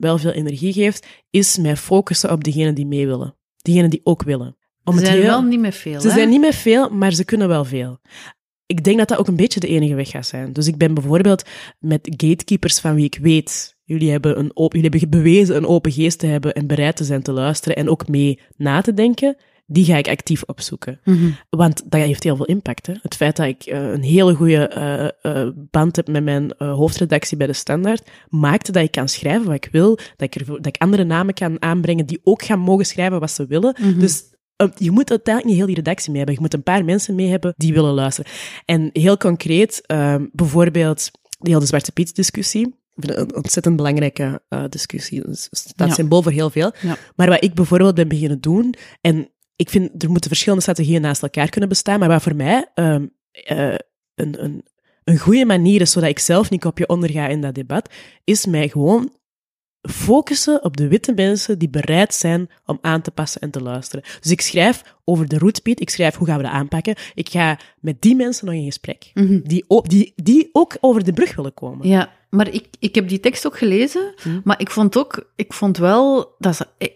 wel 0.00 0.18
veel 0.18 0.30
energie 0.30 0.72
geeft, 0.72 1.06
is 1.30 1.58
mij 1.58 1.76
focussen 1.76 2.32
op 2.32 2.44
diegenen 2.44 2.74
die 2.74 2.86
mee 2.86 3.06
willen. 3.06 3.34
Diegenen 3.56 3.90
die 3.90 4.00
ook 4.04 4.22
willen. 4.22 4.56
Om 4.84 4.98
Ze 4.98 5.04
zijn 5.04 5.16
heel- 5.18 5.26
wel 5.26 5.42
niet 5.42 5.60
meer 5.60 5.72
veel, 5.72 6.00
ze 6.00 6.08
hè? 6.08 6.14
zijn 6.14 6.28
niet 6.28 6.40
meer 6.40 6.52
veel, 6.52 6.88
maar 6.90 7.12
ze 7.12 7.24
kunnen 7.24 7.48
wel 7.48 7.64
veel. 7.64 7.98
Ik 8.66 8.84
denk 8.84 8.98
dat 8.98 9.08
dat 9.08 9.18
ook 9.18 9.26
een 9.26 9.36
beetje 9.36 9.60
de 9.60 9.68
enige 9.68 9.94
weg 9.94 10.10
gaat 10.10 10.26
zijn. 10.26 10.52
Dus 10.52 10.66
ik 10.66 10.76
ben 10.76 10.94
bijvoorbeeld 10.94 11.44
met 11.78 12.14
gatekeepers 12.16 12.80
van 12.80 12.94
wie 12.94 13.04
ik 13.04 13.18
weet, 13.22 13.76
jullie 13.84 14.10
hebben, 14.10 14.38
een 14.38 14.50
open, 14.54 14.80
jullie 14.80 14.98
hebben 14.98 15.22
bewezen 15.22 15.56
een 15.56 15.66
open 15.66 15.92
geest 15.92 16.18
te 16.18 16.26
hebben 16.26 16.54
en 16.54 16.66
bereid 16.66 16.96
te 16.96 17.04
zijn 17.04 17.22
te 17.22 17.32
luisteren 17.32 17.76
en 17.76 17.88
ook 17.88 18.08
mee 18.08 18.40
na 18.56 18.80
te 18.80 18.94
denken, 18.94 19.36
die 19.66 19.84
ga 19.84 19.96
ik 19.96 20.08
actief 20.08 20.42
opzoeken. 20.42 21.00
Mhm. 21.04 21.30
Want 21.50 21.90
dat 21.90 22.00
heeft 22.00 22.22
heel 22.22 22.36
veel 22.36 22.44
impact. 22.44 22.86
Hè? 22.86 22.94
Het 23.02 23.16
feit 23.16 23.36
dat 23.36 23.46
ik 23.46 23.62
eh, 23.62 23.90
een 23.90 24.02
hele 24.02 24.34
goede 24.34 24.68
eh, 24.68 25.08
eh, 25.22 25.48
band 25.70 25.96
heb 25.96 26.08
met 26.08 26.24
mijn 26.24 26.52
hoofdredactie 26.58 27.36
bij 27.36 27.46
de 27.46 27.52
Standaard, 27.52 28.10
maakte 28.28 28.72
dat 28.72 28.82
ik 28.82 28.90
kan 28.90 29.08
schrijven 29.08 29.46
wat 29.46 29.54
ik 29.54 29.68
wil, 29.72 29.98
dat 30.16 30.34
ik, 30.34 30.46
dat 30.46 30.66
ik 30.66 30.76
andere 30.76 31.04
namen 31.04 31.34
kan 31.34 31.62
aanbrengen 31.62 32.06
die 32.06 32.20
ook 32.22 32.42
gaan 32.42 32.58
mogen 32.58 32.86
schrijven 32.86 33.20
wat 33.20 33.30
ze 33.30 33.46
willen. 33.46 33.76
Mhm. 33.80 33.98
Dus 33.98 34.22
je 34.76 34.90
moet 34.90 35.10
uiteindelijk 35.10 35.44
niet 35.46 35.56
heel 35.56 35.66
die 35.74 35.84
redactie 35.84 36.08
mee 36.08 36.16
hebben. 36.18 36.34
Je 36.34 36.40
moet 36.40 36.54
een 36.54 36.62
paar 36.62 36.84
mensen 36.84 37.14
mee 37.14 37.28
hebben 37.28 37.52
die 37.56 37.72
willen 37.72 37.92
luisteren. 37.94 38.30
En 38.64 38.90
heel 38.92 39.16
concreet, 39.16 39.86
eh, 39.86 40.16
bijvoorbeeld 40.32 41.10
die 41.38 41.54
hele 41.54 41.66
Zwarte 41.66 41.92
Piet 41.92 42.14
discussie. 42.14 42.66
Ik 42.66 43.04
vind 43.04 43.18
het 43.18 43.30
een 43.30 43.36
ontzettend 43.36 43.76
belangrijke 43.76 44.42
eh, 44.48 44.64
discussie. 44.68 45.20
Het 45.20 45.48
staat 45.50 45.88
Ja. 45.88 45.94
symbool 45.94 46.22
voor 46.22 46.32
heel 46.32 46.50
veel. 46.50 46.72
Ja. 46.80 46.96
Maar 47.16 47.28
wat 47.28 47.44
ik 47.44 47.54
bijvoorbeeld 47.54 47.94
ben 47.94 48.08
beginnen 48.08 48.40
doen, 48.40 48.74
en 49.00 49.28
ik 49.56 49.70
vind 49.70 50.02
er 50.02 50.10
moeten 50.10 50.30
verschillende 50.30 50.62
strategieën 50.62 51.00
naast 51.00 51.22
elkaar 51.22 51.48
kunnen 51.48 51.68
bestaan, 51.68 51.98
maar 51.98 52.08
wat 52.08 52.22
voor 52.22 52.36
mij 52.36 52.70
ehm, 52.74 53.06
eh, 53.30 53.74
een, 54.14 54.44
een, 54.44 54.64
een 55.04 55.18
goede 55.18 55.44
manier 55.44 55.80
is, 55.80 55.90
zodat 55.90 56.08
ik 56.08 56.18
zelf 56.18 56.50
niet 56.50 56.60
kopje 56.60 56.88
onderga 56.88 57.26
in 57.28 57.40
dat 57.40 57.54
debat, 57.54 57.90
is 58.24 58.46
mij 58.46 58.68
gewoon 58.68 59.12
focussen 59.90 60.64
op 60.64 60.76
de 60.76 60.88
witte 60.88 61.12
mensen 61.12 61.58
die 61.58 61.68
bereid 61.68 62.14
zijn 62.14 62.48
om 62.66 62.78
aan 62.80 63.00
te 63.00 63.10
passen 63.10 63.40
en 63.40 63.50
te 63.50 63.60
luisteren. 63.62 64.04
Dus 64.20 64.30
ik 64.30 64.40
schrijf 64.40 64.82
over 65.04 65.28
de 65.28 65.38
roetpiet, 65.38 65.80
ik 65.80 65.90
schrijf 65.90 66.14
hoe 66.16 66.26
gaan 66.26 66.36
we 66.36 66.42
dat 66.42 66.52
aanpakken. 66.52 66.94
Ik 67.14 67.28
ga 67.28 67.58
met 67.80 68.02
die 68.02 68.16
mensen 68.16 68.46
nog 68.46 68.54
in 68.54 68.64
gesprek, 68.64 69.10
Mhm. 69.14 69.40
die, 69.42 69.64
ook, 69.68 69.88
die, 69.88 70.12
die 70.16 70.48
ook 70.52 70.76
over 70.80 71.04
de 71.04 71.12
brug 71.12 71.34
willen 71.36 71.54
komen. 71.54 71.88
Ja, 71.88 72.12
maar 72.30 72.48
ik, 72.48 72.66
ik 72.78 72.94
heb 72.94 73.08
die 73.08 73.20
tekst 73.20 73.46
ook 73.46 73.58
gelezen, 73.58 74.12
Hm. 74.22 74.40
maar 74.44 74.60
ik 74.60 74.70
vond 74.70 74.96
ook, 74.98 75.30
ik 75.36 75.52
vond 75.52 75.76
wel 75.76 76.34
dat 76.38 76.56
ze... 76.56 76.66
eh, 76.78 76.88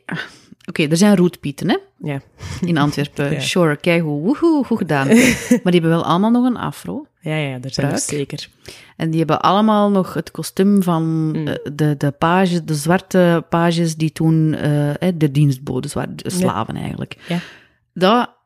Oké, 0.69 0.83
er 0.87 0.97
zijn 0.97 1.17
roetpieten, 1.17 1.69
hè, 1.69 1.77
Ja, 1.99 2.21
in 2.61 2.79
Antwerpen. 2.79 3.31
Ja. 3.33 3.41
Sure, 3.41 3.77
kijk 3.77 4.03
hoe, 4.03 4.21
woehoe, 4.23 4.65
goed 4.65 4.79
gedaan. 4.79 5.07
maar 5.63 5.73
die 5.73 5.81
hebben 5.81 5.91
wel 5.91 6.05
allemaal 6.05 6.31
nog 6.31 6.45
een 6.45 6.57
afro. 6.57 7.07
Ja, 7.21 7.37
ja 7.37 7.59
daar 7.59 7.73
zijn 7.73 7.93
er 7.93 7.99
zeker. 7.99 8.49
En 8.97 9.09
die 9.11 9.19
hebben 9.19 9.41
allemaal 9.41 9.91
nog 9.91 10.15
het 10.15 10.31
kostuum 10.31 10.83
van 10.83 11.29
Mm. 11.29 11.47
eh, 11.47 11.55
de, 11.73 11.95
de 11.97 12.11
pages, 12.11 12.63
de 12.65 12.75
zwarte 12.75 13.45
pages 13.49 13.97
die 13.97 14.13
toen 14.13 14.55
eh, 14.55 15.13
de 15.15 15.31
dienstboden 15.31 15.91
waren, 15.95 16.17
de 16.17 16.31
slaven 16.31 16.77
eigenlijk. 16.77 17.17
Ja. 17.29 17.39
Dat, 17.95 18.37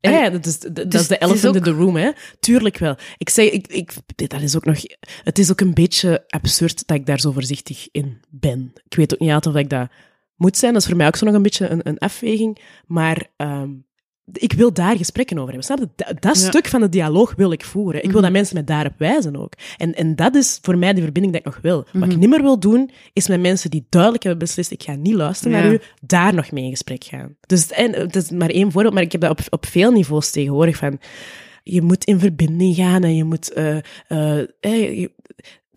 Ja, 0.00 0.10
ja, 0.10 0.30
dat 0.30 0.46
is, 0.46 0.58
dat, 0.58 0.74
dat 0.74 0.94
is 0.94 1.08
de 1.08 1.18
is 1.18 1.28
elephant 1.28 1.56
in 1.56 1.62
the 1.62 1.70
room, 1.70 1.96
hè. 1.96 2.10
Tuurlijk 2.40 2.78
wel. 2.78 2.96
Ik 3.18 3.28
zeg, 3.28 3.50
ik, 3.50 3.66
ik, 3.66 3.92
dat 4.14 4.40
is 4.40 4.56
ook 4.56 4.64
nog... 4.64 4.78
Het 5.22 5.38
is 5.38 5.50
ook 5.50 5.60
een 5.60 5.74
beetje 5.74 6.24
absurd 6.28 6.86
dat 6.86 6.96
ik 6.96 7.06
daar 7.06 7.20
zo 7.20 7.32
voorzichtig 7.32 7.88
in 7.92 8.20
ben. 8.28 8.72
Ik 8.88 8.96
weet 8.96 9.12
ook 9.12 9.20
niet 9.20 9.46
of 9.46 9.54
ik 9.54 9.70
dat 9.70 9.88
moet 10.36 10.56
zijn. 10.56 10.72
Dat 10.72 10.82
is 10.82 10.88
voor 10.88 10.96
mij 10.96 11.06
ook 11.06 11.16
zo 11.16 11.24
nog 11.26 11.34
een 11.34 11.42
beetje 11.42 11.68
een, 11.68 11.88
een 11.88 11.98
afweging. 11.98 12.58
Maar 12.86 13.26
ehm, 13.36 13.70
ik 14.32 14.52
wil 14.52 14.72
daar 14.72 14.96
gesprekken 14.96 15.36
over 15.38 15.48
hebben. 15.54 15.64
Snap 15.66 15.78
je? 15.78 15.88
Dat, 15.96 16.22
dat 16.22 16.40
Ja. 16.40 16.48
stuk 16.48 16.66
van 16.66 16.80
de 16.80 16.88
dialoog 16.88 17.34
wil 17.36 17.52
ik 17.52 17.64
voeren. 17.64 17.96
Ik 18.02 18.10
wil 18.10 18.12
Mhm. 18.12 18.22
dat 18.22 18.32
mensen 18.32 18.54
mij 18.54 18.64
daarop 18.64 18.92
wijzen 18.98 19.36
ook. 19.36 19.52
En, 19.76 19.94
en 19.94 20.16
dat 20.16 20.34
is 20.34 20.58
voor 20.62 20.78
mij 20.78 20.92
de 20.94 21.02
verbinding 21.02 21.32
die 21.34 21.42
ik 21.44 21.46
nog 21.52 21.58
wil. 21.62 21.76
Wat 21.76 22.02
ik 22.02 22.08
Mhm. 22.08 22.18
niet 22.18 22.28
meer 22.28 22.42
wil 22.42 22.58
doen, 22.60 22.90
is 23.12 23.28
met 23.28 23.40
mensen 23.40 23.70
die 23.70 23.86
duidelijk 23.88 24.22
hebben 24.22 24.46
beslist, 24.46 24.70
ik 24.70 24.82
ga 24.82 24.94
niet 24.94 25.14
luisteren 25.14 25.52
naar 25.52 25.72
u, 25.72 25.80
daar 26.00 26.34
nog 26.34 26.50
mee 26.50 26.64
in 26.64 26.70
gesprek 26.70 27.04
gaan. 27.04 27.36
Dus 27.46 27.70
en, 27.70 27.92
het 27.92 28.16
is 28.16 28.30
maar 28.30 28.50
één 28.50 28.72
voorbeeld, 28.72 28.94
maar 28.94 29.02
ik 29.02 29.12
heb 29.12 29.20
dat 29.20 29.30
op, 29.30 29.40
op 29.50 29.66
veel 29.66 29.90
niveaus 29.92 30.30
tegenwoordig 30.30 30.76
van... 30.76 30.98
Je 31.62 31.82
moet 31.82 32.04
in 32.04 32.18
verbinding 32.18 32.74
gaan 32.74 33.02
en 33.04 33.16
je 33.16 33.24
moet... 33.24 33.52
eh, 33.52 33.76
eh, 34.08 34.38
eh, 34.60 34.98
je- 35.00 35.12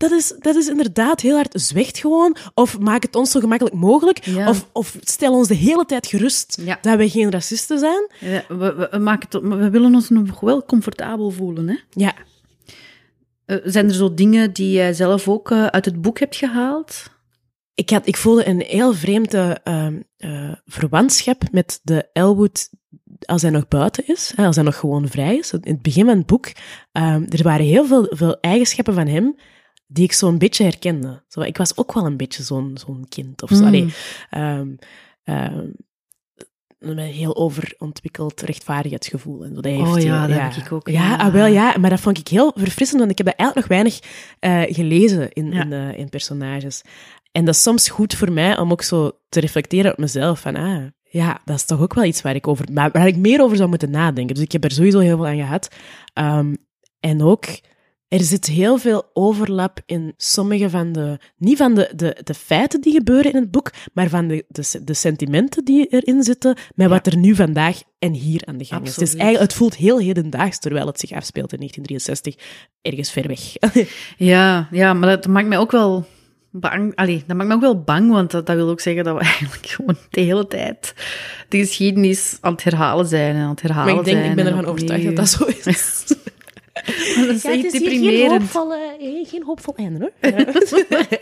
dat, 0.02 0.10
is, 0.18 0.34
dat 0.38 0.54
is 0.56 0.68
inderdaad 0.68 1.20
heel 1.20 1.34
hard 1.34 1.52
zwicht 1.60 1.98
gewoon. 1.98 2.36
Of 2.54 2.78
maak 2.78 3.02
het 3.02 3.16
ons 3.16 3.30
zo 3.30 3.40
gemakkelijk 3.40 3.74
mogelijk. 3.76 4.24
Ja. 4.24 4.48
Of, 4.48 4.68
of 4.72 4.96
stel 5.00 5.32
ons 5.32 5.48
de 5.48 5.54
hele 5.54 5.84
tijd 5.84 6.06
gerust 6.06 6.58
Ja. 6.64 6.78
dat 6.82 6.96
wij 6.96 7.08
geen 7.08 7.30
racisten 7.30 7.78
zijn. 7.78 8.10
ja, 8.20 8.44
we, 8.48 8.74
we, 8.74 8.88
we 8.90 8.98
maken 8.98 9.28
het, 9.30 9.58
we 9.58 9.70
willen 9.70 9.94
ons 9.94 10.08
nog 10.08 10.40
wel 10.40 10.64
comfortabel 10.64 11.30
voelen. 11.30 11.68
Hè? 11.68 11.76
Ja, 11.90 12.14
Eh, 13.44 13.56
zijn 13.64 13.88
er 13.88 13.94
zo 13.94 14.14
dingen 14.14 14.52
die 14.52 14.70
jij 14.72 14.92
zelf 14.92 15.28
ook 15.28 15.50
eh, 15.50 15.66
uit 15.66 15.84
het 15.84 16.00
boek 16.02 16.18
hebt 16.18 16.36
gehaald? 16.36 17.10
ik, 17.74 17.90
had, 17.90 18.06
ik 18.06 18.16
voelde 18.16 18.46
een 18.46 18.60
heel 18.60 18.94
vreemde 18.94 19.60
ehm, 19.64 20.00
eh, 20.16 20.52
verwantschap 20.64 21.42
met 21.52 21.80
de 21.82 22.08
Elwood 22.12 22.68
als 23.22 23.42
hij 23.42 23.50
nog 23.50 23.68
buiten 23.68 24.06
is, 24.06 24.32
als 24.36 24.56
hij 24.56 24.64
nog 24.64 24.76
gewoon 24.76 25.08
vrij 25.08 25.36
is. 25.36 25.52
In 25.52 25.60
het 25.72 25.82
begin 25.82 26.04
van 26.06 26.16
het 26.16 26.26
boek, 26.26 26.52
ehm, 26.92 27.24
er 27.28 27.42
waren 27.42 27.66
heel 27.66 27.86
veel, 27.86 28.06
veel 28.10 28.40
eigenschappen 28.40 28.94
van 28.94 29.06
hem 29.06 29.36
die 29.92 30.04
ik 30.04 30.12
zo'n 30.12 30.38
beetje 30.38 30.64
herkende. 30.64 31.22
Zo, 31.28 31.40
ik 31.40 31.56
was 31.56 31.76
ook 31.76 31.92
wel 31.94 32.06
een 32.06 32.16
beetje 32.16 32.42
zo'n 32.42 32.70
zo'n 32.74 33.06
kind 33.08 33.42
of 33.42 33.48
zo. 33.48 33.56
Mm. 33.56 33.64
Allee, 33.66 33.94
ehm, 34.30 34.68
ehm, 35.24 35.66
met 36.78 36.90
een 36.96 36.98
heel 36.98 37.36
overontwikkeld 37.36 38.40
rechtvaardigheidsgevoel. 38.40 39.44
En 39.44 39.54
dat 39.54 39.64
heeft 39.64 39.80
Oh 39.80 40.00
ja, 40.00 40.26
heel- 40.26 40.36
dat 40.36 40.42
heb 40.54 40.64
ik 40.64 40.72
ook, 40.72 40.88
Ja, 40.88 41.02
ja. 41.10 41.16
ah, 41.16 41.32
wel 41.32 41.46
ja, 41.46 41.74
maar 41.78 41.90
dat 41.90 42.00
vond 42.00 42.18
ik 42.18 42.28
heel 42.28 42.52
verfrissend, 42.56 42.98
want 43.00 43.10
ik 43.10 43.18
heb 43.18 43.26
dat 43.26 43.36
eigenlijk 43.36 43.68
nog 43.68 43.78
weinig 43.78 44.00
eh, 44.38 44.74
gelezen 44.76 45.32
in, 45.32 45.52
Ja. 45.52 45.62
in, 45.64 45.72
eh, 45.72 45.98
in 45.98 46.08
personages. 46.08 46.82
En 47.32 47.44
dat 47.44 47.54
is 47.54 47.62
soms 47.62 47.88
goed 47.88 48.14
voor 48.14 48.32
mij 48.32 48.58
om 48.58 48.70
ook 48.72 48.82
zo 48.82 49.10
te 49.28 49.40
reflecteren 49.40 49.92
op 49.92 49.98
mezelf. 49.98 50.40
Van, 50.40 50.56
ah, 50.56 50.84
ja, 51.02 51.40
dat 51.44 51.56
is 51.56 51.64
toch 51.64 51.80
ook 51.80 51.94
wel 51.94 52.04
iets 52.04 52.22
waar 52.22 52.34
ik, 52.34 52.46
over, 52.48 52.66
maar 52.72 52.90
waar 52.90 53.06
ik 53.06 53.16
meer 53.16 53.42
over 53.42 53.56
zou 53.56 53.68
moeten 53.68 53.90
nadenken. 53.90 54.34
Dus 54.34 54.44
ik 54.44 54.52
heb 54.52 54.64
er 54.64 54.70
sowieso 54.70 54.98
heel 54.98 55.16
veel 55.16 55.26
aan 55.26 55.36
gehad. 55.36 55.68
Ehm, 56.12 56.54
en 57.00 57.22
ook, 57.22 57.44
er 58.12 58.22
zit 58.22 58.46
heel 58.46 58.78
veel 58.78 59.10
overlap 59.12 59.80
in 59.86 60.14
sommige 60.16 60.70
van 60.70 60.92
de... 60.92 61.18
Niet 61.36 61.56
van 61.56 61.74
de, 61.74 61.92
de, 61.96 62.16
de 62.24 62.34
feiten 62.34 62.80
die 62.80 62.92
gebeuren 62.92 63.32
in 63.32 63.40
het 63.40 63.50
boek, 63.50 63.70
maar 63.92 64.08
van 64.08 64.28
de, 64.28 64.44
de, 64.48 64.80
de 64.84 64.94
sentimenten 64.94 65.64
die 65.64 65.86
erin 65.86 66.22
zitten, 66.22 66.56
met 66.74 66.88
wat 66.88 67.06
er 67.06 67.16
nu 67.16 67.34
vandaag 67.34 67.82
en 67.98 68.12
hier 68.12 68.42
aan 68.44 68.56
de 68.56 68.64
gang 68.64 68.82
is. 68.82 68.88
Het, 68.88 68.96
is 68.96 69.02
Absoluut. 69.02 69.22
eigenlijk, 69.22 69.50
het 69.50 69.58
voelt 69.58 69.76
heel 69.76 69.98
hedendaags, 69.98 70.58
terwijl 70.58 70.86
het 70.86 71.00
zich 71.00 71.12
afspeelt 71.12 71.52
in 71.52 71.58
1963, 71.58 72.34
ergens 72.82 73.10
ver 73.10 73.26
weg. 73.26 73.86
Ja, 74.32 74.68
ja, 74.70 74.94
maar 74.94 75.08
dat 75.08 75.26
maakt 75.26 75.48
mij 75.48 75.58
ook 75.58 75.70
wel 75.70 76.06
bang. 76.50 76.94
Allee, 76.94 77.24
dat 77.26 77.36
maakt 77.36 77.48
me 77.48 77.54
ook 77.54 77.60
wel 77.60 77.82
bang, 77.82 78.10
want 78.10 78.30
dat, 78.30 78.46
dat 78.46 78.56
wil 78.56 78.68
ook 78.68 78.80
zeggen 78.80 79.04
dat 79.04 79.14
we 79.18 79.22
eigenlijk 79.34 79.66
gewoon 79.66 79.96
de 80.10 80.20
hele 80.20 80.46
tijd 80.46 80.94
de 81.48 81.58
geschiedenis 81.58 82.38
aan 82.40 82.52
het 82.52 82.64
herhalen 82.64 83.06
zijn 83.06 83.34
en 83.34 83.42
aan 83.42 83.50
het 83.50 83.62
herhalen 83.62 83.94
maar 83.94 83.98
ik 83.98 84.04
denk, 84.04 84.18
zijn. 84.18 84.30
ik 84.30 84.36
ben 84.36 84.46
en 84.46 84.52
ervan 84.52 84.70
overtuigd 84.70 85.04
dat 85.04 85.16
dat 85.16 85.28
zo 85.28 85.44
is. 85.44 86.04
Dat 87.26 87.34
is 87.34 87.44
echt 87.44 87.60
geen 87.60 87.70
deprimerend. 87.70 88.40
hoopvol, 88.40 88.74
eh, 88.74 89.28
geen 89.28 89.42
hoopvol 89.42 89.74
einde, 89.76 90.12
hoor. 90.20 90.32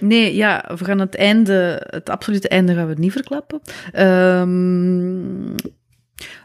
Nee, 0.00 0.34
ja, 0.34 0.70
we 0.78 0.84
gaan 0.84 0.98
het 0.98 1.14
einde, 1.14 1.86
het 1.90 2.10
absolute 2.10 2.48
einde 2.48 2.74
gaan 2.74 2.86
we 2.88 2.94
niet 2.98 3.12
verklappen. 3.12 3.60
Ehm, 3.92 5.56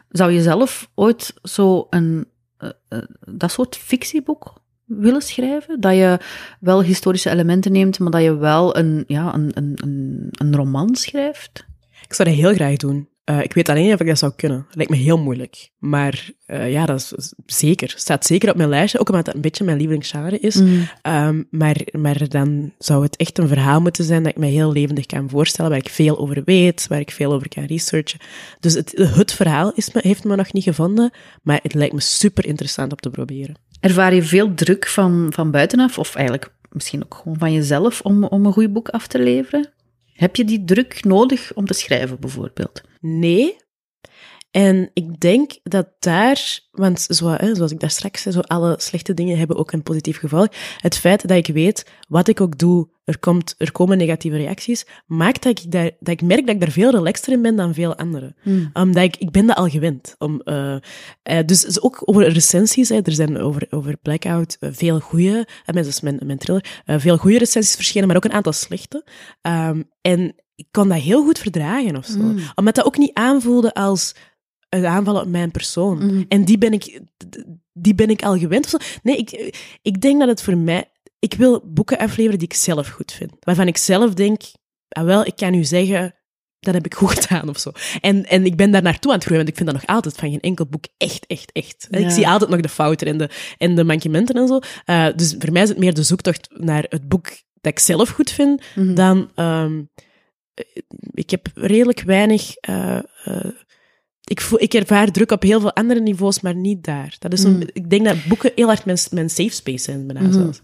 zou 0.08 0.32
je 0.32 0.42
zelf 0.42 0.90
ooit 0.94 1.34
zo 1.42 1.86
een, 1.90 2.26
eh, 2.58 2.68
eh, 2.88 2.98
dat 3.28 3.52
soort 3.52 3.76
fictieboek 3.76 4.52
willen 4.84 5.22
schrijven? 5.22 5.80
Dat 5.80 5.94
je 5.94 6.18
wel 6.60 6.82
historische 6.82 7.30
elementen 7.30 7.72
neemt, 7.72 7.98
maar 7.98 8.10
dat 8.10 8.22
je 8.22 8.36
wel 8.36 8.76
een, 8.76 9.04
ja, 9.06 9.34
een, 9.34 9.50
een, 9.54 9.72
een, 9.82 10.28
een 10.30 10.56
roman 10.56 10.94
schrijft? 10.94 11.66
Ik 12.06 12.14
zou 12.14 12.28
dat 12.28 12.38
heel 12.38 12.54
graag 12.54 12.76
doen. 12.76 13.08
Uh, 13.30 13.42
ik 13.42 13.52
weet 13.52 13.68
alleen 13.68 13.84
niet 13.84 13.94
of 13.94 14.00
ik 14.00 14.06
dat 14.06 14.18
zou 14.18 14.32
kunnen. 14.36 14.64
Dat 14.66 14.76
lijkt 14.76 14.90
me 14.90 14.96
heel 14.96 15.18
moeilijk. 15.18 15.70
Maar 15.78 16.30
uh, 16.46 16.72
ja, 16.72 16.86
dat 16.86 17.14
is 17.16 17.32
zeker. 17.46 17.94
Staat 17.96 18.26
zeker 18.26 18.50
op 18.50 18.56
mijn 18.56 18.68
lijstje, 18.68 18.98
ook 18.98 19.08
omdat 19.08 19.26
het 19.26 19.34
een 19.34 19.40
beetje 19.40 19.64
mijn 19.64 19.76
lievelingsgenre 19.76 20.38
is. 20.38 20.54
Mm. 20.54 20.88
Um, 21.02 21.46
maar, 21.50 21.76
maar 21.92 22.28
dan 22.28 22.72
zou 22.78 23.02
het 23.02 23.16
echt 23.16 23.38
een 23.38 23.48
verhaal 23.48 23.80
moeten 23.80 24.04
zijn 24.04 24.22
dat 24.22 24.32
ik 24.32 24.38
me 24.38 24.46
heel 24.46 24.72
levendig 24.72 25.06
kan 25.06 25.28
voorstellen, 25.30 25.70
waar 25.70 25.80
ik 25.80 25.88
veel 25.88 26.18
over 26.18 26.42
weet, 26.44 26.86
waar 26.86 27.00
ik 27.00 27.10
veel 27.10 27.32
over 27.32 27.48
kan 27.48 27.64
researchen. 27.64 28.20
Dus 28.60 28.74
het, 28.74 28.92
het 28.96 29.32
verhaal 29.32 29.72
is 29.74 29.92
me, 29.92 30.00
heeft 30.02 30.24
me 30.24 30.36
nog 30.36 30.52
niet 30.52 30.64
gevonden, 30.64 31.10
maar 31.42 31.60
het 31.62 31.74
lijkt 31.74 31.94
me 31.94 32.00
super 32.00 32.46
interessant 32.46 32.92
om 32.92 32.98
te 32.98 33.10
proberen. 33.10 33.56
Ervaar 33.80 34.14
je 34.14 34.22
veel 34.22 34.54
druk 34.54 34.86
van, 34.86 35.26
van 35.34 35.50
buitenaf, 35.50 35.98
of 35.98 36.14
eigenlijk 36.14 36.52
misschien 36.70 37.04
ook 37.04 37.14
gewoon 37.14 37.38
van 37.38 37.52
jezelf, 37.52 38.00
om, 38.00 38.24
om 38.24 38.46
een 38.46 38.52
goed 38.52 38.72
boek 38.72 38.88
af 38.88 39.06
te 39.06 39.18
leveren? 39.22 39.70
Heb 40.12 40.36
je 40.36 40.44
die 40.44 40.64
druk 40.64 41.04
nodig 41.04 41.54
om 41.54 41.66
te 41.66 41.74
schrijven, 41.74 42.20
bijvoorbeeld? 42.20 42.82
Nee. 43.00 43.56
En 44.52 44.90
ik 44.92 45.20
denk 45.20 45.52
dat 45.62 45.88
daar, 45.98 46.60
want 46.70 47.00
zo, 47.00 47.28
hè, 47.28 47.54
zoals 47.54 47.72
ik 47.72 47.80
daar 47.80 47.90
straks 47.90 48.22
zei, 48.22 48.34
zo 48.34 48.40
alle 48.40 48.74
slechte 48.78 49.14
dingen 49.14 49.38
hebben 49.38 49.56
ook 49.56 49.72
een 49.72 49.82
positief 49.82 50.18
gevolg. 50.18 50.48
Het 50.78 50.96
feit 50.96 51.28
dat 51.28 51.36
ik 51.36 51.46
weet, 51.46 51.86
wat 52.08 52.28
ik 52.28 52.40
ook 52.40 52.58
doe, 52.58 52.88
er, 53.04 53.18
komt, 53.18 53.54
er 53.58 53.72
komen 53.72 53.98
negatieve 53.98 54.36
reacties, 54.36 54.86
maakt 55.06 55.42
dat 55.42 55.58
ik, 55.58 55.70
daar, 55.70 55.90
dat 56.00 56.08
ik 56.08 56.22
merk 56.22 56.46
dat 56.46 56.54
ik 56.54 56.60
daar 56.60 56.70
veel 56.70 56.90
relaxter 56.90 57.32
in 57.32 57.42
ben 57.42 57.56
dan 57.56 57.74
veel 57.74 57.96
anderen. 57.96 58.36
Hmm. 58.42 58.70
Omdat 58.72 59.02
ik, 59.02 59.16
ik 59.16 59.30
ben 59.30 59.46
dat 59.46 59.56
al 59.56 59.68
gewend. 59.68 60.14
Om, 60.18 60.40
uh, 60.44 60.76
uh, 61.30 61.38
dus 61.46 61.80
ook 61.80 62.02
over 62.04 62.28
recensies, 62.28 62.88
hè, 62.88 63.00
er 63.02 63.12
zijn 63.12 63.38
over, 63.38 63.66
over 63.70 63.96
Blackout 63.96 64.56
uh, 64.60 64.70
veel 64.72 65.00
goede, 65.00 65.48
en 65.64 65.74
dat 65.74 65.86
is 65.86 66.00
mijn, 66.00 66.18
mijn 66.24 66.38
thriller, 66.38 66.82
veel 66.86 67.16
goede 67.16 67.38
recensies 67.38 67.74
verschenen, 67.74 68.06
maar 68.06 68.16
ook 68.16 68.24
een 68.24 68.32
aantal 68.32 68.52
slechte. 68.52 69.04
Um, 69.42 69.90
en 70.00 70.34
ik 70.54 70.66
kon 70.70 70.88
dat 70.88 70.98
heel 70.98 71.24
goed 71.24 71.38
verdragen 71.38 71.96
of 71.96 72.06
zo. 72.06 72.18
Mm. 72.18 72.38
Omdat 72.54 72.74
dat 72.74 72.84
ook 72.84 72.98
niet 72.98 73.14
aanvoelde 73.14 73.74
als 73.74 74.14
een 74.74 74.86
aanval 74.86 75.20
op 75.20 75.28
mijn 75.28 75.50
persoon. 75.50 76.04
Mm. 76.04 76.24
En 76.28 76.44
die 76.44 76.58
ben 76.58 76.72
ik, 76.72 77.00
die 77.72 77.94
ben 77.94 78.10
ik 78.10 78.22
al 78.22 78.38
gewend. 78.38 78.64
Of 78.64 78.70
zo. 78.70 78.76
Nee, 79.02 79.16
ik, 79.16 79.56
ik 79.82 80.00
denk 80.00 80.18
dat 80.18 80.28
het 80.28 80.42
voor 80.42 80.56
mij... 80.56 80.90
Ik 81.18 81.34
wil 81.34 81.62
boeken 81.64 81.98
afleveren 81.98 82.38
die 82.38 82.48
ik 82.48 82.54
zelf 82.54 82.88
goed 82.88 83.12
vind. 83.12 83.32
Waarvan 83.40 83.66
ik 83.66 83.76
zelf 83.76 84.14
denk, 84.14 84.42
ah 84.88 85.04
wel, 85.04 85.26
ik 85.26 85.36
kan 85.36 85.54
u 85.54 85.64
zeggen, 85.64 86.14
dat 86.60 86.74
heb 86.74 86.86
ik 86.86 86.94
goed 86.94 87.20
gedaan 87.20 87.48
of 87.48 87.58
zo. 87.58 87.72
En, 88.00 88.26
en 88.26 88.44
ik 88.44 88.56
ben 88.56 88.70
daar 88.70 88.82
naartoe 88.82 89.10
aan 89.10 89.16
het 89.16 89.26
groeien, 89.26 89.44
want 89.44 89.58
ik 89.58 89.62
vind 89.62 89.70
dat 89.70 89.80
nog 89.80 89.96
altijd 89.96 90.16
van 90.16 90.30
geen 90.30 90.40
enkel 90.40 90.66
boek 90.66 90.84
echt, 90.96 91.26
echt, 91.26 91.52
echt. 91.52 91.88
Ik 91.90 92.10
zie 92.10 92.28
altijd 92.28 92.50
nog 92.50 92.60
de 92.60 92.68
fouten 92.68 93.06
en 93.06 93.18
de, 93.18 93.28
en 93.58 93.74
de 93.74 93.84
mankementen 93.84 94.34
en 94.34 94.46
zo. 94.46 94.60
Uh, 94.86 95.06
dus 95.16 95.34
voor 95.38 95.52
mij 95.52 95.62
is 95.62 95.68
het 95.68 95.78
meer 95.78 95.94
de 95.94 96.02
zoektocht 96.02 96.48
naar 96.50 96.86
het 96.88 97.08
boek 97.08 97.28
dat 97.60 97.72
ik 97.72 97.78
zelf 97.78 98.08
goed 98.08 98.30
vind, 98.30 98.62
mm 98.74 98.94
dan... 98.94 99.30
Um, 99.36 99.90
ik 101.14 101.30
heb 101.30 101.46
redelijk 101.54 102.00
weinig. 102.00 102.54
Uh, 102.68 102.98
uh, 103.24 103.50
ik, 104.32 104.40
voel, 104.40 104.62
ik 104.62 104.74
ervaar 104.74 105.10
druk 105.10 105.30
op 105.30 105.42
heel 105.42 105.60
veel 105.60 105.72
andere 105.72 106.00
niveaus, 106.00 106.40
maar 106.40 106.54
niet 106.54 106.84
daar. 106.84 107.16
Dat 107.18 107.32
is 107.32 107.42
een, 107.42 107.54
mm. 107.54 107.62
Ik 107.72 107.90
denk 107.90 108.04
dat 108.04 108.16
boeken 108.28 108.52
heel 108.54 108.66
hard 108.66 108.84
mijn, 108.84 108.98
mijn 109.10 109.30
safe 109.30 109.50
space 109.50 109.84
zijn, 109.84 110.06
bijna 110.06 110.20
mm 110.20 110.32
zelfs. 110.32 110.62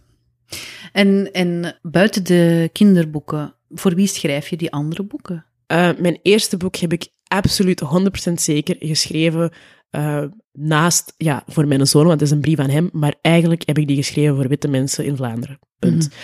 En, 0.93 1.33
en 1.33 1.79
buiten 1.83 2.25
de 2.25 2.71
kinderboeken, 2.73 3.55
voor 3.69 3.95
wie 3.95 4.07
schrijf 4.07 4.49
je 4.49 4.57
die 4.57 4.73
andere 4.73 5.03
boeken? 5.03 5.45
Uh, 5.73 5.91
mijn 5.99 6.19
eerste 6.23 6.57
boek 6.57 6.77
heb 6.77 6.93
ik 6.93 7.09
absoluut 7.27 7.83
100% 8.31 8.33
zeker 8.33 8.77
geschreven 8.79 9.53
uh, 9.91 10.25
naast, 10.59 11.15
ja, 11.17 11.43
voor 11.47 11.67
mijn 11.67 11.87
zoon, 11.87 12.07
want 12.07 12.21
het 12.21 12.29
is 12.29 12.35
een 12.35 12.41
brief 12.41 12.59
aan 12.59 12.71
hem, 12.71 12.89
maar 12.93 13.15
eigenlijk 13.23 13.63
heb 13.67 13.79
ik 13.79 13.87
die 13.87 13.97
geschreven 13.97 14.37
voor 14.37 14.49
witte 14.49 14.69
mensen 14.69 15.05
in 15.05 15.17
Vlaanderen. 15.17 15.59
Punt. 15.79 16.09
Mm 16.09 16.17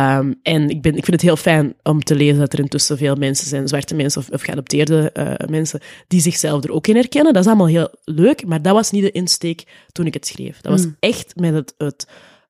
um, 0.00 0.38
en 0.42 0.68
ik, 0.68 0.82
ben, 0.82 0.96
ik 0.96 1.04
vind 1.04 1.06
het 1.06 1.20
heel 1.20 1.36
fijn 1.36 1.74
om 1.82 2.02
te 2.02 2.14
lezen 2.14 2.38
dat 2.38 2.52
er 2.52 2.58
intussen 2.58 2.98
veel 2.98 3.14
mensen 3.14 3.46
zijn, 3.46 3.68
zwarte 3.68 3.94
mensen 3.94 4.20
of, 4.20 4.30
of 4.30 4.42
geadopteerde 4.42 5.10
uh, 5.14 5.48
mensen, 5.48 5.80
die 6.08 6.20
zichzelf 6.20 6.64
er 6.64 6.72
ook 6.72 6.86
in 6.86 6.94
herkennen. 6.94 7.32
Dat 7.32 7.42
is 7.42 7.48
allemaal 7.48 7.66
heel 7.66 7.94
leuk, 8.04 8.46
maar 8.46 8.62
dat 8.62 8.74
was 8.74 8.90
niet 8.90 9.02
de 9.02 9.10
insteek 9.10 9.86
toen 9.92 10.06
ik 10.06 10.14
het 10.14 10.26
schreef. 10.26 10.60
Dat 10.60 10.72
was 10.72 10.84
mm. 10.84 10.96
echt 11.00 11.36
met 11.36 11.54
het, 11.54 11.74
het 11.78 12.06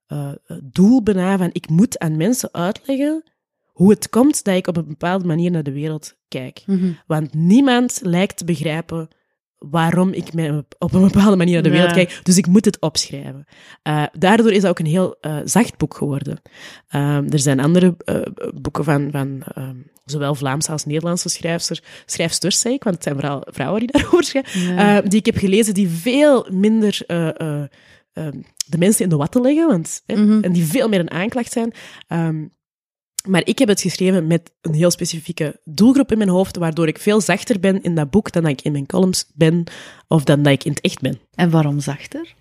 uh, 0.09 0.29
doel 0.63 1.03
bijna 1.03 1.39
van, 1.39 1.51
ik 1.53 1.69
moet 1.69 1.99
aan 1.99 2.17
mensen 2.17 2.49
uitleggen 2.53 3.23
hoe 3.73 3.91
het 3.91 4.09
komt 4.09 4.45
dat 4.45 4.55
ik 4.55 4.67
op 4.67 4.77
een 4.77 4.89
bepaalde 4.89 5.27
manier 5.27 5.51
naar 5.51 5.63
de 5.63 5.73
wereld 5.73 6.15
kijk. 6.29 6.63
Mm 6.67 6.79
-hmm. 6.79 6.99
Want 7.07 7.35
niemand 7.35 8.01
lijkt 8.03 8.37
te 8.37 8.45
begrijpen 8.45 9.09
waarom 9.71 10.13
ik 10.13 10.33
me 10.33 10.65
op 10.79 10.93
een 10.93 11.03
bepaalde 11.03 11.37
manier 11.37 11.55
naar 11.55 11.63
de 11.63 11.71
wereld 11.71 11.93
kijk. 11.93 12.21
Dus 12.23 12.37
ik 12.37 12.47
moet 12.47 12.65
het 12.65 12.81
opschrijven. 12.81 13.47
Uh, 13.89 14.05
daardoor 14.13 14.53
is 14.53 14.61
dat 14.61 14.71
ook 14.71 14.79
een 14.79 14.87
heel 14.87 15.17
uh, 15.21 15.37
zacht 15.45 15.77
boek 15.77 15.95
geworden. 15.95 16.41
Um, 16.95 17.31
er 17.31 17.39
zijn 17.39 17.61
andere 17.61 17.97
uh, 18.05 18.23
boeken 18.55 18.85
van, 18.85 19.09
van 19.11 19.43
um, 19.59 19.91
zowel 20.05 20.35
Vlaamse 20.35 20.73
als 20.73 20.85
Nederlandse 20.85 21.29
schrijfsters, 21.29 21.83
schrijfsters, 22.07 22.61
zei 22.61 22.75
ik, 22.75 22.83
want 22.83 22.95
het 22.95 23.05
zijn 23.05 23.17
vooral 23.21 23.47
vrouwen 23.51 23.81
die 23.81 23.93
daarover 24.01 24.25
schrijven, 24.25 24.75
ja. 24.75 25.01
die 25.01 25.19
ik 25.19 25.27
heb 25.27 25.37
gelezen 25.37 25.75
die 25.75 25.89
veel 25.89 26.47
minder 26.51 27.01
um, 27.07 28.45
de 28.67 28.79
mensen 28.79 29.05
in 29.05 29.11
de 29.11 29.17
watten 29.17 29.43
leggen, 29.43 29.67
want, 29.67 30.03
mm 30.07 30.17
-hmm. 30.17 30.43
en 30.43 30.53
die 30.53 30.65
veel 30.65 30.89
meer 30.89 31.01
een 31.01 31.11
aanklacht 31.11 31.53
zijn. 31.53 31.73
Maar 33.29 33.43
ik 33.45 33.59
heb 33.59 33.69
het 33.69 33.81
geschreven 33.81 34.27
met 34.27 34.53
een 34.61 34.75
heel 34.75 34.91
specifieke 34.91 35.61
doelgroep 35.65 36.13
in 36.13 36.19
mijn 36.19 36.31
hoofd, 36.31 36.57
waardoor 36.57 36.89
ik 36.89 36.99
veel 36.99 37.21
zachter 37.21 37.61
ben 37.61 37.83
in 37.83 37.95
dat 37.95 38.11
boek 38.11 38.33
dan 38.33 38.43
dat 38.43 38.53
ik 38.53 38.63
in 38.63 38.73
mijn 38.73 38.87
columns 38.87 39.27
ben, 39.35 39.65
of 40.09 40.25
dan 40.25 40.43
dat 40.43 40.53
ik 40.53 40.65
in 40.65 40.71
het 40.71 40.81
echt 40.81 41.01
ben. 41.01 41.21
En 41.35 41.51
waarom 41.51 41.81
zachter? 41.81 42.35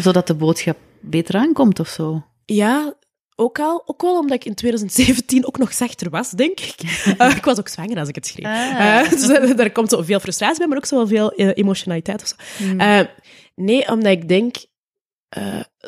Zodat 0.00 0.26
de 0.26 0.34
boodschap 0.34 0.76
beter 1.00 1.34
aankomt 1.34 1.80
of 1.80 1.88
zo? 1.88 2.24
Ja, 2.44 2.94
ook 3.36 3.58
al. 3.58 3.82
Ook 3.86 4.02
wel 4.02 4.18
omdat 4.18 4.36
ik 4.36 4.44
in 4.44 4.54
2017 4.54 5.46
ook 5.46 5.58
nog 5.58 5.72
zachter 5.72 6.10
was, 6.10 6.30
denk 6.30 6.60
ik. 6.60 6.74
Uh, 7.18 7.30
ik 7.36 7.44
was 7.44 7.58
ook 7.58 7.68
zwanger 7.68 7.98
als 7.98 8.08
ik 8.08 8.14
het 8.14 8.26
schreef. 8.26 8.46
Ah. 8.46 9.02
Uh, 9.02 9.10
dus 9.10 9.56
daar 9.56 9.72
komt 9.72 9.90
zo 9.90 10.02
veel 10.02 10.20
frustratie 10.20 10.58
bij, 10.58 10.66
maar 10.66 10.76
ook 10.76 10.86
zo 10.86 11.06
veel 11.06 11.40
uh, 11.40 11.50
emotionaliteit 11.54 12.22
of 12.22 12.28
zo. 12.28 12.64
Hmm. 12.64 13.08
nee, 13.54 13.88
omdat 13.88 14.12
ik 14.12 14.28
denk 14.28 14.56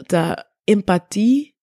dat 0.06 0.46
empathie 0.64 1.56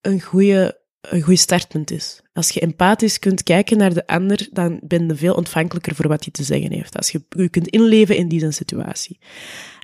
een 0.00 0.20
goede 0.20 0.82
een 1.00 1.22
goed 1.22 1.38
startpunt 1.38 1.90
is. 1.90 2.22
Als 2.34 2.50
je 2.50 2.60
empathisch 2.60 3.18
kunt 3.18 3.42
kijken 3.42 3.76
naar 3.76 3.94
de 3.94 4.06
ander, 4.06 4.48
dan 4.52 4.80
ben 4.82 5.06
je 5.06 5.14
veel 5.14 5.34
ontvankelijker 5.34 5.94
voor 5.94 6.08
wat 6.08 6.24
hij 6.24 6.32
te 6.32 6.42
zeggen 6.42 6.72
heeft. 6.72 6.96
Als 6.96 7.10
je 7.10 7.22
je 7.28 7.48
kunt 7.48 7.68
inleven 7.68 8.16
in 8.16 8.28
die 8.28 8.52
situatie. 8.52 9.18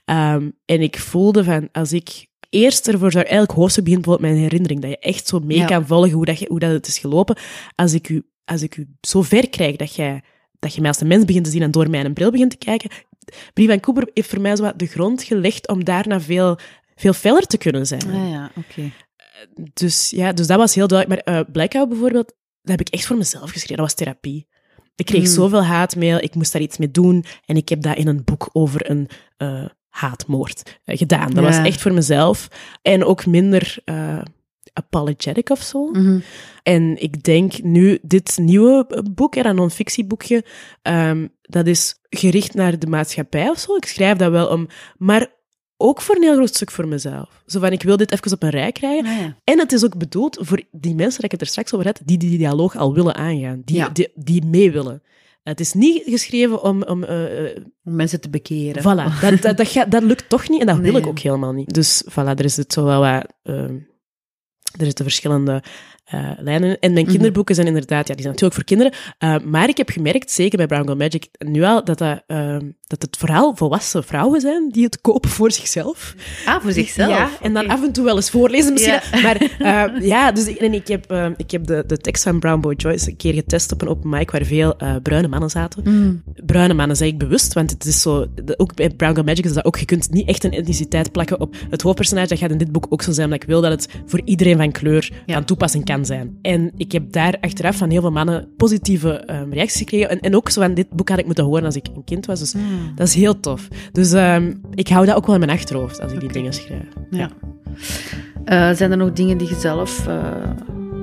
Um, 0.04 0.52
en 0.64 0.80
ik 0.80 0.98
voelde 0.98 1.44
van, 1.44 1.68
als 1.72 1.92
ik 1.92 2.26
eerst 2.48 2.88
ervoor 2.88 3.12
zou, 3.12 3.24
elk 3.24 3.50
hoofdstuk 3.50 3.84
begint 3.84 4.02
bijvoorbeeld 4.02 4.34
een 4.34 4.42
herinnering, 4.42 4.80
dat 4.80 4.90
je 4.90 4.98
echt 4.98 5.26
zo 5.26 5.40
mee 5.40 5.64
kan 5.64 5.86
volgen 5.86 6.10
hoe, 6.10 6.24
dat, 6.24 6.38
je, 6.38 6.46
hoe 6.48 6.58
dat 6.58 6.70
het 6.70 6.86
is 6.86 6.98
gelopen. 6.98 7.36
Als 7.74 7.92
ik 7.92 8.08
u, 8.08 8.22
als 8.44 8.62
ik 8.62 8.76
u 8.76 8.88
zo 9.00 9.22
ver 9.22 9.48
krijg 9.48 9.76
dat 9.76 9.94
jij 9.94 10.22
dat 10.58 10.74
je 10.74 10.80
mij 10.80 10.90
als 10.90 11.00
een 11.00 11.06
mens 11.06 11.24
begint 11.24 11.44
te 11.44 11.50
zien 11.50 11.62
en 11.62 11.70
door 11.70 11.90
mij 11.90 12.04
een 12.04 12.14
bril 12.14 12.30
begint 12.30 12.50
te 12.50 12.56
kijken. 12.56 12.90
Brief 13.52 13.68
van 13.68 13.80
Cooper 13.80 14.10
heeft 14.14 14.28
voor 14.28 14.40
mij 14.40 14.56
zo 14.56 14.62
wat 14.62 14.78
de 14.78 14.86
grond 14.86 15.22
gelegd 15.22 15.68
om 15.68 15.84
daarna 15.84 16.20
veel, 16.20 16.58
veel 16.94 17.12
feller 17.12 17.46
te 17.46 17.58
kunnen 17.58 17.86
zijn. 17.86 18.02
Ah, 18.06 18.30
ja, 18.30 18.50
oké 18.56 18.92
dus 19.72 20.10
ja, 20.10 20.32
dus 20.32 20.46
dat 20.46 20.58
was 20.58 20.74
heel 20.74 20.86
duidelijk. 20.86 21.24
Maar 21.24 21.38
uh, 21.38 21.44
Blackout 21.52 21.88
bijvoorbeeld, 21.88 22.34
dat 22.62 22.78
heb 22.78 22.80
ik 22.80 22.88
echt 22.88 23.06
voor 23.06 23.16
mezelf 23.16 23.50
geschreven. 23.50 23.76
Dat 23.76 23.86
was 23.86 23.94
therapie. 23.94 24.48
Ik 24.94 25.06
kreeg 25.06 25.20
mm. 25.20 25.26
zoveel 25.26 25.64
haatmail, 25.64 26.18
ik 26.18 26.34
moest 26.34 26.52
daar 26.52 26.62
iets 26.62 26.78
mee 26.78 26.90
doen. 26.90 27.24
En 27.44 27.56
ik 27.56 27.68
heb 27.68 27.82
dat 27.82 27.96
in 27.96 28.06
een 28.06 28.24
boek 28.24 28.48
over 28.52 28.90
een 28.90 29.08
uh, 29.38 29.64
haatmoord 29.88 30.80
uh, 30.84 30.96
gedaan. 30.96 31.30
Dat 31.30 31.44
was 31.44 31.58
echt 31.58 31.80
voor 31.80 31.92
mezelf. 31.92 32.48
En 32.82 33.04
ook 33.04 33.26
minder 33.26 33.78
apologetic 34.72 35.50
of 35.50 35.62
zo. 35.62 35.86
Mm 35.86 35.94
-hmm. 35.94 36.22
En 36.62 37.02
ik 37.02 37.22
denk 37.22 37.62
nu, 37.62 37.98
dit 38.02 38.38
nieuwe 38.38 39.04
boek, 39.14 39.34
een 39.34 39.54
non-fictieboekje, 39.54 40.44
um, 40.82 41.34
dat 41.42 41.66
is 41.66 41.98
gericht 42.08 42.54
naar 42.54 42.78
de 42.78 42.86
maatschappij 42.86 43.48
of 43.48 43.58
zo. 43.58 43.76
Ik 43.76 43.84
schrijf 43.84 44.18
dat 44.18 44.30
wel 44.30 44.48
om... 44.48 44.66
Maar 44.96 45.38
ook 45.80 46.00
voor 46.00 46.16
een 46.16 46.22
heel 46.22 46.34
groot 46.34 46.54
stuk 46.54 46.70
voor 46.70 46.88
mezelf. 46.88 47.42
Zo 47.46 47.60
van, 47.60 47.72
ik 47.72 47.82
wil 47.82 47.96
dit 47.96 48.12
even 48.12 48.32
op 48.32 48.42
een 48.42 48.50
rij 48.50 48.72
krijgen. 48.72 49.10
Ah, 49.10 49.18
ja. 49.18 49.36
En 49.44 49.58
het 49.58 49.72
is 49.72 49.84
ook 49.84 49.98
bedoeld 49.98 50.38
voor 50.40 50.62
die 50.70 50.94
mensen, 50.94 51.14
dat 51.14 51.24
ik 51.24 51.30
het 51.30 51.40
er 51.40 51.46
straks 51.46 51.74
over 51.74 51.86
had, 51.86 52.00
die 52.04 52.18
die 52.18 52.38
dialoog 52.38 52.76
al 52.76 52.94
willen 52.94 53.14
aangaan. 53.14 53.62
Die, 53.64 53.76
ja. 53.76 53.88
die, 53.88 54.08
die 54.14 54.44
mee 54.44 54.72
willen. 54.72 55.02
Het 55.42 55.60
is 55.60 55.72
niet 55.72 56.02
geschreven 56.06 56.62
om... 56.62 56.82
Om, 56.82 57.02
uh, 57.02 57.56
om 57.84 57.94
mensen 57.94 58.20
te 58.20 58.30
bekeren. 58.30 58.82
Voilà, 58.82 59.20
dat, 59.20 59.42
dat, 59.42 59.56
dat, 59.56 59.68
gaat, 59.68 59.90
dat, 59.90 60.02
lukt 60.02 60.28
toch 60.28 60.48
niet 60.48 60.60
en 60.60 60.66
dat 60.66 60.80
nee. 60.80 60.92
wil 60.92 61.00
ik 61.00 61.06
ook 61.06 61.18
helemaal 61.18 61.52
niet. 61.52 61.74
Dus 61.74 62.04
voilà, 62.10 62.14
er 62.36 62.44
is 62.44 62.56
het 62.56 62.72
zo 62.72 62.84
wel 62.84 63.00
wat... 63.00 63.26
Uh, 63.42 63.70
er 64.78 64.86
zitten 64.86 65.04
verschillende 65.04 65.62
uh, 66.14 66.30
lijnen. 66.38 66.78
En 66.78 66.92
mijn 66.92 67.04
mhm. 67.04 67.14
kinderboeken 67.14 67.54
zijn 67.54 67.66
inderdaad, 67.66 68.08
ja, 68.08 68.14
die 68.14 68.22
zijn 68.22 68.34
natuurlijk 68.34 68.54
voor 68.54 68.64
kinderen. 68.64 68.92
Uh, 69.18 69.50
maar 69.50 69.68
ik 69.68 69.76
heb 69.76 69.90
gemerkt, 69.90 70.30
zeker 70.30 70.56
bij 70.56 70.66
Brown 70.66 70.82
Girl 70.82 70.96
Magic, 70.96 71.28
nu 71.38 71.62
al, 71.62 71.84
dat, 71.84 71.98
dat, 71.98 72.22
uh, 72.26 72.56
dat 72.86 73.02
het 73.02 73.16
vooral 73.16 73.56
volwassen 73.56 74.04
vrouwen 74.04 74.40
zijn 74.40 74.68
die 74.68 74.84
het 74.84 75.00
kopen 75.00 75.30
voor 75.30 75.52
zichzelf. 75.52 76.14
Ah, 76.44 76.62
voor 76.62 76.72
zichzelf? 76.72 77.10
Ja, 77.10 77.30
en 77.42 77.54
dan 77.54 77.68
af 77.68 77.82
en 77.82 77.92
toe 77.92 78.04
wel 78.04 78.16
eens 78.16 78.30
voorlezen 78.30 78.72
misschien. 78.72 79.00
Ja. 79.12 79.20
Maar 79.22 80.02
ja, 80.14 80.32
dus 80.32 80.46
ik, 80.46 80.56
en 80.56 80.74
ik 80.74 80.88
heb, 80.88 81.32
ik 81.36 81.50
heb 81.50 81.66
de, 81.66 81.84
de 81.86 81.98
tekst 81.98 82.22
van 82.22 82.38
Brown 82.38 82.60
Boy 82.60 82.74
Joyce 82.74 83.08
een 83.08 83.16
keer 83.16 83.34
getest 83.34 83.72
op 83.72 83.82
een 83.82 83.88
open 83.88 84.10
mic 84.10 84.30
waar 84.30 84.44
veel 84.44 84.76
bruine 85.02 85.28
mannen 85.28 85.50
zaten. 85.50 85.82
Mm. 85.84 86.22
Bruine 86.46 86.74
mannen 86.74 86.96
zeg 86.96 87.08
ik 87.08 87.18
bewust, 87.18 87.52
want 87.52 87.70
het 87.70 87.84
is 87.84 88.02
zo, 88.02 88.26
de, 88.44 88.58
ook 88.58 88.74
bij 88.74 88.90
Brown 88.90 89.12
Girl 89.12 89.26
Magic 89.26 89.44
is 89.44 89.52
dat 89.52 89.64
ook, 89.64 89.78
je 89.78 89.84
kunt 89.84 90.10
niet 90.10 90.28
echt 90.28 90.44
een 90.44 90.52
etniciteit 90.52 91.12
plakken 91.12 91.40
op 91.40 91.56
het 91.70 91.82
hoofdpersonage. 91.82 92.28
Dat 92.28 92.38
gaat 92.38 92.50
in 92.50 92.58
dit 92.58 92.72
boek 92.72 92.86
ook 92.88 93.02
zo 93.02 93.12
zijn, 93.12 93.26
omdat 93.26 93.42
ik 93.42 93.48
wil 93.48 93.60
dat 93.60 93.70
het 93.70 93.88
voor 94.06 94.20
iedereen 94.24 94.56
van 94.56 94.72
kleur 94.72 95.12
ja. 95.26 95.34
aan 95.34 95.44
toepassing 95.44 95.84
kan 95.84 95.99
kan 96.00 96.16
zijn. 96.16 96.38
En 96.42 96.72
ik 96.76 96.92
heb 96.92 97.12
daar 97.12 97.36
achteraf 97.40 97.76
van 97.76 97.90
heel 97.90 98.00
veel 98.00 98.10
mannen 98.10 98.48
positieve 98.56 99.12
ehm, 99.12 99.52
reacties 99.52 99.78
gekregen. 99.78 100.10
En, 100.10 100.20
en 100.20 100.36
ook 100.36 100.50
zo 100.50 100.60
van, 100.60 100.74
dit 100.74 100.90
boek 100.90 101.08
had 101.08 101.18
ik 101.18 101.26
moeten 101.26 101.44
horen 101.44 101.64
als 101.64 101.76
ik 101.76 101.86
een 101.94 102.04
kind 102.04 102.26
was. 102.26 102.38
Dus 102.38 102.52
Hmm. 102.52 102.92
dat 102.94 103.06
is 103.08 103.14
heel 103.14 103.40
tof. 103.40 103.68
Dus 103.92 104.12
ehm, 104.12 104.54
ik 104.74 104.88
hou 104.88 105.06
dat 105.06 105.16
ook 105.16 105.26
wel 105.26 105.34
in 105.34 105.40
mijn 105.40 105.58
achterhoofd 105.58 106.00
als 106.00 106.12
ik 106.12 106.20
die 106.20 106.32
dingen 106.32 106.52
schrijf. 106.52 106.82
Ja. 107.10 107.30
Eh, 108.44 108.70
zijn 108.76 108.90
er 108.90 108.96
nog 108.96 109.12
dingen 109.12 109.38
die 109.38 109.48
je 109.48 109.54
zelf 109.54 110.06
eh, 110.06 110.50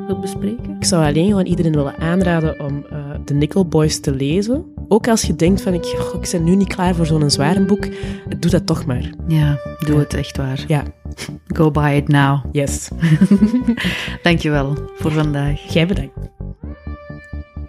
wilt 0.08 0.22
bespreken? 0.22 0.76
Ik 0.80 0.86
zou 0.86 1.06
alleen 1.06 1.28
gewoon 1.28 1.46
iedereen 1.46 1.72
willen 1.72 1.98
aanraden 1.98 2.60
om 2.60 2.86
eh 2.90 2.98
The 3.26 3.34
Nickel 3.34 3.66
Boys 3.68 4.00
te 4.00 4.16
lezen. 4.16 4.66
Ook 4.88 5.08
als 5.08 5.22
je 5.22 5.36
denkt 5.36 5.62
van, 5.62 5.74
ik, 5.74 5.86
goh, 5.86 6.22
ik 6.24 6.30
ben 6.32 6.44
nu 6.44 6.56
niet 6.56 6.68
klaar 6.76 6.96
voor 6.96 7.06
zo'n 7.06 7.30
zware 7.30 7.66
boek. 7.66 7.88
Doe 8.40 8.52
dat 8.52 8.66
toch 8.66 8.86
maar. 8.86 9.10
Ja, 9.28 9.60
doe 9.86 10.00
het 10.00 10.14
echt 10.14 10.38
waar. 10.38 10.64
Ja, 10.68 10.84
Go 11.48 11.72
buy 11.72 11.96
it 11.96 12.08
now. 12.08 12.40
yes. 12.52 12.90
Dankjewel 14.24 14.78
voor 14.96 15.12
vandaag. 15.12 15.74
Jij 15.74 15.88
bedankt. 15.88 16.14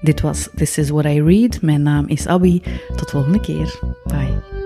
Dit 0.01 0.21
was 0.21 0.49
This 0.55 0.79
is 0.79 0.91
What 0.91 1.05
I 1.05 1.23
Read. 1.23 1.63
Mijn 1.63 1.83
naam 1.83 2.07
is 2.07 2.27
Abby. 2.27 2.61
Tot 2.97 3.11
volgende 3.11 3.41
keer. 3.41 3.79
Bye. 4.05 4.58